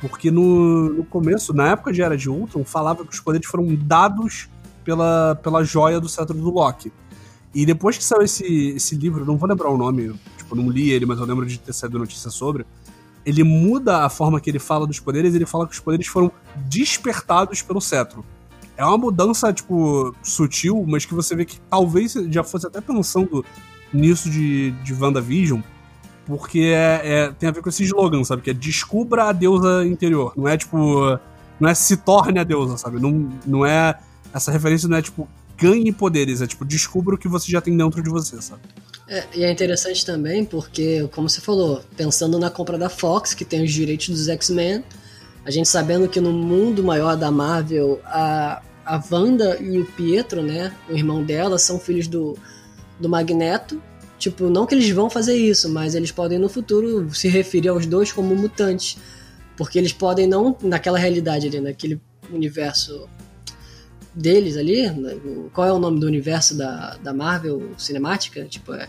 Porque 0.00 0.30
no, 0.30 0.88
no 0.90 1.04
começo, 1.04 1.54
na 1.54 1.68
época 1.68 1.92
de 1.92 2.02
Era 2.02 2.16
de 2.16 2.28
Ultron, 2.28 2.64
falava 2.64 3.04
que 3.04 3.12
os 3.12 3.20
poderes 3.20 3.46
foram 3.46 3.74
dados 3.74 4.48
pela, 4.84 5.38
pela 5.42 5.62
joia 5.62 6.00
do 6.00 6.08
cetro 6.08 6.36
do 6.36 6.50
Loki. 6.50 6.92
E 7.54 7.66
depois 7.66 7.98
que 7.98 8.04
saiu 8.04 8.22
esse, 8.22 8.44
esse 8.70 8.96
livro, 8.96 9.24
não 9.24 9.36
vou 9.36 9.48
lembrar 9.48 9.68
o 9.68 9.76
nome, 9.76 10.12
tipo, 10.36 10.56
não 10.56 10.70
li 10.70 10.90
ele, 10.90 11.06
mas 11.06 11.18
eu 11.18 11.24
lembro 11.24 11.46
de 11.46 11.58
ter 11.58 11.72
saído 11.72 11.98
notícia 11.98 12.30
sobre. 12.30 12.66
Ele 13.24 13.44
muda 13.44 14.04
a 14.04 14.08
forma 14.08 14.40
que 14.40 14.50
ele 14.50 14.58
fala 14.58 14.86
dos 14.86 14.98
poderes, 14.98 15.34
ele 15.34 15.46
fala 15.46 15.66
que 15.66 15.74
os 15.74 15.80
poderes 15.80 16.06
foram 16.06 16.32
despertados 16.66 17.62
pelo 17.62 17.80
cetro. 17.80 18.24
É 18.76 18.84
uma 18.84 18.98
mudança, 18.98 19.52
tipo, 19.52 20.14
sutil, 20.22 20.84
mas 20.88 21.04
que 21.04 21.14
você 21.14 21.36
vê 21.36 21.44
que 21.44 21.60
talvez 21.70 22.14
já 22.30 22.42
fosse 22.42 22.66
até 22.66 22.80
pensando 22.80 23.44
nisso 23.92 24.30
de, 24.30 24.70
de 24.82 24.94
WandaVision, 24.94 25.60
porque 26.38 26.60
é, 26.74 27.00
é, 27.04 27.32
tem 27.32 27.48
a 27.48 27.52
ver 27.52 27.62
com 27.62 27.68
esse 27.68 27.84
slogan, 27.84 28.24
sabe? 28.24 28.42
Que 28.42 28.50
é 28.50 28.54
descubra 28.54 29.24
a 29.24 29.32
deusa 29.32 29.86
interior. 29.86 30.32
Não 30.36 30.48
é 30.48 30.56
tipo. 30.56 31.18
Não 31.60 31.68
é 31.68 31.74
se 31.74 31.96
torne 31.96 32.38
a 32.38 32.44
deusa, 32.44 32.76
sabe? 32.76 33.00
Não, 33.00 33.30
não 33.46 33.64
é. 33.64 33.98
Essa 34.34 34.50
referência 34.50 34.88
não 34.88 34.96
é 34.96 35.02
tipo 35.02 35.28
ganhe 35.56 35.92
poderes, 35.92 36.42
é 36.42 36.46
tipo 36.46 36.64
descubra 36.64 37.14
o 37.14 37.18
que 37.18 37.28
você 37.28 37.50
já 37.50 37.60
tem 37.60 37.76
dentro 37.76 38.02
de 38.02 38.10
você, 38.10 38.40
sabe? 38.42 38.62
É, 39.08 39.24
e 39.34 39.44
é 39.44 39.52
interessante 39.52 40.04
também 40.04 40.44
porque, 40.44 41.08
como 41.12 41.28
você 41.28 41.40
falou, 41.40 41.82
pensando 41.96 42.38
na 42.38 42.50
compra 42.50 42.76
da 42.78 42.88
Fox, 42.88 43.34
que 43.34 43.44
tem 43.44 43.62
os 43.62 43.70
direitos 43.70 44.08
dos 44.08 44.28
X-Men, 44.28 44.82
a 45.44 45.50
gente 45.50 45.68
sabendo 45.68 46.08
que 46.08 46.20
no 46.20 46.32
mundo 46.32 46.82
maior 46.82 47.16
da 47.16 47.30
Marvel, 47.30 48.00
a, 48.04 48.62
a 48.84 49.02
Wanda 49.10 49.58
e 49.60 49.78
o 49.78 49.84
Pietro, 49.84 50.42
né, 50.42 50.72
o 50.88 50.92
irmão 50.92 51.22
dela, 51.22 51.58
são 51.58 51.78
filhos 51.78 52.08
do, 52.08 52.36
do 52.98 53.08
Magneto. 53.08 53.82
Tipo, 54.22 54.48
não 54.48 54.66
que 54.66 54.72
eles 54.72 54.88
vão 54.90 55.10
fazer 55.10 55.34
isso, 55.34 55.68
mas 55.68 55.96
eles 55.96 56.12
podem 56.12 56.38
no 56.38 56.48
futuro 56.48 57.12
se 57.12 57.26
referir 57.26 57.70
aos 57.70 57.86
dois 57.86 58.12
como 58.12 58.36
mutantes. 58.36 58.96
Porque 59.56 59.76
eles 59.76 59.92
podem 59.92 60.28
não, 60.28 60.56
naquela 60.62 60.96
realidade 60.96 61.48
ali, 61.48 61.60
naquele 61.60 62.00
universo 62.32 63.08
deles 64.14 64.56
ali, 64.56 64.82
qual 65.52 65.66
é 65.66 65.72
o 65.72 65.78
nome 65.80 65.98
do 65.98 66.06
universo 66.06 66.56
da, 66.56 66.96
da 67.02 67.12
Marvel 67.12 67.72
cinemática? 67.76 68.44
Tipo, 68.44 68.74
é 68.74 68.88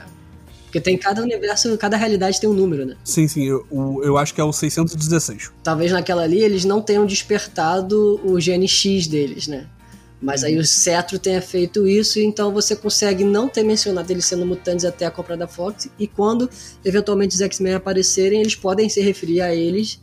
porque 0.65 0.79
tem 0.79 0.97
cada 0.99 1.23
universo, 1.23 1.75
cada 1.79 1.97
realidade 1.97 2.39
tem 2.39 2.47
um 2.47 2.53
número, 2.53 2.85
né? 2.85 2.95
Sim, 3.03 3.27
sim. 3.27 3.43
Eu, 3.43 3.65
eu 4.03 4.17
acho 4.17 4.35
que 4.35 4.41
é 4.41 4.43
o 4.43 4.53
616. 4.53 5.51
Talvez 5.63 5.91
naquela 5.91 6.21
ali 6.21 6.41
eles 6.41 6.63
não 6.63 6.79
tenham 6.79 7.07
despertado 7.07 8.21
o 8.23 8.39
gene 8.39 8.67
X 8.67 9.07
deles, 9.07 9.47
né? 9.47 9.67
Mas 10.23 10.41
aí 10.45 10.57
o 10.57 10.63
Cetro 10.63 11.19
tenha 11.19 11.41
feito 11.41 11.85
isso, 11.85 12.17
então 12.17 12.53
você 12.53 12.77
consegue 12.77 13.25
não 13.25 13.49
ter 13.49 13.61
mencionado 13.61 14.09
eles 14.09 14.23
sendo 14.23 14.45
mutantes 14.45 14.85
até 14.85 15.05
a 15.05 15.11
compra 15.11 15.35
da 15.35 15.47
Fox. 15.47 15.89
E 15.99 16.07
quando 16.07 16.49
eventualmente 16.85 17.35
os 17.35 17.41
X-Men 17.41 17.73
aparecerem, 17.73 18.39
eles 18.39 18.55
podem 18.55 18.87
se 18.87 19.01
referir 19.01 19.41
a 19.41 19.53
eles 19.53 19.99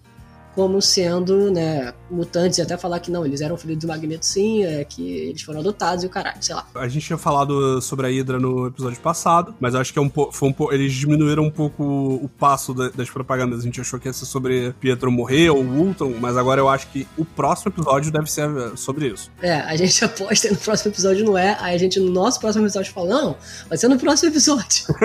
como 0.61 0.83
sendo, 0.83 1.51
né, 1.51 1.94
mutantes 2.11 2.59
e 2.59 2.62
até 2.62 2.77
falar 2.77 3.01
que 3.01 3.11
não, 3.11 3.25
eles 3.25 3.40
eram 3.40 3.57
filhos 3.57 3.79
do 3.79 3.88
Magneto 3.88 4.27
sim, 4.27 4.62
é 4.62 4.85
que 4.85 5.03
eles 5.03 5.40
foram 5.40 5.61
adotados 5.61 6.05
e 6.05 6.07
o 6.07 6.11
caralho, 6.11 6.37
sei 6.42 6.55
lá. 6.55 6.66
A 6.75 6.87
gente 6.87 7.07
tinha 7.07 7.16
falado 7.16 7.81
sobre 7.81 8.07
a 8.07 8.11
Hydra 8.11 8.38
no 8.38 8.66
episódio 8.66 9.01
passado, 9.01 9.55
mas 9.59 9.75
acho 9.75 9.90
que 9.90 9.99
é 9.99 10.03
um 10.03 10.11
foi 10.31 10.51
um 10.51 10.73
eles 10.73 10.92
diminuíram 10.92 11.44
um 11.44 11.51
pouco 11.51 11.83
o 11.83 12.29
passo 12.29 12.75
das 12.75 13.09
propagandas. 13.09 13.61
A 13.61 13.62
gente 13.62 13.81
achou 13.81 13.99
que 13.99 14.07
ia 14.07 14.12
ser 14.12 14.27
sobre 14.27 14.75
Pietro 14.79 15.11
morrer 15.11 15.49
ou 15.49 15.64
Ultron, 15.64 16.12
mas 16.20 16.37
agora 16.37 16.61
eu 16.61 16.68
acho 16.68 16.88
que 16.88 17.09
o 17.16 17.25
próximo 17.25 17.73
episódio 17.73 18.12
deve 18.12 18.31
ser 18.31 18.51
sobre 18.77 19.07
isso. 19.07 19.31
É, 19.40 19.61
a 19.61 19.75
gente 19.77 20.05
aposta 20.05 20.46
e 20.46 20.51
no 20.51 20.59
próximo 20.59 20.92
episódio 20.92 21.25
não 21.25 21.38
é, 21.38 21.57
aí 21.59 21.75
a 21.75 21.79
gente 21.79 21.99
no 21.99 22.11
nosso 22.11 22.38
próximo 22.38 22.66
episódio 22.66 22.92
fala, 22.92 23.09
não, 23.09 23.37
vai 23.66 23.79
ser 23.79 23.88
no 23.88 23.99
próximo 23.99 24.31
episódio. 24.31 24.85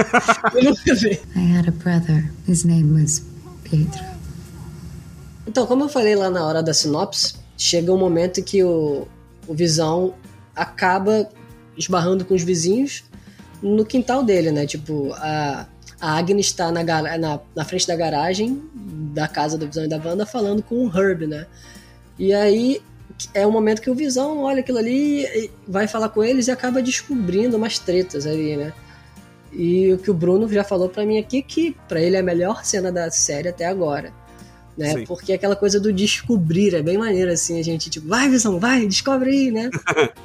I 1.33 1.39
had 1.39 1.69
a 1.69 1.71
brother. 1.71 2.29
His 2.45 2.65
name 2.65 2.91
was 2.91 3.23
Pedro. 3.63 4.14
Então, 5.47 5.65
como 5.67 5.83
eu 5.83 5.89
falei 5.89 6.15
lá 6.15 6.29
na 6.29 6.45
hora 6.45 6.63
da 6.63 6.73
sinopse, 6.73 7.35
chega 7.57 7.91
um 7.91 7.97
momento 7.97 8.43
que 8.43 8.63
o, 8.63 9.07
o 9.47 9.53
Visão 9.53 10.13
acaba 10.55 11.29
esbarrando 11.77 12.25
com 12.25 12.33
os 12.33 12.43
vizinhos 12.43 13.03
no 13.61 13.85
quintal 13.85 14.23
dele, 14.23 14.51
né? 14.51 14.65
Tipo, 14.65 15.13
a, 15.13 15.67
a 15.99 16.17
Agnes 16.17 16.47
está 16.47 16.71
na, 16.71 16.83
na, 16.83 17.39
na, 17.55 17.65
frente 17.65 17.87
da 17.87 17.95
garagem 17.95 18.63
da 19.13 19.27
casa 19.27 19.57
do 19.57 19.67
Visão 19.67 19.85
e 19.85 19.87
da 19.87 19.97
Wanda 19.97 20.25
falando 20.25 20.63
com 20.63 20.87
o 20.87 20.89
Herb, 20.89 21.27
né? 21.27 21.45
E 22.17 22.33
aí 22.33 22.81
é 23.33 23.45
o 23.45 23.51
momento 23.51 23.81
que 23.81 23.89
o 23.89 23.95
Visão 23.95 24.43
olha 24.43 24.61
aquilo 24.61 24.77
ali, 24.77 25.49
vai 25.67 25.87
falar 25.87 26.09
com 26.09 26.23
eles 26.23 26.47
e 26.47 26.51
acaba 26.51 26.81
descobrindo 26.81 27.55
umas 27.55 27.77
tretas 27.77 28.25
ali, 28.25 28.57
né? 28.57 28.73
E 29.53 29.93
o 29.93 29.97
que 29.97 30.11
o 30.11 30.13
Bruno 30.13 30.51
já 30.51 30.63
falou 30.63 30.89
para 30.89 31.05
mim 31.05 31.17
aqui, 31.17 31.41
que 31.41 31.75
para 31.87 32.01
ele 32.01 32.17
é 32.17 32.19
a 32.19 32.23
melhor 32.23 32.65
cena 32.65 32.91
da 32.91 33.09
série 33.11 33.47
até 33.47 33.65
agora 33.65 34.11
né? 34.77 34.93
Sim. 34.93 35.05
Porque 35.05 35.33
aquela 35.33 35.55
coisa 35.55 35.79
do 35.79 35.91
descobrir 35.91 36.73
é 36.75 36.81
bem 36.81 36.97
maneiro, 36.97 37.31
assim, 37.31 37.59
a 37.59 37.63
gente, 37.63 37.89
tipo, 37.89 38.07
vai, 38.07 38.29
Visão, 38.29 38.59
vai, 38.59 38.85
descobre 38.85 39.29
aí, 39.29 39.51
né? 39.51 39.69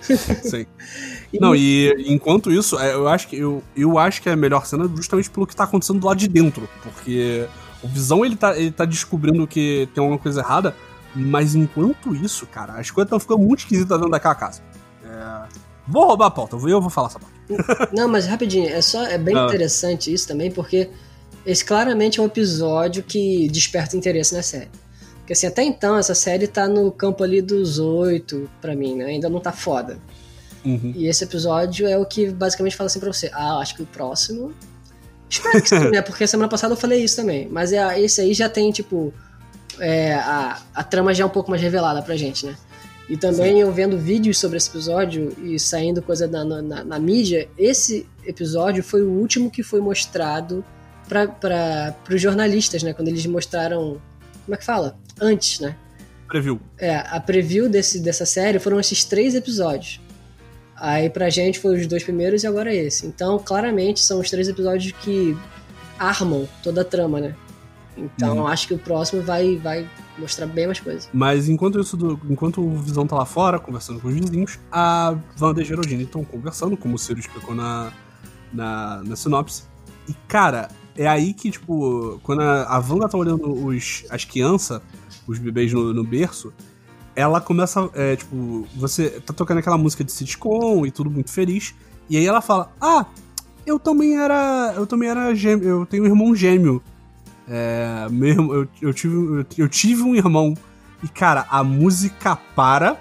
Sim. 0.42 0.66
e... 1.32 1.38
Não, 1.38 1.54
e 1.54 1.92
enquanto 2.06 2.50
isso, 2.50 2.78
é, 2.78 2.92
eu 2.92 3.08
acho 3.08 3.28
que 3.28 3.36
eu, 3.36 3.62
eu 3.76 3.98
acho 3.98 4.20
que 4.20 4.28
é 4.28 4.32
a 4.32 4.36
melhor 4.36 4.66
cena 4.66 4.90
justamente 4.94 5.30
pelo 5.30 5.46
que 5.46 5.54
tá 5.54 5.64
acontecendo 5.64 6.00
do 6.00 6.06
lado 6.06 6.18
de 6.18 6.28
dentro. 6.28 6.68
Porque 6.82 7.46
o 7.82 7.88
Visão, 7.88 8.24
ele 8.24 8.36
tá, 8.36 8.56
ele 8.56 8.70
tá 8.70 8.84
descobrindo 8.84 9.46
que 9.46 9.88
tem 9.94 10.02
alguma 10.02 10.18
coisa 10.18 10.40
errada, 10.40 10.74
mas 11.14 11.54
enquanto 11.54 12.14
isso, 12.14 12.46
cara, 12.46 12.74
as 12.74 12.90
coisas 12.90 13.06
estão 13.06 13.20
ficando 13.20 13.40
muito 13.40 13.60
esquisitas 13.60 13.96
dentro 13.96 14.10
daquela 14.10 14.34
casa. 14.34 14.62
É... 15.04 15.70
Vou 15.86 16.06
roubar 16.06 16.26
a 16.26 16.30
pauta, 16.30 16.56
eu 16.56 16.80
vou 16.80 16.90
falar 16.90 17.08
essa 17.08 17.18
parte. 17.18 17.92
Não, 17.92 18.06
mas 18.06 18.26
rapidinho, 18.26 18.68
é 18.68 18.80
só 18.80 19.04
é 19.04 19.18
bem 19.18 19.36
ah. 19.36 19.46
interessante 19.46 20.12
isso 20.12 20.28
também, 20.28 20.50
porque 20.50 20.88
esse 21.44 21.64
claramente 21.64 22.20
é 22.20 22.22
um 22.22 22.26
episódio 22.26 23.02
que 23.02 23.48
desperta 23.48 23.96
interesse 23.96 24.34
na 24.34 24.42
série. 24.42 24.70
Porque 25.18 25.32
assim, 25.32 25.46
até 25.46 25.62
então 25.62 25.96
essa 25.96 26.14
série 26.14 26.46
tá 26.46 26.68
no 26.68 26.90
campo 26.90 27.22
ali 27.22 27.40
dos 27.40 27.78
oito 27.78 28.50
para 28.60 28.74
mim, 28.74 28.96
né? 28.96 29.06
Ainda 29.06 29.28
não 29.28 29.40
tá 29.40 29.52
foda. 29.52 29.98
Uhum. 30.64 30.92
E 30.94 31.06
esse 31.06 31.24
episódio 31.24 31.86
é 31.86 31.96
o 31.96 32.04
que 32.04 32.30
basicamente 32.30 32.76
fala 32.76 32.86
assim 32.88 33.00
pra 33.00 33.12
você: 33.12 33.30
ah, 33.32 33.58
acho 33.58 33.74
que 33.76 33.82
o 33.82 33.86
próximo. 33.86 34.52
Espero 35.28 35.62
que 35.62 35.68
sim, 35.68 35.88
né? 35.90 36.02
Porque 36.02 36.26
semana 36.26 36.48
passada 36.48 36.74
eu 36.74 36.76
falei 36.76 37.02
isso 37.02 37.16
também. 37.16 37.48
Mas 37.48 37.72
é, 37.72 38.00
esse 38.00 38.20
aí 38.20 38.34
já 38.34 38.48
tem, 38.48 38.70
tipo. 38.72 39.12
É, 39.78 40.14
a, 40.14 40.60
a 40.74 40.84
trama 40.84 41.14
já 41.14 41.24
é 41.24 41.26
um 41.26 41.30
pouco 41.30 41.48
mais 41.48 41.62
revelada 41.62 42.02
pra 42.02 42.16
gente, 42.16 42.44
né? 42.44 42.54
E 43.08 43.16
também 43.16 43.54
Sim. 43.54 43.60
eu 43.60 43.72
vendo 43.72 43.98
vídeos 43.98 44.38
sobre 44.38 44.56
esse 44.56 44.68
episódio 44.68 45.34
e 45.42 45.58
saindo 45.58 46.00
coisa 46.00 46.28
na, 46.28 46.44
na, 46.44 46.84
na, 46.84 46.98
mídia, 46.98 47.48
esse 47.58 48.06
episódio 48.24 48.84
foi 48.84 49.02
o 49.02 49.10
último 49.10 49.50
que 49.50 49.64
foi 49.64 49.80
mostrado 49.80 50.64
para 51.10 51.94
os 52.08 52.22
jornalistas, 52.22 52.82
né? 52.82 52.92
Quando 52.92 53.08
eles 53.08 53.26
mostraram. 53.26 54.00
Como 54.44 54.54
é 54.54 54.56
que 54.56 54.64
fala? 54.64 54.96
Antes, 55.20 55.60
né? 55.60 55.76
Preview. 56.28 56.60
É, 56.78 56.96
a 56.96 57.20
preview 57.20 57.68
desse, 57.68 57.98
dessa 57.98 58.24
série 58.24 58.60
foram 58.60 58.78
esses 58.78 59.04
três 59.04 59.34
episódios. 59.34 60.00
Aí 60.76 61.10
pra 61.10 61.28
gente 61.28 61.58
foi 61.58 61.78
os 61.78 61.86
dois 61.86 62.04
primeiros 62.04 62.44
e 62.44 62.46
agora 62.46 62.72
esse. 62.72 63.06
Então, 63.06 63.38
claramente, 63.38 64.00
são 64.00 64.20
os 64.20 64.30
três 64.30 64.48
episódios 64.48 64.92
que 64.92 65.36
armam 65.98 66.48
toda 66.62 66.80
a 66.80 66.84
trama, 66.84 67.20
né? 67.20 67.34
Então, 67.96 68.38
uhum. 68.38 68.46
acho 68.46 68.68
que 68.68 68.74
o 68.74 68.78
próximo 68.78 69.20
vai, 69.20 69.56
vai 69.56 69.86
mostrar 70.16 70.46
bem 70.46 70.66
mais 70.66 70.80
coisas. 70.80 71.08
Mas 71.12 71.48
enquanto 71.48 71.78
isso, 71.80 71.96
do, 71.96 72.18
enquanto 72.30 72.62
o 72.62 72.78
Visão 72.78 73.06
tá 73.06 73.16
lá 73.16 73.26
fora, 73.26 73.58
conversando 73.58 74.00
com 74.00 74.08
os 74.08 74.14
vizinhos, 74.14 74.58
a 74.72 75.16
Wanda 75.38 75.60
e 75.60 75.64
Geraldine 75.64 76.04
estão 76.04 76.24
conversando, 76.24 76.76
como 76.76 76.94
o 76.94 76.98
Ciro 76.98 77.20
explicou 77.20 77.54
na, 77.54 77.92
na, 78.52 79.02
na 79.04 79.16
sinopse. 79.16 79.64
E, 80.08 80.14
cara, 80.26 80.68
é 81.00 81.06
aí 81.06 81.32
que, 81.32 81.50
tipo, 81.50 82.20
quando 82.22 82.42
a, 82.42 82.64
a 82.64 82.78
Wanda 82.78 83.08
tá 83.08 83.16
olhando 83.16 83.50
os, 83.50 84.04
as 84.10 84.26
crianças, 84.26 84.82
os 85.26 85.38
bebês 85.38 85.72
no, 85.72 85.94
no 85.94 86.04
berço, 86.04 86.52
ela 87.16 87.40
começa, 87.40 87.88
é, 87.94 88.16
tipo, 88.16 88.66
você 88.76 89.08
tá 89.08 89.32
tocando 89.32 89.58
aquela 89.58 89.78
música 89.78 90.04
de 90.04 90.12
sitcom 90.12 90.84
e 90.84 90.90
tudo 90.90 91.10
muito 91.10 91.30
feliz, 91.30 91.74
e 92.10 92.18
aí 92.18 92.26
ela 92.26 92.42
fala, 92.42 92.70
ah, 92.78 93.06
eu 93.64 93.78
também 93.78 94.18
era, 94.18 94.74
eu 94.76 94.86
também 94.86 95.08
era 95.08 95.34
gêmeo, 95.34 95.66
eu 95.66 95.86
tenho 95.86 96.02
um 96.02 96.06
irmão 96.06 96.34
gêmeo, 96.34 96.82
é, 97.48 98.06
meu, 98.10 98.54
eu, 98.54 98.68
eu, 98.82 98.92
tive, 98.92 99.14
eu, 99.14 99.46
eu 99.56 99.68
tive 99.70 100.02
um 100.02 100.14
irmão, 100.14 100.54
e 101.02 101.08
cara, 101.08 101.46
a 101.48 101.64
música 101.64 102.36
para, 102.54 103.00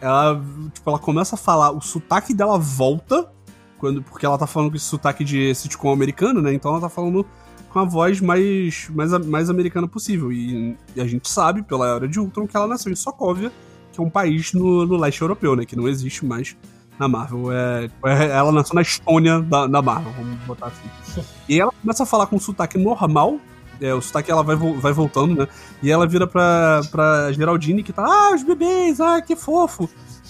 ela, 0.00 0.40
tipo, 0.72 0.88
ela 0.88 1.00
começa 1.00 1.34
a 1.34 1.38
falar, 1.38 1.72
o 1.72 1.80
sotaque 1.80 2.32
dela 2.32 2.56
volta, 2.56 3.28
quando, 3.78 4.02
porque 4.02 4.24
ela 4.24 4.38
tá 4.38 4.46
falando 4.46 4.70
com 4.70 4.76
esse 4.76 4.86
sotaque 4.86 5.24
de 5.24 5.54
sitcom 5.54 5.92
americano, 5.92 6.40
né? 6.40 6.52
Então 6.52 6.70
ela 6.70 6.80
tá 6.80 6.88
falando 6.88 7.26
com 7.70 7.78
a 7.80 7.84
voz 7.84 8.20
mais, 8.20 8.88
mais, 8.90 9.26
mais 9.26 9.50
americana 9.50 9.88
possível. 9.88 10.32
E, 10.32 10.76
e 10.94 11.00
a 11.00 11.06
gente 11.06 11.28
sabe, 11.28 11.62
pela 11.62 11.96
Era 11.96 12.08
de 12.08 12.20
Ultron, 12.20 12.46
que 12.46 12.56
ela 12.56 12.66
nasceu 12.66 12.92
em 12.92 12.96
Sokovia, 12.96 13.52
que 13.92 14.00
é 14.00 14.02
um 14.02 14.10
país 14.10 14.52
no, 14.52 14.86
no 14.86 14.96
leste 14.96 15.20
europeu, 15.22 15.56
né? 15.56 15.64
Que 15.64 15.76
não 15.76 15.88
existe 15.88 16.24
mais 16.24 16.56
na 16.98 17.08
Marvel. 17.08 17.52
É, 17.52 17.90
é 18.06 18.26
ela 18.28 18.52
nasceu 18.52 18.74
na 18.74 18.82
Estônia 18.82 19.40
da, 19.40 19.66
da 19.66 19.82
Marvel, 19.82 20.12
vamos 20.12 20.38
botar 20.44 20.66
assim. 20.66 21.22
E 21.48 21.60
ela 21.60 21.72
começa 21.80 22.04
a 22.04 22.06
falar 22.06 22.26
com 22.26 22.36
um 22.36 22.40
sotaque 22.40 22.78
normal, 22.78 23.38
é, 23.80 23.92
o 23.92 24.00
sotaque 24.00 24.30
ela 24.30 24.42
vai, 24.42 24.56
vai 24.56 24.92
voltando, 24.92 25.34
né? 25.34 25.48
E 25.82 25.90
ela 25.90 26.06
vira 26.06 26.26
pra, 26.26 26.80
pra 26.90 27.32
Geraldine 27.32 27.82
que 27.82 27.92
tá, 27.92 28.04
ah, 28.04 28.34
os 28.34 28.42
bebês, 28.42 29.00
ah, 29.00 29.20
que 29.20 29.36
fofo. 29.36 29.88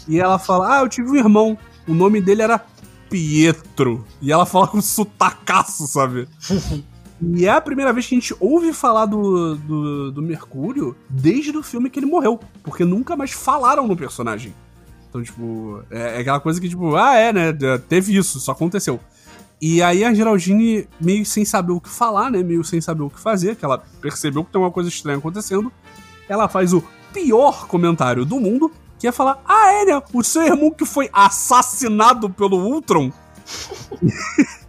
E 0.09 0.19
ela 0.19 0.39
fala, 0.39 0.79
ah, 0.79 0.83
eu 0.83 0.89
tive 0.89 1.11
um 1.11 1.17
irmão, 1.17 1.59
o 1.87 1.95
nome 1.95 2.21
dele 2.21 2.43
era 2.43 2.59
Pietro. 3.09 4.05
E 4.21 4.33
ela 4.33 4.47
fala 4.47 4.69
com 4.69 4.81
sotacaço, 4.81 5.87
sabe? 5.87 6.29
E 7.23 7.47
é 7.47 7.51
a 7.51 7.61
primeira 7.61 7.93
vez 7.93 8.07
que 8.07 8.15
a 8.15 8.19
gente 8.19 8.35
ouve 8.41 8.73
falar 8.73 9.07
do, 9.07 9.55
do, 9.55 10.13
do 10.13 10.21
Mercúrio 10.21 10.97
desde 11.09 11.57
o 11.57 11.63
filme 11.63 11.89
que 11.89 11.99
ele 11.99 12.07
morreu. 12.07 12.41
Porque 12.63 12.85
nunca 12.85 13.17
mais 13.17 13.31
falaram 13.31 13.87
no 13.87 13.97
personagem. 13.97 14.53
Então, 15.09 15.23
tipo, 15.23 15.81
é, 15.91 16.17
é 16.17 16.21
aquela 16.21 16.41
coisa 16.41 16.61
que, 16.61 16.69
tipo, 16.69 16.97
ah, 16.97 17.15
é, 17.15 17.33
né? 17.33 17.53
Teve 17.89 18.17
isso, 18.17 18.41
só 18.41 18.53
aconteceu. 18.53 18.99
E 19.61 19.81
aí 19.81 20.05
a 20.05 20.13
Geraldine, 20.13 20.89
meio 21.01 21.25
sem 21.25 21.45
saber 21.45 21.73
o 21.73 21.81
que 21.81 21.89
falar, 21.89 22.31
né? 22.31 22.43
Meio 22.43 22.65
sem 22.65 22.81
saber 22.81 23.05
o 23.05 23.11
que 23.11 23.21
fazer, 23.21 23.57
que 23.57 23.65
ela 23.65 23.83
percebeu 24.01 24.45
que 24.45 24.51
tem 24.51 24.61
uma 24.61 24.71
coisa 24.71 24.89
estranha 24.89 25.19
acontecendo. 25.19 25.73
Ela 26.29 26.49
faz 26.49 26.73
o 26.73 26.83
pior 27.13 27.67
comentário 27.69 28.25
do 28.25 28.41
mundo, 28.41 28.71
que 29.05 29.09
é 29.09 29.13
falar: 29.13 29.39
Ah, 29.47 29.71
é, 29.71 29.85
né? 29.85 30.03
O 30.15 30.25
seu 30.25 30.43
irmão 30.43 30.71
que 30.71 30.87
foi 30.87 31.11
assassinado 31.13 32.31
pelo 32.31 32.57
Ultron. 32.57 33.13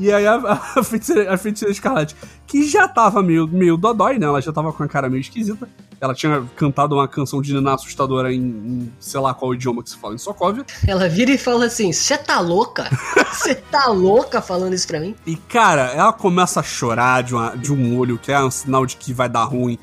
E 0.00 0.12
aí 0.12 0.24
a, 0.28 0.36
a, 0.76 0.84
feiticeira, 0.84 1.34
a 1.34 1.36
feiticeira 1.36 1.72
escarlate, 1.72 2.14
que 2.46 2.62
já 2.68 2.86
tava 2.86 3.20
meio, 3.20 3.48
meio 3.48 3.76
dodói, 3.76 4.16
né? 4.16 4.26
Ela 4.26 4.40
já 4.40 4.52
tava 4.52 4.72
com 4.72 4.84
a 4.84 4.86
cara 4.86 5.10
meio 5.10 5.20
esquisita. 5.20 5.68
Ela 6.00 6.14
tinha 6.14 6.48
cantado 6.54 6.94
uma 6.94 7.08
canção 7.08 7.42
de 7.42 7.52
Nina 7.52 7.74
assustadora 7.74 8.32
em, 8.32 8.38
em, 8.38 8.92
sei 9.00 9.18
lá 9.18 9.34
qual 9.34 9.52
idioma 9.52 9.82
que 9.82 9.90
se 9.90 9.96
fala, 9.96 10.14
em 10.14 10.18
Sokovia. 10.18 10.64
Ela 10.86 11.08
vira 11.08 11.32
e 11.32 11.36
fala 11.36 11.64
assim: 11.64 11.92
Você 11.92 12.16
tá 12.16 12.38
louca? 12.38 12.88
Você 13.32 13.56
tá 13.56 13.88
louca 13.88 14.40
falando 14.40 14.72
isso 14.72 14.86
pra 14.86 15.00
mim? 15.00 15.16
E 15.26 15.34
cara, 15.34 15.86
ela 15.86 16.12
começa 16.12 16.60
a 16.60 16.62
chorar 16.62 17.24
de, 17.24 17.34
uma, 17.34 17.56
de 17.56 17.72
um 17.72 17.98
olho, 17.98 18.18
que 18.18 18.30
é 18.30 18.40
um 18.40 18.52
sinal 18.52 18.86
de 18.86 18.96
que 18.96 19.12
vai 19.12 19.28
dar 19.28 19.42
ruim. 19.46 19.80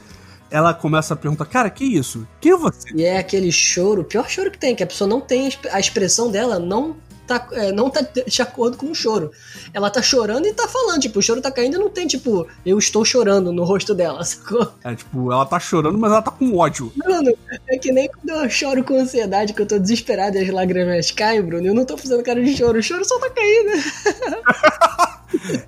Ela 0.56 0.74
começa 0.74 1.14
a 1.14 1.18
perguntar: 1.18 1.44
Cara, 1.48 1.70
que 1.70 1.84
isso? 1.84 2.26
Quem 2.40 2.54
é 2.54 2.56
você? 2.56 2.88
E 2.96 3.04
é 3.04 3.18
aquele 3.18 3.52
choro, 3.52 4.04
o 4.04 4.06
pior 4.06 4.30
choro 4.30 4.50
que 4.50 4.58
tem, 4.58 4.74
que 4.74 4.82
a 4.82 4.88
pessoa 4.88 5.06
não 5.06 5.20
tem 5.20 5.50
a 5.70 5.78
expressão 5.82 6.32
dela, 6.32 6.58
não 6.58 6.96
tá, 7.28 7.46
é, 7.52 7.74
não 7.74 7.90
tá 7.90 8.00
de 8.26 8.42
acordo 8.42 8.78
com 8.78 8.90
o 8.90 8.96
choro. 8.96 9.32
Ela 9.74 9.90
tá 9.90 10.02
chorando 10.02 10.46
e 10.46 10.54
tá 10.54 10.66
falando, 10.66 11.02
tipo, 11.02 11.20
o 11.20 11.22
choro 11.22 11.42
tá 11.42 11.52
caindo 11.52 11.76
e 11.76 11.78
não 11.78 11.90
tem, 11.90 12.08
tipo, 12.08 12.48
eu 12.66 12.80
estou 12.80 13.04
chorando 13.04 13.52
no 13.52 13.66
rosto 13.66 13.94
dela, 13.94 14.24
sacou? 14.26 14.72
É, 14.82 14.96
tipo, 14.96 15.30
ela 15.30 15.46
tá 15.46 15.60
chorando, 15.60 15.98
mas 15.98 16.10
ela 16.10 16.22
tá 16.22 16.32
com 16.32 16.56
ódio. 16.56 16.90
Mano, 16.96 17.34
é 17.68 17.78
que 17.78 17.92
nem 17.92 18.08
quando 18.08 18.30
eu 18.30 18.50
choro 18.50 18.82
com 18.82 18.98
ansiedade, 18.98 19.52
que 19.52 19.62
eu 19.62 19.68
tô 19.68 19.78
desesperado 19.78 20.38
e 20.38 20.42
as 20.42 20.50
lágrimas 20.50 21.12
caem, 21.12 21.42
Bruno, 21.42 21.68
eu 21.68 21.74
não 21.74 21.84
tô 21.84 21.98
fazendo 21.98 22.24
cara 22.24 22.42
de 22.42 22.56
choro, 22.56 22.80
o 22.80 22.84
choro 22.84 23.04
só 23.04 23.20
tá 23.20 23.30
caindo. 23.30 23.72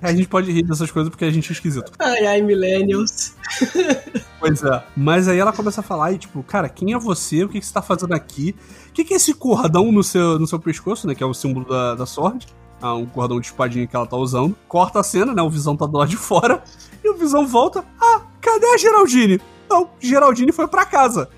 a 0.00 0.12
gente 0.14 0.28
pode 0.28 0.50
rir 0.50 0.62
dessas 0.62 0.90
coisas 0.90 1.10
porque 1.10 1.26
a 1.26 1.30
gente 1.30 1.50
é 1.50 1.52
esquisito. 1.52 1.92
Ai, 1.98 2.24
ai, 2.24 2.40
millennials. 2.40 3.34
Pois 4.38 4.62
é. 4.62 4.84
Mas 4.96 5.28
aí 5.28 5.38
ela 5.38 5.52
começa 5.52 5.80
a 5.80 5.84
falar 5.84 6.12
e, 6.12 6.18
tipo, 6.18 6.42
cara, 6.42 6.68
quem 6.68 6.92
é 6.92 6.98
você? 6.98 7.44
O 7.44 7.48
que, 7.48 7.58
que 7.58 7.66
você 7.66 7.72
tá 7.72 7.82
fazendo 7.82 8.12
aqui? 8.14 8.54
O 8.88 8.92
que, 8.92 9.04
que 9.04 9.14
é 9.14 9.16
esse 9.16 9.34
cordão 9.34 9.90
no 9.90 10.02
seu, 10.02 10.38
no 10.38 10.46
seu 10.46 10.58
pescoço, 10.58 11.06
né? 11.06 11.14
Que 11.14 11.22
é 11.22 11.26
o 11.26 11.34
símbolo 11.34 11.66
da, 11.66 11.94
da 11.94 12.06
sorte. 12.06 12.46
Ah, 12.80 12.94
um 12.94 13.06
cordão 13.06 13.40
de 13.40 13.46
espadinha 13.48 13.86
que 13.86 13.96
ela 13.96 14.06
tá 14.06 14.16
usando. 14.16 14.56
Corta 14.68 15.00
a 15.00 15.02
cena, 15.02 15.34
né? 15.34 15.42
O 15.42 15.50
Visão 15.50 15.76
tá 15.76 15.86
do 15.86 15.98
lado 15.98 16.08
de 16.08 16.16
fora. 16.16 16.62
E 17.02 17.08
o 17.08 17.14
Visão 17.14 17.46
volta. 17.46 17.84
Ah, 18.00 18.22
cadê 18.40 18.66
a 18.66 18.76
Geraldine? 18.76 19.40
Não, 19.68 19.90
Geraldine 20.00 20.52
foi 20.52 20.68
para 20.68 20.86
casa. 20.86 21.28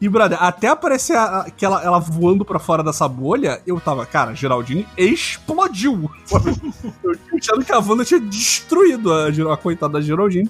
E, 0.00 0.08
brother, 0.08 0.40
até 0.40 0.68
aparecer 0.68 1.16
a, 1.16 1.50
que 1.50 1.64
ela, 1.64 1.82
ela 1.82 1.98
voando 1.98 2.44
para 2.44 2.58
fora 2.58 2.84
dessa 2.84 3.08
bolha, 3.08 3.60
eu 3.66 3.80
tava, 3.80 4.06
cara, 4.06 4.32
Geraldine 4.32 4.86
explodiu. 4.96 6.08
eu 7.02 7.16
tinha 7.16 7.38
achado 7.40 7.64
que 7.64 7.72
a 7.72 7.78
Wanda 7.78 8.04
tinha 8.04 8.20
destruído 8.20 9.12
a, 9.12 9.28
a 9.52 9.56
coitada 9.56 9.94
da 9.94 10.00
Geraldine. 10.00 10.48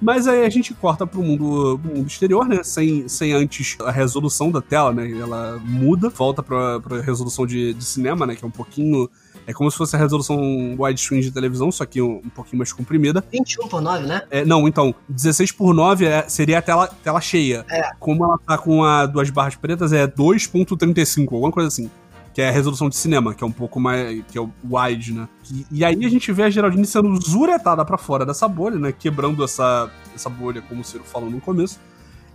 Mas 0.00 0.26
aí 0.26 0.44
a 0.44 0.48
gente 0.48 0.72
corta 0.74 1.06
pro 1.06 1.22
mundo, 1.22 1.78
pro 1.82 1.94
mundo 1.94 2.06
exterior, 2.06 2.48
né? 2.48 2.62
Sem, 2.62 3.06
sem 3.08 3.32
antes 3.32 3.76
a 3.80 3.90
resolução 3.90 4.50
da 4.50 4.62
tela, 4.62 4.92
né? 4.92 5.10
Ela 5.10 5.60
muda, 5.64 6.08
volta 6.08 6.42
pra, 6.42 6.80
pra 6.80 7.00
resolução 7.00 7.46
de, 7.46 7.74
de 7.74 7.84
cinema, 7.84 8.26
né? 8.26 8.34
Que 8.34 8.44
é 8.44 8.48
um 8.48 8.50
pouquinho. 8.50 9.10
É 9.46 9.52
como 9.52 9.70
se 9.70 9.76
fosse 9.76 9.96
a 9.96 9.98
resolução 9.98 10.38
widescreen 10.78 11.20
de 11.20 11.30
televisão, 11.30 11.70
só 11.70 11.84
que 11.84 12.00
um, 12.00 12.20
um 12.24 12.30
pouquinho 12.30 12.58
mais 12.58 12.72
comprimida. 12.72 13.24
21 13.32 13.68
por 13.68 13.80
9, 13.80 14.06
né? 14.06 14.22
É, 14.30 14.44
não, 14.44 14.66
então, 14.66 14.94
16 15.08 15.52
por 15.52 15.74
9 15.74 16.06
é, 16.06 16.28
seria 16.28 16.58
a 16.58 16.62
tela, 16.62 16.86
tela 16.86 17.20
cheia. 17.20 17.64
É. 17.70 17.90
Como 17.98 18.24
ela 18.24 18.38
tá 18.38 18.56
com 18.56 18.84
a 18.84 19.06
duas 19.06 19.28
barras 19.30 19.56
pretas, 19.56 19.92
é 19.92 20.06
2.35, 20.06 21.32
alguma 21.32 21.52
coisa 21.52 21.68
assim 21.68 21.90
que 22.32 22.40
é 22.40 22.48
a 22.48 22.52
resolução 22.52 22.88
de 22.88 22.96
cinema, 22.96 23.34
que 23.34 23.42
é 23.42 23.46
um 23.46 23.52
pouco 23.52 23.80
mais. 23.80 24.22
que 24.28 24.38
é 24.38 24.40
o 24.40 24.50
wide, 24.64 25.12
né? 25.12 25.28
E, 25.50 25.66
e 25.70 25.84
aí 25.84 26.04
a 26.04 26.08
gente 26.08 26.32
vê 26.32 26.44
a 26.44 26.50
Geraldine 26.50 26.86
sendo 26.86 27.20
zuretada 27.20 27.84
para 27.84 27.98
fora 27.98 28.24
dessa 28.24 28.46
bolha, 28.46 28.78
né? 28.78 28.92
Quebrando 28.92 29.42
essa, 29.42 29.90
essa 30.14 30.28
bolha, 30.28 30.62
como 30.62 30.80
o 30.80 30.84
Ciro 30.84 31.04
falou 31.04 31.30
no 31.30 31.40
começo. 31.40 31.80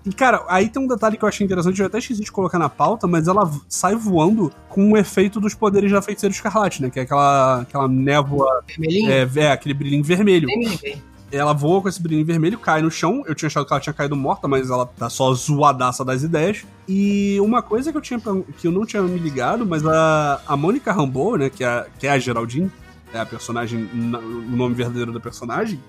E, 0.05 0.13
cara, 0.13 0.43
aí 0.47 0.69
tem 0.69 0.81
um 0.81 0.87
detalhe 0.87 1.17
que 1.17 1.25
eu 1.25 1.29
achei 1.29 1.43
interessante, 1.43 1.79
eu 1.79 1.87
até 1.87 1.97
esqueci 1.97 2.21
de 2.21 2.31
colocar 2.31 2.59
na 2.59 2.69
pauta, 2.69 3.07
mas 3.07 3.27
ela 3.27 3.49
sai 3.67 3.95
voando 3.95 4.51
com 4.69 4.91
o 4.91 4.97
efeito 4.97 5.39
dos 5.39 5.55
poderes 5.55 5.91
da 5.91 6.01
feiticeira 6.01 6.33
escarlate, 6.33 6.81
né? 6.81 6.91
Que 6.91 6.99
é 6.99 7.03
aquela, 7.03 7.61
aquela 7.61 7.87
névoa. 7.87 8.63
Vermelhinho? 8.67 9.11
É, 9.11 9.27
é, 9.35 9.51
aquele 9.51 9.73
brilhinho 9.73 10.03
vermelho. 10.03 10.47
Liguei. 10.47 11.01
Ela 11.31 11.53
voa 11.53 11.81
com 11.81 11.89
esse 11.89 12.01
brilhinho 12.01 12.25
vermelho, 12.25 12.57
cai 12.57 12.81
no 12.81 12.91
chão. 12.91 13.23
Eu 13.25 13.35
tinha 13.35 13.47
achado 13.47 13.65
que 13.65 13.73
ela 13.73 13.81
tinha 13.81 13.93
caído 13.93 14.15
morta, 14.15 14.47
mas 14.47 14.69
ela 14.69 14.85
tá 14.85 15.09
só 15.09 15.33
zoadaça 15.33 16.05
das 16.05 16.23
ideias. 16.23 16.65
E 16.87 17.37
uma 17.41 17.61
coisa 17.61 17.91
que 17.91 17.97
eu 17.97 18.01
tinha 18.01 18.19
que 18.57 18.67
eu 18.67 18.71
não 18.71 18.85
tinha 18.85 19.01
me 19.01 19.19
ligado, 19.19 19.65
mas 19.65 19.85
a, 19.85 20.41
a 20.47 20.55
Mônica 20.55 20.91
Rambeau, 20.91 21.35
né, 21.35 21.49
que 21.49 21.63
é, 21.63 21.87
que 21.99 22.07
é 22.07 22.11
a 22.11 22.19
Geraldine, 22.19 22.71
é 23.13 23.19
a 23.19 23.25
personagem, 23.25 23.89
o 23.93 24.55
nome 24.55 24.75
verdadeiro 24.75 25.11
da 25.11 25.19
personagem, 25.19 25.79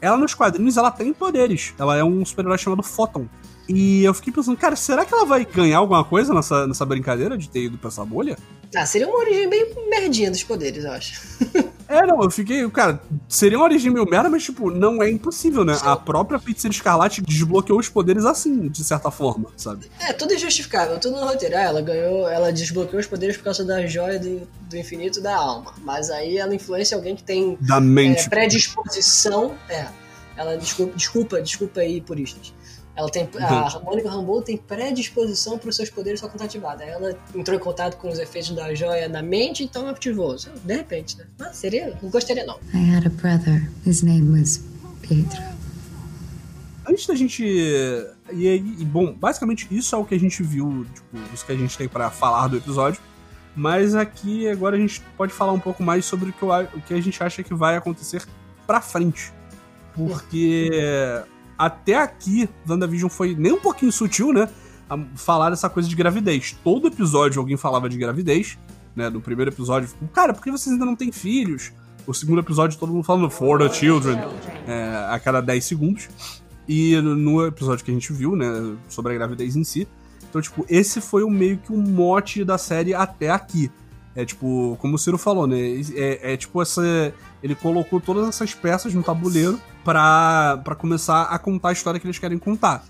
ela 0.00 0.16
nos 0.16 0.34
quadrinhos 0.34 0.76
ela 0.76 0.90
tem 0.90 1.12
poderes. 1.12 1.74
Ela 1.78 1.96
é 1.96 2.04
um 2.04 2.24
super-herói 2.24 2.58
chamado 2.58 2.82
Photon. 2.82 3.26
E 3.68 4.02
eu 4.02 4.14
fiquei 4.14 4.32
pensando, 4.32 4.56
cara, 4.56 4.74
será 4.74 5.04
que 5.04 5.12
ela 5.12 5.26
vai 5.26 5.44
ganhar 5.44 5.78
alguma 5.78 6.02
coisa 6.02 6.32
nessa, 6.32 6.66
nessa 6.66 6.86
brincadeira 6.86 7.36
de 7.36 7.50
ter 7.50 7.64
ido 7.64 7.76
pra 7.76 7.88
essa 7.88 8.04
bolha? 8.04 8.38
Ah, 8.74 8.86
seria 8.86 9.06
uma 9.06 9.18
origem 9.18 9.48
bem 9.48 9.74
merdinha 9.90 10.30
dos 10.30 10.42
poderes, 10.42 10.84
eu 10.84 10.92
acho. 10.92 11.20
É, 11.88 12.06
não, 12.06 12.22
eu 12.22 12.30
fiquei, 12.30 12.68
cara, 12.70 13.00
seria 13.26 13.56
uma 13.56 13.64
origem 13.64 13.90
meio 13.90 14.04
merda, 14.08 14.28
mas, 14.28 14.44
tipo, 14.44 14.70
não 14.70 15.02
é 15.02 15.10
impossível, 15.10 15.64
né? 15.64 15.74
A 15.82 15.96
própria 15.96 16.38
Feiticeira 16.38 16.74
Escarlate 16.74 17.22
desbloqueou 17.22 17.78
os 17.78 17.88
poderes 17.88 18.26
assim, 18.26 18.68
de 18.68 18.84
certa 18.84 19.10
forma, 19.10 19.46
sabe? 19.56 19.90
É, 19.98 20.12
tudo 20.12 20.34
é 20.34 20.38
justificável, 20.38 21.00
tudo 21.00 21.18
no 21.18 21.26
roteiro. 21.26 21.56
Ah, 21.56 21.62
ela 21.62 21.80
ganhou, 21.80 22.28
ela 22.28 22.52
desbloqueou 22.52 23.00
os 23.00 23.06
poderes 23.06 23.38
por 23.38 23.44
causa 23.44 23.64
da 23.64 23.86
joia 23.86 24.18
do, 24.18 24.46
do 24.68 24.76
infinito 24.76 25.20
da 25.22 25.34
alma. 25.34 25.72
Mas 25.78 26.10
aí 26.10 26.36
ela 26.36 26.54
influencia 26.54 26.94
alguém 26.96 27.16
que 27.16 27.22
tem 27.22 27.56
Da 27.60 27.80
mente. 27.80 28.26
é, 28.26 28.28
predisposição. 28.28 29.54
É. 29.68 29.86
Ela, 30.36 30.56
desculpa, 30.56 30.94
desculpa, 30.94 31.42
desculpa 31.42 31.80
aí, 31.80 32.00
puristas. 32.00 32.52
Ela 32.98 33.08
tem. 33.08 33.28
A 33.38 33.78
Mônica 33.78 34.10
Rambeau 34.10 34.42
tem 34.42 34.56
predisposição 34.56 35.56
para 35.56 35.70
os 35.70 35.76
seus 35.76 35.88
poderes 35.88 36.18
só 36.18 36.28
quando 36.28 36.42
ativada. 36.42 36.82
Ela 36.84 37.16
entrou 37.32 37.56
em 37.56 37.60
contato 37.60 37.96
com 37.96 38.08
os 38.08 38.18
efeitos 38.18 38.50
da 38.50 38.74
joia 38.74 39.08
na 39.08 39.22
mente, 39.22 39.62
então 39.62 39.86
ativou. 39.88 40.34
De 40.34 40.74
repente, 40.74 41.16
né? 41.16 41.24
Mas 41.38 41.56
seria. 41.56 41.96
Não 42.02 42.10
gostaria, 42.10 42.44
não. 42.44 42.58
I 42.74 42.90
had 42.96 43.06
a 43.06 43.10
brother. 43.10 43.70
His 43.86 44.02
name 44.02 44.28
was 44.40 44.64
Pietro. 45.00 45.40
Antes 46.88 47.06
da 47.06 47.14
gente. 47.14 47.44
E 47.44 48.48
aí, 48.48 48.60
bom, 48.84 49.12
basicamente 49.14 49.68
isso 49.70 49.94
é 49.94 49.98
o 49.98 50.04
que 50.04 50.14
a 50.16 50.18
gente 50.18 50.42
viu, 50.42 50.84
tipo, 50.92 51.16
isso 51.32 51.46
que 51.46 51.52
a 51.52 51.56
gente 51.56 51.78
tem 51.78 51.86
pra 51.86 52.10
falar 52.10 52.48
do 52.48 52.56
episódio. 52.56 53.00
Mas 53.54 53.94
aqui 53.94 54.48
agora 54.48 54.74
a 54.76 54.78
gente 54.78 55.00
pode 55.16 55.32
falar 55.32 55.52
um 55.52 55.60
pouco 55.60 55.82
mais 55.84 56.04
sobre 56.04 56.30
o 56.30 56.32
que, 56.32 56.42
eu 56.42 56.52
a- 56.52 56.66
o 56.74 56.80
que 56.80 56.94
a 56.94 57.00
gente 57.00 57.22
acha 57.22 57.42
que 57.44 57.54
vai 57.54 57.76
acontecer 57.76 58.24
pra 58.66 58.80
frente. 58.80 59.32
Porque 59.94 60.68
até 61.58 61.96
aqui, 61.96 62.48
WandaVision 62.68 63.10
foi 63.10 63.34
nem 63.34 63.52
um 63.52 63.58
pouquinho 63.60 63.90
sutil, 63.92 64.32
né? 64.32 64.48
A 64.88 64.98
falar 65.16 65.50
dessa 65.50 65.68
coisa 65.68 65.88
de 65.88 65.94
gravidez. 65.96 66.56
Todo 66.64 66.86
episódio 66.88 67.40
alguém 67.40 67.56
falava 67.56 67.88
de 67.88 67.98
gravidez, 67.98 68.56
né? 68.96 69.10
No 69.10 69.20
primeiro 69.20 69.50
episódio, 69.50 69.88
cara, 70.14 70.32
por 70.32 70.42
que 70.42 70.50
vocês 70.50 70.72
ainda 70.72 70.86
não 70.86 70.96
têm 70.96 71.10
filhos? 71.12 71.72
O 72.06 72.14
segundo 72.14 72.38
episódio, 72.40 72.78
todo 72.78 72.92
mundo 72.92 73.04
falando 73.04 73.28
for 73.28 73.58
the 73.58 73.68
children, 73.68 74.18
é, 74.66 75.08
a 75.10 75.18
cada 75.18 75.42
10 75.42 75.62
segundos. 75.64 76.08
E 76.66 76.96
no- 77.00 77.14
no 77.16 77.46
episódio 77.46 77.84
que 77.84 77.90
a 77.90 77.94
gente 77.94 78.12
viu, 78.12 78.34
né, 78.36 78.46
sobre 78.88 79.12
a 79.12 79.14
gravidez 79.16 79.56
em 79.56 79.64
si. 79.64 79.86
Então, 80.28 80.40
tipo, 80.40 80.64
esse 80.68 81.00
foi 81.00 81.22
o 81.22 81.30
meio 81.30 81.58
que 81.58 81.72
o 81.72 81.76
mote 81.76 82.44
da 82.44 82.56
série 82.58 82.94
até 82.94 83.30
aqui. 83.30 83.70
É 84.16 84.24
tipo, 84.24 84.76
como 84.80 84.96
o 84.96 84.98
Ciro 84.98 85.16
falou, 85.18 85.46
né? 85.46 85.56
É, 85.94 86.32
é 86.32 86.36
tipo 86.36 86.60
essa. 86.60 86.82
Ele 87.42 87.54
colocou 87.54 88.00
todas 88.00 88.26
essas 88.28 88.52
peças 88.54 88.92
no 88.92 89.02
tabuleiro 89.02 89.60
pra, 89.84 90.60
começar 90.78 91.22
a 91.24 91.38
contar 91.38 91.68
a 91.68 91.72
história 91.72 92.00
que 92.00 92.06
eles 92.06 92.18
querem 92.18 92.38
contar. 92.38 92.84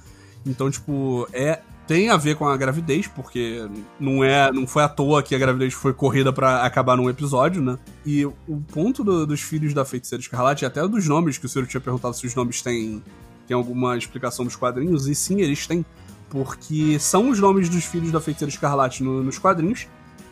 Então, 0.46 0.70
tipo, 0.70 1.28
é. 1.32 1.60
Tem 1.86 2.10
a 2.10 2.18
ver 2.18 2.36
com 2.36 2.46
a 2.46 2.54
gravidez, 2.54 3.06
porque 3.06 3.66
não 3.98 4.22
é 4.22 4.52
não 4.52 4.66
foi 4.66 4.82
à 4.82 4.88
toa 4.90 5.22
que 5.22 5.34
a 5.34 5.38
gravidez 5.38 5.72
foi 5.72 5.94
corrida 5.94 6.30
pra 6.30 6.62
acabar 6.62 6.98
num 6.98 7.08
episódio, 7.08 7.62
né? 7.62 7.78
E 8.04 8.26
o 8.26 8.34
ponto 8.70 9.02
do- 9.02 9.26
dos 9.26 9.40
filhos 9.40 9.72
da 9.72 9.86
Feiticeira 9.86 10.20
Escarlate, 10.20 10.66
até 10.66 10.86
dos 10.86 11.08
nomes, 11.08 11.38
que 11.38 11.46
o 11.46 11.48
Ciro 11.48 11.66
tinha 11.66 11.80
perguntado 11.80 12.14
se 12.14 12.26
os 12.26 12.34
nomes 12.34 12.60
têm, 12.60 13.02
têm 13.46 13.54
alguma 13.54 13.96
explicação 13.96 14.44
nos 14.44 14.54
quadrinhos, 14.54 15.06
e 15.08 15.14
sim, 15.14 15.40
eles 15.40 15.66
têm. 15.66 15.82
Porque 16.28 16.98
são 16.98 17.30
os 17.30 17.38
nomes 17.40 17.70
dos 17.70 17.84
filhos 17.86 18.12
da 18.12 18.20
Feiticeira 18.20 18.50
Escarlate 18.52 19.02
no- 19.02 19.22
nos 19.24 19.38
quadrinhos, 19.38 19.86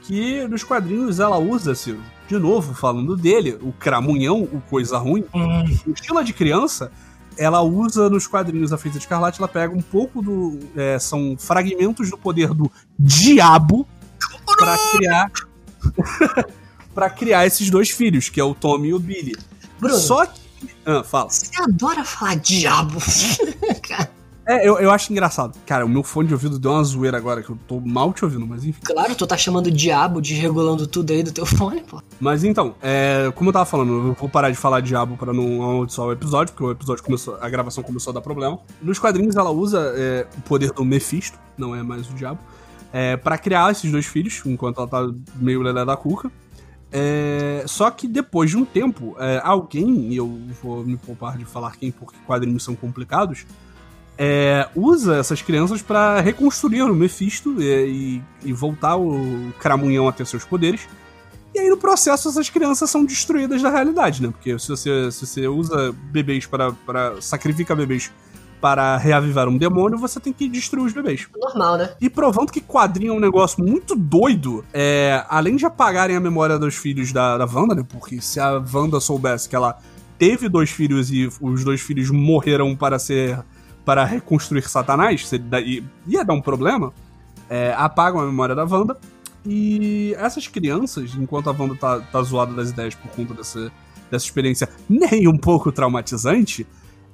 que 0.06 0.46
nos 0.46 0.62
quadrinhos 0.62 1.18
ela 1.18 1.36
usa, 1.36 1.74
Ciro, 1.74 2.00
de 2.28 2.38
novo, 2.38 2.72
falando 2.74 3.16
dele, 3.16 3.58
o 3.60 3.72
cramunhão, 3.72 4.42
o 4.42 4.60
coisa 4.70 4.98
ruim, 4.98 5.24
mochila 5.84 6.24
de 6.24 6.32
criança, 6.32 6.92
ela 7.36 7.60
usa 7.60 8.08
nos 8.08 8.26
quadrinhos 8.26 8.72
a 8.72 8.78
Feiticeira 8.78 9.02
Escarlate, 9.02 9.40
ela 9.40 9.48
pega 9.48 9.74
um 9.74 9.82
pouco 9.82 10.22
do... 10.22 10.60
é, 10.76 10.98
são 10.98 11.36
fragmentos 11.36 12.08
do 12.08 12.16
poder 12.16 12.54
do 12.54 12.70
diabo 12.98 13.86
pra 14.56 14.78
criar... 14.92 15.30
pra 16.94 17.10
criar 17.10 17.44
esses 17.44 17.68
dois 17.68 17.90
filhos, 17.90 18.28
que 18.28 18.40
é 18.40 18.44
o 18.44 18.54
Tommy 18.54 18.88
e 18.88 18.94
o 18.94 18.98
Billy. 18.98 19.36
Bruno, 19.78 19.96
Só 19.96 20.24
que... 20.24 20.40
Ah, 20.86 21.02
fala. 21.02 21.28
Você 21.28 21.50
adora 21.60 22.04
falar 22.04 22.36
diabo. 22.36 22.98
É, 24.46 24.66
eu, 24.66 24.78
eu 24.78 24.92
acho 24.92 25.12
engraçado. 25.12 25.58
Cara, 25.66 25.84
o 25.84 25.88
meu 25.88 26.04
fone 26.04 26.28
de 26.28 26.34
ouvido 26.34 26.56
deu 26.56 26.70
uma 26.70 26.84
zoeira 26.84 27.16
agora, 27.16 27.42
que 27.42 27.50
eu 27.50 27.58
tô 27.66 27.80
mal 27.80 28.12
te 28.12 28.24
ouvindo, 28.24 28.46
mas 28.46 28.64
enfim. 28.64 28.80
claro, 28.84 29.14
tu 29.16 29.26
tá 29.26 29.36
chamando 29.36 29.70
diabo, 29.70 30.20
desregulando 30.20 30.86
tudo 30.86 31.12
aí 31.12 31.22
do 31.24 31.32
teu 31.32 31.44
fone, 31.46 31.82
pô. 31.82 32.00
Mas 32.20 32.44
então, 32.44 32.76
é, 32.80 33.32
como 33.34 33.50
eu 33.50 33.52
tava 33.52 33.64
falando, 33.64 34.08
eu 34.08 34.12
vou 34.14 34.28
parar 34.28 34.50
de 34.50 34.56
falar 34.56 34.80
diabo 34.80 35.16
pra 35.16 35.32
não 35.32 35.62
amaldiçoar 35.62 36.08
o 36.08 36.12
episódio, 36.12 36.54
porque 36.54 36.64
o 36.64 36.70
episódio 36.70 37.02
começou, 37.02 37.36
a 37.40 37.48
gravação 37.48 37.82
começou 37.82 38.12
a 38.12 38.14
dar 38.14 38.20
problema. 38.20 38.60
Nos 38.80 39.00
quadrinhos 39.00 39.34
ela 39.34 39.50
usa 39.50 39.92
é, 39.96 40.26
o 40.38 40.40
poder 40.42 40.70
do 40.70 40.84
Mephisto, 40.84 41.36
não 41.58 41.74
é 41.74 41.82
mais 41.82 42.08
o 42.08 42.14
diabo, 42.14 42.38
é, 42.92 43.16
para 43.16 43.36
criar 43.36 43.72
esses 43.72 43.90
dois 43.90 44.06
filhos, 44.06 44.40
enquanto 44.46 44.78
ela 44.78 44.86
tá 44.86 45.12
meio 45.34 45.60
lelé 45.60 45.84
da 45.84 45.96
cuca. 45.96 46.30
É, 46.92 47.64
só 47.66 47.90
que 47.90 48.06
depois 48.06 48.50
de 48.50 48.56
um 48.56 48.64
tempo, 48.64 49.16
é, 49.18 49.40
alguém, 49.42 50.12
e 50.12 50.16
eu 50.16 50.40
vou 50.62 50.84
me 50.84 50.96
poupar 50.96 51.36
de 51.36 51.44
falar 51.44 51.76
quem, 51.76 51.90
porque 51.90 52.16
quadrinhos 52.24 52.62
são 52.62 52.76
complicados, 52.76 53.44
é, 54.18 54.68
usa 54.74 55.16
essas 55.16 55.42
crianças 55.42 55.82
para 55.82 56.20
reconstruir 56.20 56.82
o 56.82 56.94
Mephisto 56.94 57.60
e, 57.60 58.22
e, 58.44 58.52
voltar 58.52 58.96
o 58.96 59.52
Cramunhão 59.58 60.08
a 60.08 60.12
ter 60.12 60.26
seus 60.26 60.44
poderes. 60.44 60.88
E 61.54 61.58
aí, 61.58 61.68
no 61.68 61.76
processo, 61.76 62.28
essas 62.28 62.50
crianças 62.50 62.90
são 62.90 63.04
destruídas 63.04 63.62
da 63.62 63.70
realidade, 63.70 64.22
né? 64.22 64.28
Porque 64.30 64.58
se 64.58 64.68
você, 64.68 65.10
se 65.10 65.26
você 65.26 65.48
usa 65.48 65.94
bebês 66.10 66.46
para, 66.46 66.72
para. 66.72 67.20
sacrifica 67.20 67.74
bebês 67.74 68.10
para 68.60 68.96
reavivar 68.96 69.48
um 69.48 69.56
demônio, 69.56 69.98
você 69.98 70.18
tem 70.18 70.32
que 70.32 70.48
destruir 70.48 70.86
os 70.86 70.92
bebês. 70.92 71.26
Normal, 71.36 71.78
né? 71.78 71.90
E 72.00 72.08
provando 72.08 72.50
que 72.50 72.60
quadrinho 72.60 73.12
é 73.12 73.16
um 73.16 73.20
negócio 73.20 73.62
muito 73.62 73.94
doido, 73.94 74.64
é, 74.72 75.24
além 75.28 75.56
de 75.56 75.66
apagarem 75.66 76.16
a 76.16 76.20
memória 76.20 76.58
dos 76.58 76.74
filhos 76.74 77.12
da, 77.12 77.38
da 77.38 77.44
Wanda, 77.44 77.74
né? 77.74 77.84
Porque 77.88 78.20
se 78.20 78.40
a 78.40 78.62
Wanda 78.72 78.98
soubesse 78.98 79.48
que 79.48 79.56
ela 79.56 79.78
teve 80.18 80.48
dois 80.48 80.70
filhos 80.70 81.10
e 81.10 81.30
os 81.40 81.64
dois 81.64 81.80
filhos 81.80 82.10
morreram 82.10 82.74
para 82.74 82.98
ser 82.98 83.38
para 83.86 84.04
reconstruir 84.04 84.68
Satanás, 84.68 85.30
ia 86.08 86.24
dar 86.24 86.34
um 86.34 86.42
problema, 86.42 86.92
é, 87.48 87.72
apagam 87.78 88.20
a 88.20 88.26
memória 88.26 88.54
da 88.54 88.64
Wanda. 88.64 88.98
E 89.46 90.12
essas 90.18 90.48
crianças, 90.48 91.14
enquanto 91.14 91.48
a 91.48 91.52
Wanda 91.52 91.76
tá, 91.76 92.00
tá 92.00 92.20
zoada 92.20 92.52
das 92.52 92.70
ideias 92.70 92.96
por 92.96 93.08
conta 93.12 93.32
dessa, 93.32 93.70
dessa 94.10 94.24
experiência 94.24 94.68
nem 94.88 95.28
um 95.28 95.38
pouco 95.38 95.70
traumatizante, 95.70 96.66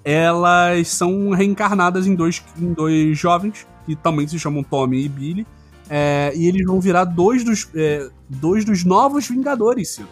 elas 0.02 0.88
são 0.88 1.30
reencarnadas 1.30 2.06
em 2.06 2.14
dois, 2.14 2.42
em 2.58 2.72
dois 2.72 3.18
jovens, 3.18 3.66
que 3.84 3.94
também 3.94 4.26
se 4.26 4.38
chamam 4.38 4.64
Tommy 4.64 5.04
e 5.04 5.08
Billy. 5.10 5.46
É, 5.90 6.32
e 6.34 6.46
eles 6.46 6.64
vão 6.64 6.80
virar 6.80 7.04
dois 7.04 7.44
dos, 7.44 7.68
é, 7.74 8.08
dois 8.30 8.64
dos 8.64 8.82
novos 8.82 9.28
Vingadores, 9.28 9.90
Ciro. 9.90 10.08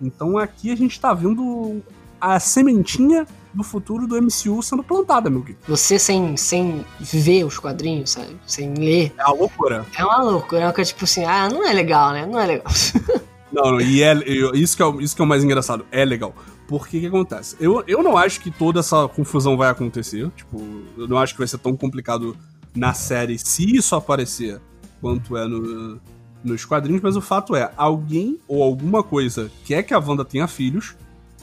Então 0.00 0.38
aqui 0.38 0.72
a 0.72 0.74
gente 0.74 0.98
tá 0.98 1.12
vendo 1.12 1.82
a 2.22 2.38
sementinha 2.38 3.26
do 3.52 3.64
futuro 3.64 4.06
do 4.06 4.16
MCU 4.16 4.62
sendo 4.62 4.84
plantada, 4.84 5.28
meu 5.28 5.42
querido. 5.42 5.58
Você 5.66 5.98
sem, 5.98 6.36
sem 6.36 6.84
ver 7.00 7.44
os 7.44 7.58
quadrinhos, 7.58 8.10
sabe? 8.10 8.36
Sem 8.46 8.72
ler. 8.74 9.12
É 9.18 9.24
uma 9.24 9.34
loucura. 9.34 9.84
É 9.98 10.04
uma 10.04 10.22
loucura. 10.22 10.62
É 10.62 10.66
uma 10.66 10.72
coisa 10.72 10.88
tipo 10.88 11.04
assim, 11.04 11.24
ah, 11.24 11.48
não 11.50 11.66
é 11.66 11.72
legal, 11.72 12.12
né? 12.12 12.24
Não 12.24 12.38
é 12.38 12.46
legal. 12.46 12.72
não, 13.52 13.72
não, 13.72 13.80
e 13.80 14.02
é, 14.02 14.14
isso, 14.54 14.76
que 14.76 14.82
é, 14.82 14.88
isso 15.02 15.16
que 15.16 15.20
é 15.20 15.24
o 15.24 15.28
mais 15.28 15.42
engraçado. 15.42 15.84
É 15.90 16.04
legal. 16.04 16.32
Porque 16.68 17.00
que 17.00 17.06
acontece? 17.06 17.56
Eu, 17.58 17.82
eu 17.88 18.04
não 18.04 18.16
acho 18.16 18.40
que 18.40 18.52
toda 18.52 18.78
essa 18.78 19.08
confusão 19.08 19.56
vai 19.56 19.68
acontecer. 19.68 20.30
Tipo, 20.36 20.62
eu 20.96 21.08
não 21.08 21.18
acho 21.18 21.34
que 21.34 21.38
vai 21.38 21.48
ser 21.48 21.58
tão 21.58 21.76
complicado 21.76 22.36
na 22.74 22.94
série 22.94 23.36
se 23.36 23.76
isso 23.76 23.96
aparecer 23.96 24.60
quanto 25.00 25.36
é 25.36 25.46
no, 25.46 26.00
nos 26.42 26.64
quadrinhos, 26.64 27.02
mas 27.02 27.16
o 27.16 27.20
fato 27.20 27.56
é, 27.56 27.70
alguém 27.76 28.38
ou 28.46 28.62
alguma 28.62 29.02
coisa 29.02 29.50
quer 29.64 29.82
que 29.82 29.92
a 29.92 29.98
Wanda 29.98 30.24
tenha 30.24 30.46
filhos 30.46 30.94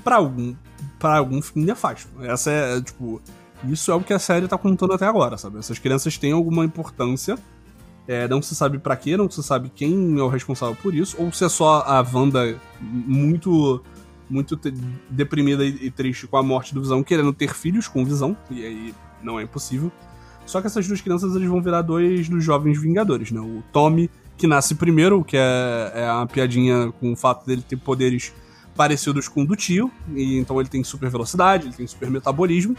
para 0.03 0.15
algum 0.15 0.55
para 0.97 1.17
algum 1.17 1.41
fim 1.41 1.63
nefasto. 1.63 2.09
Essa 2.21 2.51
é, 2.51 2.81
tipo, 2.81 3.21
isso 3.67 3.91
é 3.91 3.95
o 3.95 4.01
que 4.01 4.13
a 4.13 4.19
série 4.19 4.47
tá 4.47 4.57
contando 4.57 4.93
até 4.93 5.05
agora, 5.05 5.37
sabe? 5.37 5.59
Essas 5.59 5.79
crianças 5.79 6.17
têm 6.17 6.31
alguma 6.31 6.63
importância. 6.63 7.37
É, 8.07 8.27
não 8.27 8.41
se 8.41 8.55
sabe 8.55 8.79
para 8.79 8.95
quê, 8.95 9.15
não 9.15 9.29
se 9.29 9.43
sabe 9.43 9.71
quem 9.73 10.17
é 10.17 10.23
o 10.23 10.27
responsável 10.27 10.75
por 10.81 10.95
isso, 10.95 11.15
ou 11.19 11.31
se 11.31 11.45
é 11.45 11.49
só 11.49 11.83
a 11.85 12.01
Wanda 12.01 12.59
muito 12.81 13.83
muito 14.29 14.59
deprimida 15.09 15.65
e 15.65 15.89
triste 15.89 16.27
com 16.27 16.37
a 16.37 16.43
morte 16.43 16.73
do 16.73 16.81
Visão, 16.81 17.03
querendo 17.03 17.33
ter 17.33 17.53
filhos 17.53 17.87
com 17.87 18.05
Visão, 18.05 18.37
e 18.51 18.63
aí 18.63 18.93
não 19.23 19.39
é 19.39 19.43
impossível. 19.43 19.91
Só 20.45 20.61
que 20.61 20.67
essas 20.67 20.87
duas 20.87 21.01
crianças 21.01 21.35
eles 21.35 21.47
vão 21.47 21.61
virar 21.61 21.81
dois 21.81 22.29
dos 22.29 22.43
jovens 22.43 22.79
Vingadores, 22.79 23.31
né? 23.31 23.39
O 23.39 23.63
Tommy, 23.71 24.09
que 24.37 24.47
nasce 24.47 24.75
primeiro, 24.75 25.23
que 25.23 25.37
é, 25.37 25.91
é 25.93 26.11
uma 26.11 26.27
piadinha 26.27 26.91
com 26.99 27.11
o 27.11 27.15
fato 27.15 27.45
dele 27.45 27.63
ter 27.67 27.77
poderes 27.77 28.33
parecidos 28.79 29.27
com 29.27 29.41
o 29.41 29.45
do 29.45 29.57
tio, 29.57 29.91
e 30.15 30.37
então 30.37 30.57
ele 30.57 30.69
tem 30.69 30.85
super 30.85 31.09
velocidade, 31.09 31.67
ele 31.67 31.73
tem 31.73 31.85
super 31.85 32.09
metabolismo, 32.09 32.77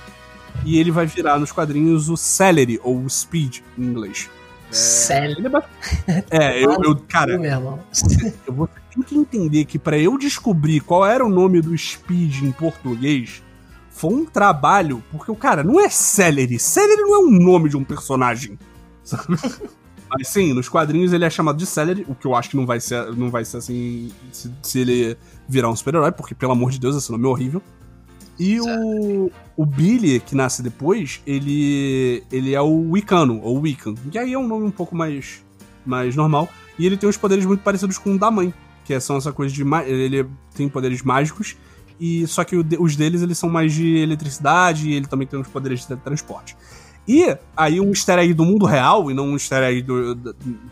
e 0.64 0.78
ele 0.78 0.90
vai 0.90 1.05
virar 1.05 1.38
nos 1.38 1.53
quadrinhos 1.53 2.09
o 2.09 2.16
Celery, 2.16 2.80
ou 2.82 3.03
o 3.05 3.11
Speed, 3.11 3.59
em 3.76 3.84
inglês. 3.84 4.30
É, 4.70 4.72
Celery? 4.72 5.42
É, 6.30 6.64
eu, 6.64 6.70
eu 6.82 6.96
cara, 7.07 7.32
eu 7.34 8.55
vou 8.55 8.66
ter 8.66 9.05
que 9.05 9.14
entender 9.14 9.66
que 9.66 9.78
para 9.78 9.98
eu 9.98 10.16
descobrir 10.16 10.80
qual 10.80 11.05
era 11.05 11.22
o 11.22 11.28
nome 11.28 11.61
do 11.61 11.76
Speed 11.76 12.44
em 12.44 12.53
português, 12.53 13.42
foi 13.90 14.14
um 14.14 14.24
trabalho, 14.24 15.05
porque 15.12 15.30
o 15.30 15.36
cara 15.36 15.62
não 15.62 15.78
é 15.78 15.90
Celery, 15.90 16.59
Celery 16.59 17.03
não 17.03 17.14
é 17.14 17.18
um 17.18 17.30
nome 17.30 17.68
de 17.68 17.76
um 17.76 17.84
personagem, 17.84 18.59
sabe? 19.05 19.36
Mas 20.11 20.28
sim, 20.28 20.52
nos 20.52 20.68
quadrinhos 20.68 21.12
ele 21.12 21.24
é 21.24 21.30
chamado 21.30 21.56
de 21.56 21.66
Celery, 21.66 22.04
o 22.08 22.14
que 22.14 22.26
eu 22.26 22.34
acho 22.34 22.50
que 22.50 22.56
não 22.56 22.66
vai 22.66 22.80
ser, 22.80 23.14
não 23.16 23.30
vai 23.30 23.44
ser 23.44 23.58
assim 23.58 24.11
se, 24.32 24.50
se 24.62 24.80
ele 24.80 25.16
virar 25.48 25.70
um 25.70 25.76
super-herói, 25.76 26.11
porque 26.11 26.34
pelo 26.34 26.52
amor 26.52 26.70
de 26.70 26.80
Deus, 26.80 26.96
esse 26.96 27.11
nome 27.12 27.24
é 27.24 27.28
horrível. 27.28 27.62
E 28.38 28.58
o, 28.58 29.30
o 29.54 29.66
Billy, 29.66 30.18
que 30.18 30.34
nasce 30.34 30.62
depois, 30.62 31.20
ele 31.26 32.24
ele 32.32 32.54
é 32.54 32.61
o 32.61 32.90
Wicano, 32.90 33.40
ou 33.42 33.61
Wiccan, 33.61 33.94
que 34.11 34.18
aí 34.18 34.32
é 34.32 34.38
um 34.38 34.48
nome 34.48 34.64
um 34.64 34.70
pouco 34.70 34.96
mais, 34.96 35.44
mais 35.84 36.16
normal. 36.16 36.48
E 36.78 36.86
ele 36.86 36.96
tem 36.96 37.08
os 37.08 37.18
poderes 37.18 37.44
muito 37.44 37.62
parecidos 37.62 37.98
com 37.98 38.14
o 38.14 38.18
da 38.18 38.30
mãe, 38.30 38.52
que 38.84 38.98
são 38.98 39.18
essa 39.18 39.30
coisa 39.32 39.54
de... 39.54 39.62
Ele 39.86 40.26
tem 40.54 40.68
poderes 40.68 41.02
mágicos, 41.02 41.54
e 42.00 42.26
só 42.26 42.42
que 42.42 42.56
os 42.56 42.96
deles 42.96 43.20
eles 43.20 43.36
são 43.36 43.50
mais 43.50 43.74
de 43.74 43.98
eletricidade, 43.98 44.88
e 44.88 44.94
ele 44.94 45.06
também 45.06 45.28
tem 45.28 45.38
os 45.38 45.46
poderes 45.46 45.86
de 45.86 45.94
transporte. 45.96 46.56
E 47.12 47.36
aí 47.56 47.80
um 47.80 47.88
easter 47.88 48.20
egg 48.20 48.32
do 48.32 48.44
mundo 48.44 48.64
real, 48.64 49.11
e 49.11 49.14
não 49.14 49.30
um 49.30 49.32
easter 49.32 49.64
egg 49.64 49.82
do, 49.82 50.14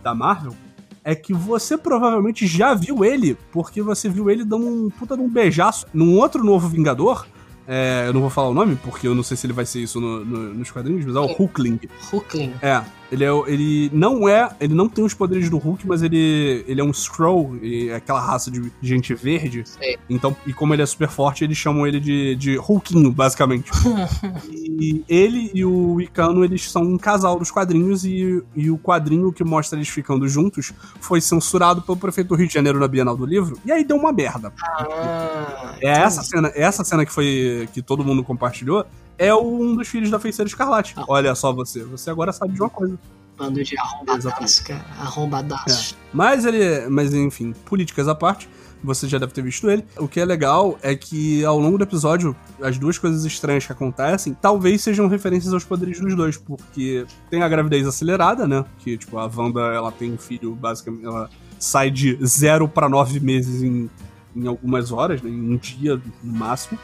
da 0.05 0.15
Marvel, 0.15 0.55
é 1.03 1.13
que 1.13 1.35
você 1.35 1.77
provavelmente 1.77 2.47
já 2.47 2.75
viu 2.75 3.05
ele, 3.05 3.37
porque 3.51 3.83
você 3.83 4.09
viu 4.09 4.31
ele 4.31 4.45
dando 4.45 4.65
um 4.65 4.89
puta 4.89 5.17
de 5.17 5.23
um 5.25 5.29
beijaço 5.29 5.85
num 5.93 6.17
outro 6.17 6.45
novo 6.45 6.69
Vingador, 6.69 7.27
é, 7.67 8.05
eu 8.07 8.13
não 8.13 8.21
vou 8.21 8.31
falar 8.31 8.51
o 8.51 8.55
nome, 8.55 8.77
porque 8.77 9.09
eu 9.09 9.17
não 9.17 9.25
sei 9.25 9.37
se 9.37 9.47
ele 9.47 9.53
vai 9.53 9.67
ser 9.67 9.81
isso 9.81 10.01
no, 10.01 10.25
no, 10.25 10.55
nos 10.55 10.71
quadrinhos, 10.71 11.05
mas 11.05 11.17
é 11.17 11.19
o 11.19 11.27
Hulkling. 11.27 11.81
Hulkling. 12.13 12.55
É. 12.63 12.85
Ele, 13.11 13.25
é, 13.25 13.29
ele 13.47 13.91
não 13.93 14.29
é. 14.29 14.51
Ele 14.61 14.75
não 14.75 14.89
tem 14.89 15.05
os 15.05 15.15
poderes 15.15 15.49
do 15.49 15.59
Hulk, 15.59 15.87
mas 15.87 16.03
ele, 16.03 16.65
ele 16.67 16.81
é 16.81 16.85
um 16.85 16.91
Skrull, 16.91 17.59
é 17.63 17.95
aquela 17.95 18.21
raça 18.21 18.51
de 18.51 18.71
gente 18.83 19.15
verde. 19.15 19.63
Sim. 19.67 19.97
Então, 20.09 20.37
e 20.47 20.53
como 20.53 20.75
ele 20.75 20.83
é 20.83 20.87
super 20.87 21.09
forte, 21.09 21.45
eles 21.45 21.57
chamam 21.57 21.87
ele 21.87 22.01
de, 22.01 22.35
de 22.37 22.59
Hulkinho, 22.59 23.11
basicamente. 23.11 23.71
e 24.49 25.05
ele 25.09 25.51
e 25.55 25.65
o 25.65 26.01
Icano, 26.01 26.45
eles 26.45 26.71
são 26.71 26.83
um 26.83 26.99
casal 26.99 27.39
dos 27.39 27.51
quadrinhos, 27.51 28.05
e, 28.05 28.43
e 28.55 28.71
o 28.71 28.79
quadrinho 28.79 29.33
que 29.33 29.43
mostra 29.43 29.79
eles 29.79 29.89
ficando 29.89 30.29
juntos 30.29 30.73
foi 31.01 31.21
censurado 31.21 31.83
pelo 31.83 31.97
prefeito 31.97 32.29
do 32.29 32.35
Rio 32.35 32.49
de 32.49 32.55
Janeiro 32.55 32.79
na 32.79 32.89
Bienal 32.89 33.17
do 33.17 33.25
Livro. 33.25 33.59
E 33.65 33.73
aí 33.73 33.85
deu 33.85 33.97
uma 33.97 34.13
merda. 34.13 34.53
Ah, 34.63 35.77
é 35.81 35.89
essa 35.89 36.23
cena, 36.23 36.53
essa 36.55 36.85
cena 36.85 37.07
que 37.07 37.13
foi 37.13 37.69
que 37.73 37.81
todo 37.81 38.05
mundo 38.05 38.23
compartilhou, 38.23 38.85
é 39.19 39.35
um 39.35 39.75
dos 39.75 39.89
filhos 39.89 40.11
da 40.11 40.19
feiticeira 40.19 40.49
escarlate. 40.49 40.95
Ah. 40.97 41.05
Olha 41.09 41.35
só 41.35 41.53
você, 41.53 41.83
você 41.85 42.11
agora 42.11 42.33
sabe 42.33 42.55
de 42.55 42.61
uma 42.61 42.71
coisa. 42.71 42.99
Bando 43.37 43.63
de 43.63 43.79
arrombadaço, 43.79 44.65
cara. 44.65 44.85
Arrombadaço. 44.99 45.95
É. 45.95 45.99
Mas 46.13 46.45
ele. 46.45 46.89
Mas 46.89 47.15
enfim, 47.15 47.53
políticas 47.65 48.09
à 48.09 48.15
parte, 48.15 48.49
você 48.83 49.07
já 49.09 49.19
deve 49.19 49.33
ter 49.33 49.43
visto 49.43 49.71
ele. 49.71 49.85
O 49.97 50.09
que 50.09 50.19
é 50.21 50.25
legal 50.25 50.79
é 50.83 50.95
que 50.95 51.45
ao 51.45 51.59
longo 51.59 51.79
do 51.79 51.85
episódio, 51.85 52.35
as 52.61 52.79
duas 52.79 52.99
coisas 52.99 53.25
estranhas 53.25 53.65
que 53.65 53.73
acontecem 53.73 54.37
talvez 54.41 54.83
sejam 54.83 55.07
referências 55.07 55.53
aos 55.53 55.65
poderes 55.65 56.01
dos 56.01 56.17
dois, 56.17 56.37
porque 56.37 57.07
tem 57.31 57.43
a 57.43 57.49
gravidez 57.49 57.87
acelerada, 57.87 58.47
né? 58.47 58.65
Que, 58.79 58.97
tipo, 58.97 59.19
a 59.19 59.27
Wanda, 59.27 59.61
ela 59.61 59.93
tem 59.93 60.13
um 60.13 60.19
filho, 60.19 60.55
basicamente, 60.55 61.05
ela 61.05 61.31
sai 61.59 61.91
de 61.91 62.19
zero 62.25 62.69
para 62.69 62.89
nove 62.89 63.21
meses 63.21 63.63
em, 63.63 63.91
em 64.35 64.47
algumas 64.47 64.91
horas, 64.91 65.23
né? 65.23 65.31
Em 65.31 65.55
um 65.55 65.57
dia 65.57 66.01
no 66.23 66.33
máximo. 66.33 66.79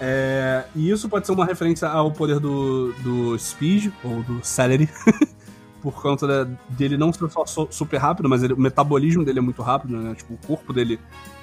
É, 0.00 0.64
e 0.74 0.90
isso 0.90 1.08
pode 1.10 1.26
ser 1.26 1.32
uma 1.32 1.44
referência 1.44 1.86
ao 1.86 2.10
poder 2.10 2.40
do, 2.40 2.92
do 3.02 3.38
Speed, 3.38 3.92
ou 4.02 4.22
do 4.22 4.40
Celery, 4.42 4.88
por 5.82 6.00
conta 6.00 6.26
da, 6.26 6.50
dele 6.70 6.96
não 6.96 7.12
ser 7.12 7.28
só 7.30 7.68
super 7.70 7.98
rápido, 7.98 8.28
mas 8.28 8.42
ele, 8.42 8.54
o 8.54 8.60
metabolismo 8.60 9.22
dele 9.24 9.40
é 9.40 9.42
muito 9.42 9.60
rápido, 9.60 9.96
né? 9.98 10.14
Tipo, 10.14 10.34
o 10.34 10.38
corpo 10.38 10.72
dele 10.72 10.98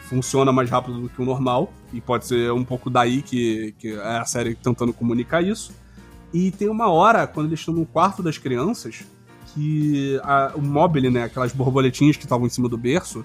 funciona 0.10 0.52
mais 0.52 0.70
rápido 0.70 1.02
do 1.02 1.10
que 1.10 1.22
o 1.22 1.26
normal, 1.26 1.72
e 1.94 2.02
pode 2.02 2.26
ser 2.26 2.52
um 2.52 2.64
pouco 2.64 2.90
daí 2.90 3.22
que, 3.22 3.76
que 3.78 3.94
é 3.94 4.18
a 4.18 4.26
série 4.26 4.56
tentando 4.56 4.92
comunicar 4.92 5.44
isso. 5.44 5.72
E 6.34 6.50
tem 6.50 6.68
uma 6.68 6.90
hora, 6.90 7.28
quando 7.28 7.48
eles 7.48 7.60
estão 7.60 7.74
no 7.74 7.86
quarto 7.86 8.24
das 8.24 8.40
crianças, 8.40 9.06
que 9.54 10.20
a, 10.24 10.54
o 10.56 10.62
mobile, 10.62 11.12
né, 11.12 11.24
aquelas 11.24 11.54
borboletinhas 11.54 12.18
que 12.18 12.24
estavam 12.24 12.48
em 12.48 12.50
cima 12.50 12.68
do 12.68 12.78
berço, 12.78 13.24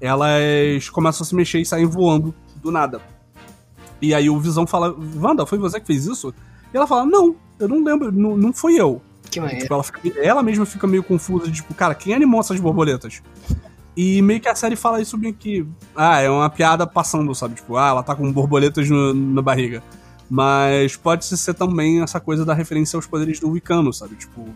elas 0.00 0.90
começam 0.90 1.24
a 1.24 1.26
se 1.26 1.34
mexer 1.34 1.60
e 1.60 1.64
saem 1.64 1.86
voando 1.86 2.34
do 2.56 2.70
nada. 2.70 3.00
E 4.04 4.14
aí 4.14 4.28
o 4.30 4.38
Visão 4.38 4.66
fala, 4.66 4.94
Wanda, 5.16 5.44
foi 5.46 5.58
você 5.58 5.80
que 5.80 5.86
fez 5.86 6.06
isso? 6.06 6.34
E 6.72 6.76
ela 6.76 6.86
fala, 6.86 7.04
não, 7.06 7.34
eu 7.58 7.68
não 7.68 7.82
lembro, 7.84 8.10
não, 8.12 8.36
não 8.36 8.52
fui 8.52 8.74
eu. 8.80 9.00
Que 9.30 9.40
maneiro. 9.40 9.62
Tipo, 9.62 9.74
ela, 9.74 9.82
fica- 9.82 10.00
ela 10.20 10.42
mesma 10.42 10.66
fica 10.66 10.86
meio 10.86 11.02
confusa, 11.02 11.50
tipo, 11.50 11.72
cara, 11.74 11.94
quem 11.94 12.14
animou 12.14 12.40
essas 12.40 12.60
borboletas? 12.60 13.22
E 13.96 14.20
meio 14.22 14.40
que 14.40 14.48
a 14.48 14.54
série 14.54 14.74
fala 14.76 15.00
isso 15.00 15.16
meio 15.16 15.34
que. 15.34 15.64
Ah, 15.94 16.20
é 16.20 16.28
uma 16.28 16.50
piada 16.50 16.84
passando, 16.86 17.32
sabe? 17.34 17.54
Tipo, 17.54 17.76
ah, 17.76 17.88
ela 17.88 18.02
tá 18.02 18.14
com 18.14 18.30
borboletas 18.32 18.90
no- 18.90 19.14
na 19.14 19.40
barriga. 19.40 19.82
Mas 20.28 20.96
pode 20.96 21.24
ser 21.26 21.54
também 21.54 22.02
essa 22.02 22.18
coisa 22.18 22.44
da 22.44 22.54
referência 22.54 22.96
aos 22.96 23.06
poderes 23.06 23.38
do 23.38 23.50
Wicano, 23.50 23.92
sabe? 23.92 24.16
Tipo, 24.16 24.46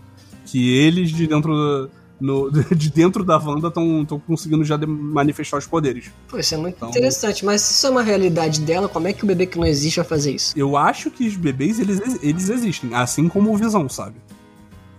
que 0.44 0.76
eles 0.76 1.10
de 1.10 1.26
dentro 1.26 1.88
no- 2.20 2.50
de 2.74 2.90
dentro 2.90 3.24
da 3.24 3.36
Wanda 3.38 3.68
estão 3.68 4.04
conseguindo 4.26 4.64
já 4.64 4.76
de- 4.76 4.86
manifestar 4.86 5.56
os 5.58 5.66
poderes. 5.66 6.10
Pô, 6.28 6.38
isso 6.38 6.54
é 6.54 6.58
muito 6.58 6.76
Então- 6.76 6.88
interessante, 6.90 7.44
mas 7.44 7.62
se 7.62 7.74
isso 7.74 7.86
é 7.86 7.90
uma 7.90 8.02
realidade 8.02 8.60
dela, 8.60 8.88
como 8.88 9.08
é 9.08 9.12
que 9.12 9.24
o 9.24 9.26
bebê 9.26 9.46
que 9.46 9.58
não 9.58 9.66
existe 9.66 9.96
vai 9.96 10.04
fazer 10.06 10.32
isso? 10.32 10.52
Eu 10.56 10.76
acho 10.76 11.10
que 11.10 11.26
os 11.26 11.36
bebês 11.36 11.78
eles, 11.78 12.00
eles 12.22 12.48
existem, 12.48 12.94
assim 12.94 13.28
como 13.28 13.52
o 13.52 13.56
Visão, 13.56 13.88
sabe? 13.88 14.16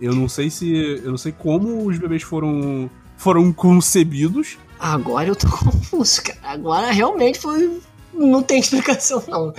Eu 0.00 0.14
não 0.14 0.28
sei 0.28 0.48
se. 0.50 0.72
Eu 1.04 1.10
não 1.10 1.18
sei 1.18 1.30
como 1.32 1.86
os 1.86 1.98
bebês 1.98 2.22
foram. 2.22 2.88
foram 3.18 3.52
concebidos. 3.52 4.56
Agora 4.78 5.28
eu 5.28 5.36
tô 5.36 5.46
confuso, 5.52 6.22
cara. 6.22 6.38
Agora 6.42 6.90
realmente 6.90 7.38
foi. 7.38 7.80
Não 8.12 8.42
tem 8.42 8.60
explicação, 8.60 9.22
não. 9.28 9.52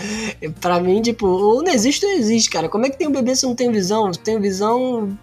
Pra 0.59 0.79
mim, 0.79 1.01
tipo, 1.01 1.25
ou 1.25 1.63
não 1.63 1.71
existe 1.71 2.05
ou 2.05 2.11
existe, 2.11 2.49
cara. 2.49 2.69
Como 2.69 2.85
é 2.85 2.89
que 2.89 2.97
tem 2.97 3.07
um 3.07 3.11
bebê 3.11 3.35
se 3.35 3.45
não 3.45 3.55
tem 3.55 3.71
visão? 3.71 4.11
Tem 4.11 4.39
visão. 4.39 5.17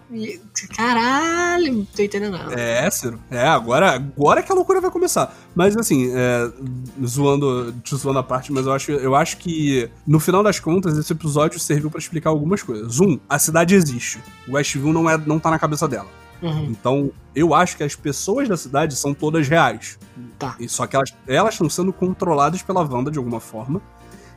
Caralho, 0.75 1.73
não 1.73 1.85
tô 1.85 2.01
entendendo 2.01 2.37
nada. 2.37 2.53
É, 2.59 2.89
Ciro. 2.89 3.19
É, 3.29 3.47
agora, 3.47 3.91
agora 3.91 4.41
que 4.41 4.51
a 4.51 4.55
loucura 4.55 4.81
vai 4.81 4.91
começar. 4.91 5.35
Mas 5.55 5.77
assim, 5.77 6.11
é, 6.13 6.51
zoando, 7.05 7.73
te 7.83 7.95
zoando 7.95 8.19
a 8.19 8.23
parte, 8.23 8.51
mas 8.51 8.65
eu 8.65 8.73
acho, 8.73 8.91
eu 8.91 9.15
acho 9.15 9.37
que, 9.37 9.89
no 10.05 10.19
final 10.19 10.43
das 10.43 10.59
contas, 10.59 10.97
esse 10.97 11.13
episódio 11.13 11.59
serviu 11.59 11.89
pra 11.89 11.99
explicar 11.99 12.29
algumas 12.29 12.61
coisas. 12.63 12.99
Um, 12.99 13.19
a 13.27 13.39
cidade 13.39 13.75
existe. 13.75 14.19
O 14.47 14.53
Westview 14.53 14.91
não, 14.91 15.09
é, 15.09 15.17
não 15.17 15.39
tá 15.39 15.49
na 15.49 15.59
cabeça 15.59 15.87
dela. 15.87 16.07
Uhum, 16.41 16.65
Então, 16.69 17.11
eu 17.35 17.53
acho 17.53 17.75
que 17.77 17.83
as 17.83 17.95
pessoas 17.95 18.47
da 18.47 18.55
cidade 18.57 18.95
são 18.95 19.13
todas 19.13 19.47
reais. 19.47 19.97
tá. 20.37 20.55
E 20.59 20.67
Só 20.69 20.87
que 20.87 20.95
elas 20.95 21.13
elas 21.27 21.53
estão 21.53 21.69
sendo 21.69 21.91
controladas 21.93 22.61
pela 22.61 22.81
Wanda 22.81 23.11
de 23.11 23.17
alguma 23.17 23.39
forma. 23.39 23.81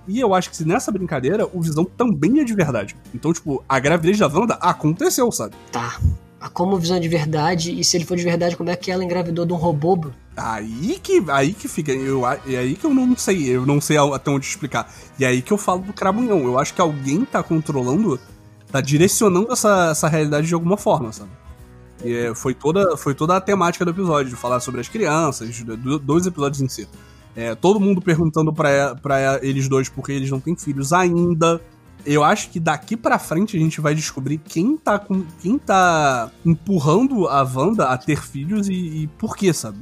E 0.08 0.18
eu 0.18 0.34
acho 0.34 0.50
que 0.50 0.56
se 0.56 0.64
nessa 0.66 0.90
brincadeira, 0.90 1.48
o 1.52 1.62
Visão 1.62 1.84
também 1.84 2.40
é 2.40 2.44
de 2.44 2.54
verdade. 2.54 2.96
Então, 3.14 3.32
tipo, 3.32 3.62
a 3.68 3.78
gravidez 3.78 4.18
da 4.18 4.26
Wanda 4.26 4.54
aconteceu, 4.54 5.30
sabe? 5.30 5.54
Tá. 5.70 5.96
Mas 6.40 6.50
Como 6.50 6.76
visão 6.76 6.98
de 6.98 7.06
verdade, 7.06 7.78
e 7.78 7.84
se 7.84 7.96
ele 7.96 8.04
for 8.04 8.16
de 8.16 8.24
verdade, 8.24 8.56
como 8.56 8.68
é 8.68 8.74
que 8.74 8.90
ela 8.90 9.04
engravidou 9.04 9.46
de 9.46 9.52
um 9.52 9.56
robô? 9.56 9.94
bro? 9.94 10.12
Aí 10.36 10.98
que, 11.00 11.22
aí 11.28 11.52
que 11.54 11.68
fica. 11.68 11.92
Eu, 11.92 12.26
é 12.26 12.56
aí 12.56 12.74
que 12.74 12.84
eu 12.84 12.92
não 12.92 13.16
sei. 13.16 13.48
Eu 13.48 13.64
não 13.64 13.80
sei 13.80 13.96
até 13.96 14.28
onde 14.28 14.44
explicar. 14.44 14.92
E 15.20 15.24
é 15.24 15.28
aí 15.28 15.40
que 15.40 15.52
eu 15.52 15.56
falo 15.58 15.82
do 15.82 15.92
Crabunhão. 15.92 16.40
Eu 16.42 16.58
acho 16.58 16.74
que 16.74 16.80
alguém 16.80 17.24
tá 17.24 17.44
controlando, 17.44 18.18
tá 18.72 18.80
direcionando 18.80 19.52
essa, 19.52 19.90
essa 19.92 20.08
realidade 20.08 20.48
de 20.48 20.54
alguma 20.54 20.76
forma, 20.76 21.12
sabe? 21.12 21.30
E 22.04 22.14
é, 22.14 22.34
foi, 22.34 22.54
toda, 22.54 22.96
foi 22.96 23.14
toda 23.14 23.36
a 23.36 23.40
temática 23.40 23.84
do 23.84 23.90
episódio, 23.90 24.30
de 24.30 24.36
falar 24.36 24.60
sobre 24.60 24.80
as 24.80 24.88
crianças, 24.88 25.60
do- 25.62 25.98
dois 25.98 26.26
episódios 26.26 26.60
em 26.60 26.68
si. 26.68 26.88
É, 27.34 27.54
todo 27.54 27.80
mundo 27.80 28.00
perguntando 28.02 28.52
pra 28.52 29.38
eles 29.42 29.68
dois 29.68 29.88
porque 29.88 30.12
eles 30.12 30.30
não 30.30 30.40
têm 30.40 30.54
filhos 30.56 30.92
ainda. 30.92 31.60
Eu 32.04 32.24
acho 32.24 32.50
que 32.50 32.58
daqui 32.58 32.96
pra 32.96 33.18
frente 33.18 33.56
a 33.56 33.60
gente 33.60 33.80
vai 33.80 33.94
descobrir 33.94 34.38
quem 34.38 34.76
tá 34.76 34.98
com 34.98 35.24
quem 35.40 35.56
tá 35.56 36.30
empurrando 36.44 37.28
a 37.28 37.42
Wanda 37.42 37.86
a 37.88 37.96
ter 37.96 38.20
filhos 38.20 38.68
e, 38.68 38.72
e 38.74 39.06
por 39.18 39.36
quê, 39.36 39.52
sabe? 39.52 39.78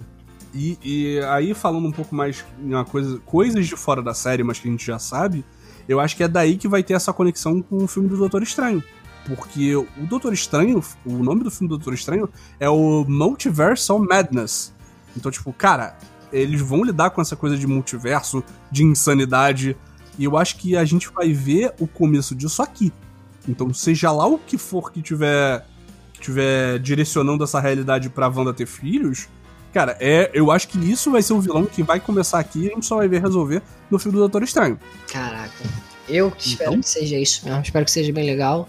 E, 0.54 0.78
e 0.84 1.20
aí 1.30 1.54
falando 1.54 1.86
um 1.88 1.92
pouco 1.92 2.14
mais 2.14 2.44
em 2.62 2.84
coisa, 2.84 3.18
coisas 3.24 3.66
de 3.66 3.74
fora 3.76 4.02
da 4.02 4.12
série, 4.12 4.42
mas 4.44 4.58
que 4.58 4.68
a 4.68 4.70
gente 4.70 4.84
já 4.84 4.98
sabe, 4.98 5.44
eu 5.88 5.98
acho 5.98 6.16
que 6.16 6.22
é 6.22 6.28
daí 6.28 6.56
que 6.58 6.68
vai 6.68 6.82
ter 6.82 6.92
essa 6.94 7.12
conexão 7.12 7.62
com 7.62 7.84
o 7.84 7.88
filme 7.88 8.08
do 8.08 8.16
Doutor 8.16 8.42
Estranho. 8.42 8.82
Porque 9.26 9.76
o 9.76 9.86
Doutor 10.08 10.32
Estranho, 10.32 10.82
o 11.04 11.12
nome 11.22 11.44
do 11.44 11.50
filme 11.50 11.68
do 11.68 11.76
Doutor 11.76 11.94
Estranho 11.94 12.28
é 12.58 12.68
o 12.68 13.04
Multiversal 13.06 13.98
Madness. 13.98 14.72
Então, 15.16 15.30
tipo, 15.30 15.52
cara, 15.52 15.96
eles 16.32 16.60
vão 16.60 16.82
lidar 16.84 17.10
com 17.10 17.20
essa 17.20 17.36
coisa 17.36 17.56
de 17.56 17.66
multiverso, 17.66 18.42
de 18.70 18.84
insanidade. 18.84 19.76
E 20.18 20.24
eu 20.24 20.36
acho 20.36 20.56
que 20.56 20.76
a 20.76 20.84
gente 20.84 21.08
vai 21.10 21.32
ver 21.32 21.72
o 21.78 21.86
começo 21.86 22.34
disso 22.34 22.62
aqui. 22.62 22.92
Então, 23.48 23.72
seja 23.72 24.10
lá 24.12 24.26
o 24.26 24.38
que 24.38 24.58
for 24.58 24.92
que 24.92 25.00
tiver, 25.02 25.64
que 26.12 26.20
tiver 26.20 26.78
direcionando 26.78 27.42
essa 27.44 27.58
realidade 27.60 28.08
pra 28.10 28.28
Wanda 28.28 28.52
ter 28.52 28.66
filhos, 28.66 29.28
cara, 29.72 29.96
é, 30.00 30.30
eu 30.34 30.50
acho 30.50 30.68
que 30.68 30.78
isso 30.78 31.10
vai 31.10 31.22
ser 31.22 31.32
o 31.32 31.40
vilão 31.40 31.64
que 31.64 31.82
vai 31.82 32.00
começar 32.00 32.38
aqui 32.38 32.64
e 32.64 32.70
a 32.70 32.74
gente 32.74 32.86
só 32.86 32.96
vai 32.96 33.08
ver 33.08 33.22
resolver 33.22 33.62
no 33.90 33.98
filme 33.98 34.16
do 34.16 34.20
Doutor 34.20 34.42
Estranho. 34.42 34.78
Caraca. 35.10 35.50
Eu 36.08 36.32
espero 36.36 36.70
Então? 36.72 36.80
que 36.82 36.88
seja 36.88 37.16
isso 37.16 37.44
mesmo. 37.44 37.62
Espero 37.62 37.84
que 37.84 37.90
seja 37.90 38.12
bem 38.12 38.26
legal. 38.26 38.68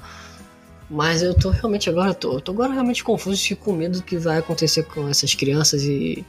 Mas 0.94 1.24
eu 1.24 1.34
tô 1.34 1.50
realmente 1.52 1.90
agora, 1.90 2.10
eu 2.10 2.14
tô, 2.14 2.42
tô 2.42 2.52
agora 2.52 2.74
realmente 2.74 3.02
confuso 3.02 3.42
e 3.50 3.56
com 3.56 3.72
medo 3.72 4.00
do 4.00 4.04
que 4.04 4.18
vai 4.18 4.38
acontecer 4.40 4.84
com 4.84 5.08
essas 5.08 5.34
crianças 5.34 5.84
e 5.84 6.26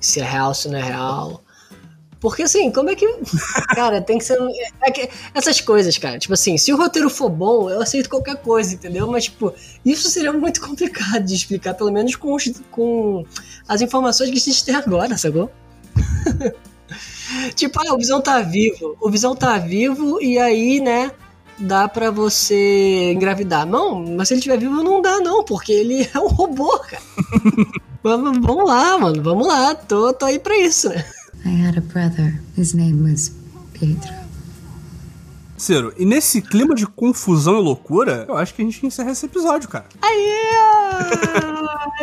se 0.00 0.18
é 0.20 0.24
real, 0.24 0.52
se 0.52 0.68
não 0.68 0.76
é 0.76 0.82
real. 0.82 1.40
Porque 2.18 2.42
assim, 2.42 2.70
como 2.72 2.90
é 2.90 2.96
que. 2.96 3.06
Cara, 3.74 4.00
tem 4.00 4.18
que 4.18 4.24
ser. 4.24 4.38
é 4.82 4.90
que- 4.90 5.08
essas 5.34 5.60
coisas, 5.60 5.96
cara. 5.98 6.18
Tipo 6.18 6.34
assim, 6.34 6.56
se 6.58 6.72
o 6.72 6.76
roteiro 6.76 7.08
for 7.10 7.28
bom, 7.30 7.70
eu 7.70 7.80
aceito 7.80 8.08
qualquer 8.10 8.36
coisa, 8.36 8.74
entendeu? 8.74 9.06
Mas, 9.08 9.24
tipo, 9.24 9.52
isso 9.84 10.08
seria 10.08 10.32
muito 10.32 10.60
complicado 10.66 11.24
de 11.24 11.34
explicar, 11.34 11.74
pelo 11.74 11.90
menos 11.92 12.14
com, 12.16 12.34
os- 12.34 12.60
com 12.72 13.24
as 13.68 13.80
informações 13.82 14.30
que 14.30 14.36
a 14.36 14.40
gente 14.40 14.64
tem 14.64 14.74
agora, 14.74 15.16
sacou? 15.16 15.48
Tipo, 17.54 17.80
ah, 17.80 17.94
o 17.94 17.98
Visão 17.98 18.20
tá 18.20 18.40
vivo. 18.42 18.96
O 19.00 19.10
Visão 19.10 19.34
tá 19.34 19.56
vivo 19.58 20.20
e 20.20 20.38
aí, 20.38 20.80
né, 20.80 21.10
dá 21.58 21.88
pra 21.88 22.10
você 22.10 23.12
engravidar. 23.12 23.66
Não, 23.66 24.04
mas 24.16 24.28
se 24.28 24.34
ele 24.34 24.38
estiver 24.40 24.58
vivo 24.58 24.82
não 24.82 25.00
dá 25.02 25.18
não, 25.20 25.44
porque 25.44 25.72
ele 25.72 26.08
é 26.12 26.18
um 26.18 26.28
robô, 26.28 26.78
cara. 26.78 27.02
vamos, 28.02 28.38
vamos 28.38 28.66
lá, 28.66 28.98
mano, 28.98 29.22
vamos 29.22 29.46
lá. 29.46 29.74
Tô, 29.74 30.12
tô 30.12 30.26
aí 30.26 30.38
pra 30.38 30.56
isso, 30.58 30.88
né? 30.88 31.04
I 31.44 31.66
had 31.66 31.76
a 31.76 31.80
brother. 31.80 32.40
His 32.56 32.74
name 32.74 33.02
was 33.02 33.32
Pedro. 33.72 34.21
Ciro, 35.62 35.94
e 35.96 36.04
nesse 36.04 36.42
clima 36.42 36.74
de 36.74 36.84
confusão 36.88 37.56
e 37.56 37.62
loucura, 37.62 38.24
eu 38.28 38.36
acho 38.36 38.52
que 38.52 38.62
a 38.62 38.64
gente 38.64 38.84
encerra 38.84 39.12
esse 39.12 39.26
episódio, 39.26 39.68
cara. 39.68 39.84
Aí. 40.02 40.42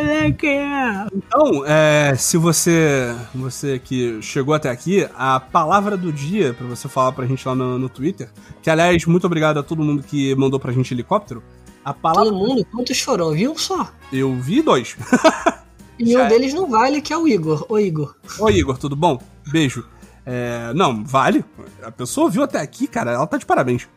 Então, 1.12 1.64
é, 1.66 2.14
se 2.16 2.36
você 2.38 3.14
você 3.34 3.78
que 3.78 4.20
chegou 4.22 4.54
até 4.54 4.70
aqui, 4.70 5.06
a 5.14 5.38
palavra 5.38 5.96
do 5.96 6.10
dia 6.12 6.54
pra 6.54 6.66
você 6.66 6.88
falar 6.88 7.12
pra 7.12 7.26
gente 7.26 7.46
lá 7.46 7.54
no, 7.54 7.78
no 7.78 7.88
Twitter, 7.88 8.30
que 8.62 8.70
aliás, 8.70 9.04
muito 9.04 9.26
obrigado 9.26 9.58
a 9.58 9.62
todo 9.62 9.82
mundo 9.82 10.02
que 10.02 10.34
mandou 10.34 10.58
pra 10.58 10.72
gente 10.72 10.94
helicóptero. 10.94 11.42
A 11.84 11.92
palavra 11.92 12.30
Todo 12.30 12.38
mundo, 12.38 12.64
quantos 12.72 13.00
foram? 13.00 13.32
Viu 13.32 13.56
só? 13.58 13.92
eu 14.12 14.34
vi 14.36 14.62
dois. 14.62 14.96
E 15.98 16.16
um 16.16 16.20
é. 16.20 16.28
deles 16.28 16.54
não 16.54 16.66
vale, 16.66 17.02
que 17.02 17.12
é 17.12 17.18
o 17.18 17.28
Igor. 17.28 17.66
Ô, 17.68 17.78
Igor. 17.78 18.16
Oi, 18.38 18.54
Igor, 18.54 18.78
tudo 18.78 18.96
bom? 18.96 19.20
Beijo. 19.52 19.84
É, 20.24 20.72
não, 20.74 21.04
vale. 21.04 21.44
A 21.82 21.90
pessoa 21.90 22.30
viu 22.30 22.42
até 22.42 22.60
aqui, 22.60 22.86
cara, 22.86 23.12
ela 23.12 23.26
tá 23.26 23.36
de 23.36 23.46
parabéns. 23.46 23.88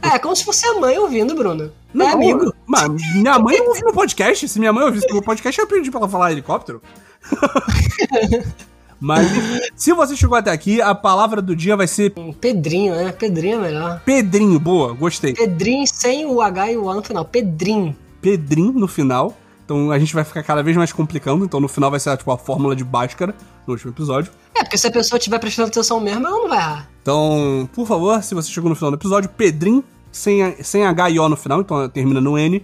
É, 0.00 0.18
como 0.18 0.36
se 0.36 0.44
fosse 0.44 0.64
a 0.66 0.74
mãe 0.78 0.96
ouvindo, 0.98 1.34
Bruno. 1.34 1.72
Não, 1.92 2.06
é 2.06 2.12
amigo. 2.12 2.54
Mas 2.66 2.88
minha 3.14 3.38
mãe 3.38 3.60
ouve 3.60 3.82
meu 3.82 3.92
podcast. 3.92 4.48
Se 4.48 4.58
minha 4.58 4.72
mãe 4.72 4.84
ouvisse 4.84 5.12
meu 5.12 5.22
podcast, 5.22 5.60
eu 5.60 5.66
pedi 5.66 5.90
pra 5.90 6.00
ela 6.00 6.08
falar 6.08 6.30
helicóptero. 6.30 6.80
Mas 9.00 9.26
se 9.74 9.92
você 9.92 10.14
chegou 10.14 10.38
até 10.38 10.52
aqui, 10.52 10.80
a 10.80 10.94
palavra 10.94 11.42
do 11.42 11.56
dia 11.56 11.76
vai 11.76 11.88
ser 11.88 12.14
Pedrinho, 12.40 12.94
né? 12.94 13.10
Pedrinho 13.10 13.56
é 13.56 13.60
melhor. 13.60 14.00
Pedrinho. 14.04 14.60
Boa, 14.60 14.92
gostei. 14.92 15.34
Pedrinho 15.34 15.84
sem 15.88 16.24
o 16.24 16.40
H 16.40 16.70
e 16.70 16.76
o 16.76 16.88
A 16.88 16.94
no 16.94 17.02
final. 17.02 17.24
Pedrinho. 17.24 17.96
Pedrinho 18.20 18.72
no 18.72 18.86
final. 18.86 19.36
Então 19.64 19.90
a 19.90 19.98
gente 19.98 20.14
vai 20.14 20.22
ficar 20.22 20.44
cada 20.44 20.62
vez 20.62 20.76
mais 20.76 20.92
complicando. 20.92 21.44
Então 21.44 21.58
no 21.58 21.66
final 21.66 21.90
vai 21.90 21.98
ser 21.98 22.16
tipo 22.16 22.30
a 22.30 22.38
fórmula 22.38 22.76
de 22.76 22.84
Bhaskara 22.84 23.34
no 23.66 23.72
último 23.72 23.90
episódio. 23.90 24.30
É, 24.54 24.62
porque 24.62 24.76
se 24.76 24.86
a 24.86 24.90
pessoa 24.90 25.18
estiver 25.18 25.38
prestando 25.38 25.68
atenção 25.68 26.00
mesmo, 26.00 26.26
ela 26.26 26.38
não 26.38 26.48
vai 26.48 26.58
errar. 26.58 26.90
Então, 27.00 27.68
por 27.72 27.86
favor, 27.86 28.22
se 28.22 28.34
você 28.34 28.50
chegou 28.50 28.68
no 28.68 28.76
final 28.76 28.90
do 28.90 28.96
episódio, 28.96 29.30
Pedrinho, 29.30 29.82
sem, 30.10 30.62
sem 30.62 30.84
H 30.84 31.10
e 31.10 31.18
O 31.18 31.28
no 31.28 31.36
final, 31.36 31.60
então 31.60 31.88
termina 31.88 32.20
no 32.20 32.38
N. 32.38 32.62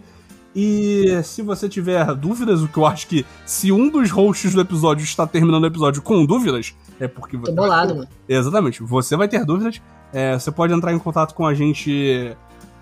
E 0.55 1.20
se 1.22 1.43
você 1.43 1.68
tiver 1.68 2.14
dúvidas, 2.14 2.62
o 2.62 2.68
que 2.68 2.78
eu 2.78 2.86
acho 2.86 3.07
que 3.07 3.24
se 3.47 3.70
um 3.70 3.89
dos 3.89 4.11
hosts 4.11 4.55
do 4.55 4.61
episódio 4.61 5.05
está 5.05 5.26
terminando 5.26 5.64
o 5.64 5.66
episódio 5.66 6.03
com 6.03 6.24
dúvidas, 6.24 6.74
é 6.99 7.07
porque 7.07 7.36
você. 7.36 7.53
Tô 7.53 7.62
bolado, 7.62 7.95
mano. 7.95 8.09
Exatamente, 8.28 8.82
você 8.82 9.16
vai 9.16 9.28
ter 9.28 9.45
dúvidas. 9.45 9.80
É, 10.12 10.39
você 10.39 10.51
pode 10.51 10.72
entrar 10.72 10.93
em 10.93 10.99
contato 10.99 11.34
com 11.34 11.47
a 11.47 11.55
gente 11.55 12.34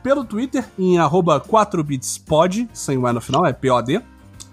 pelo 0.03 0.25
Twitter, 0.25 0.65
em 0.79 0.97
4bitspod, 0.97 2.69
sem 2.73 2.97
o 2.97 3.09
E 3.09 3.13
no 3.13 3.21
final, 3.21 3.45
é 3.45 3.53
POD, 3.53 4.01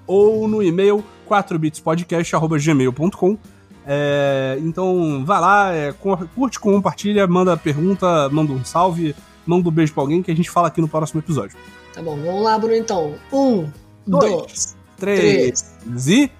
ou 0.07 0.47
no 0.47 0.63
e-mail 0.63 1.03
4bitspodcast.gmail.com. 1.29 3.37
É, 3.85 4.57
então 4.61 5.23
vai 5.25 5.39
lá, 5.41 5.73
é, 5.73 5.91
cur- 5.93 6.27
curte, 6.35 6.59
compartilha, 6.59 7.27
manda 7.27 7.55
pergunta, 7.57 8.29
manda 8.29 8.53
um 8.53 8.63
salve, 8.63 9.15
manda 9.45 9.67
um 9.67 9.71
beijo 9.71 9.93
pra 9.93 10.03
alguém 10.03 10.23
que 10.23 10.31
a 10.31 10.35
gente 10.35 10.49
fala 10.49 10.67
aqui 10.69 10.79
no 10.81 10.87
próximo 10.87 11.19
episódio. 11.19 11.57
Tá 11.93 12.01
bom, 12.01 12.15
vamos 12.17 12.43
lá, 12.43 12.57
Bruno, 12.57 12.75
então. 12.75 13.15
Um, 13.31 13.69
Dois. 14.07 14.31
dois, 14.31 14.77
Três, 14.97 15.75
e. 16.07 16.31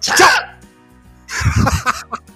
Tchau! 0.00 0.16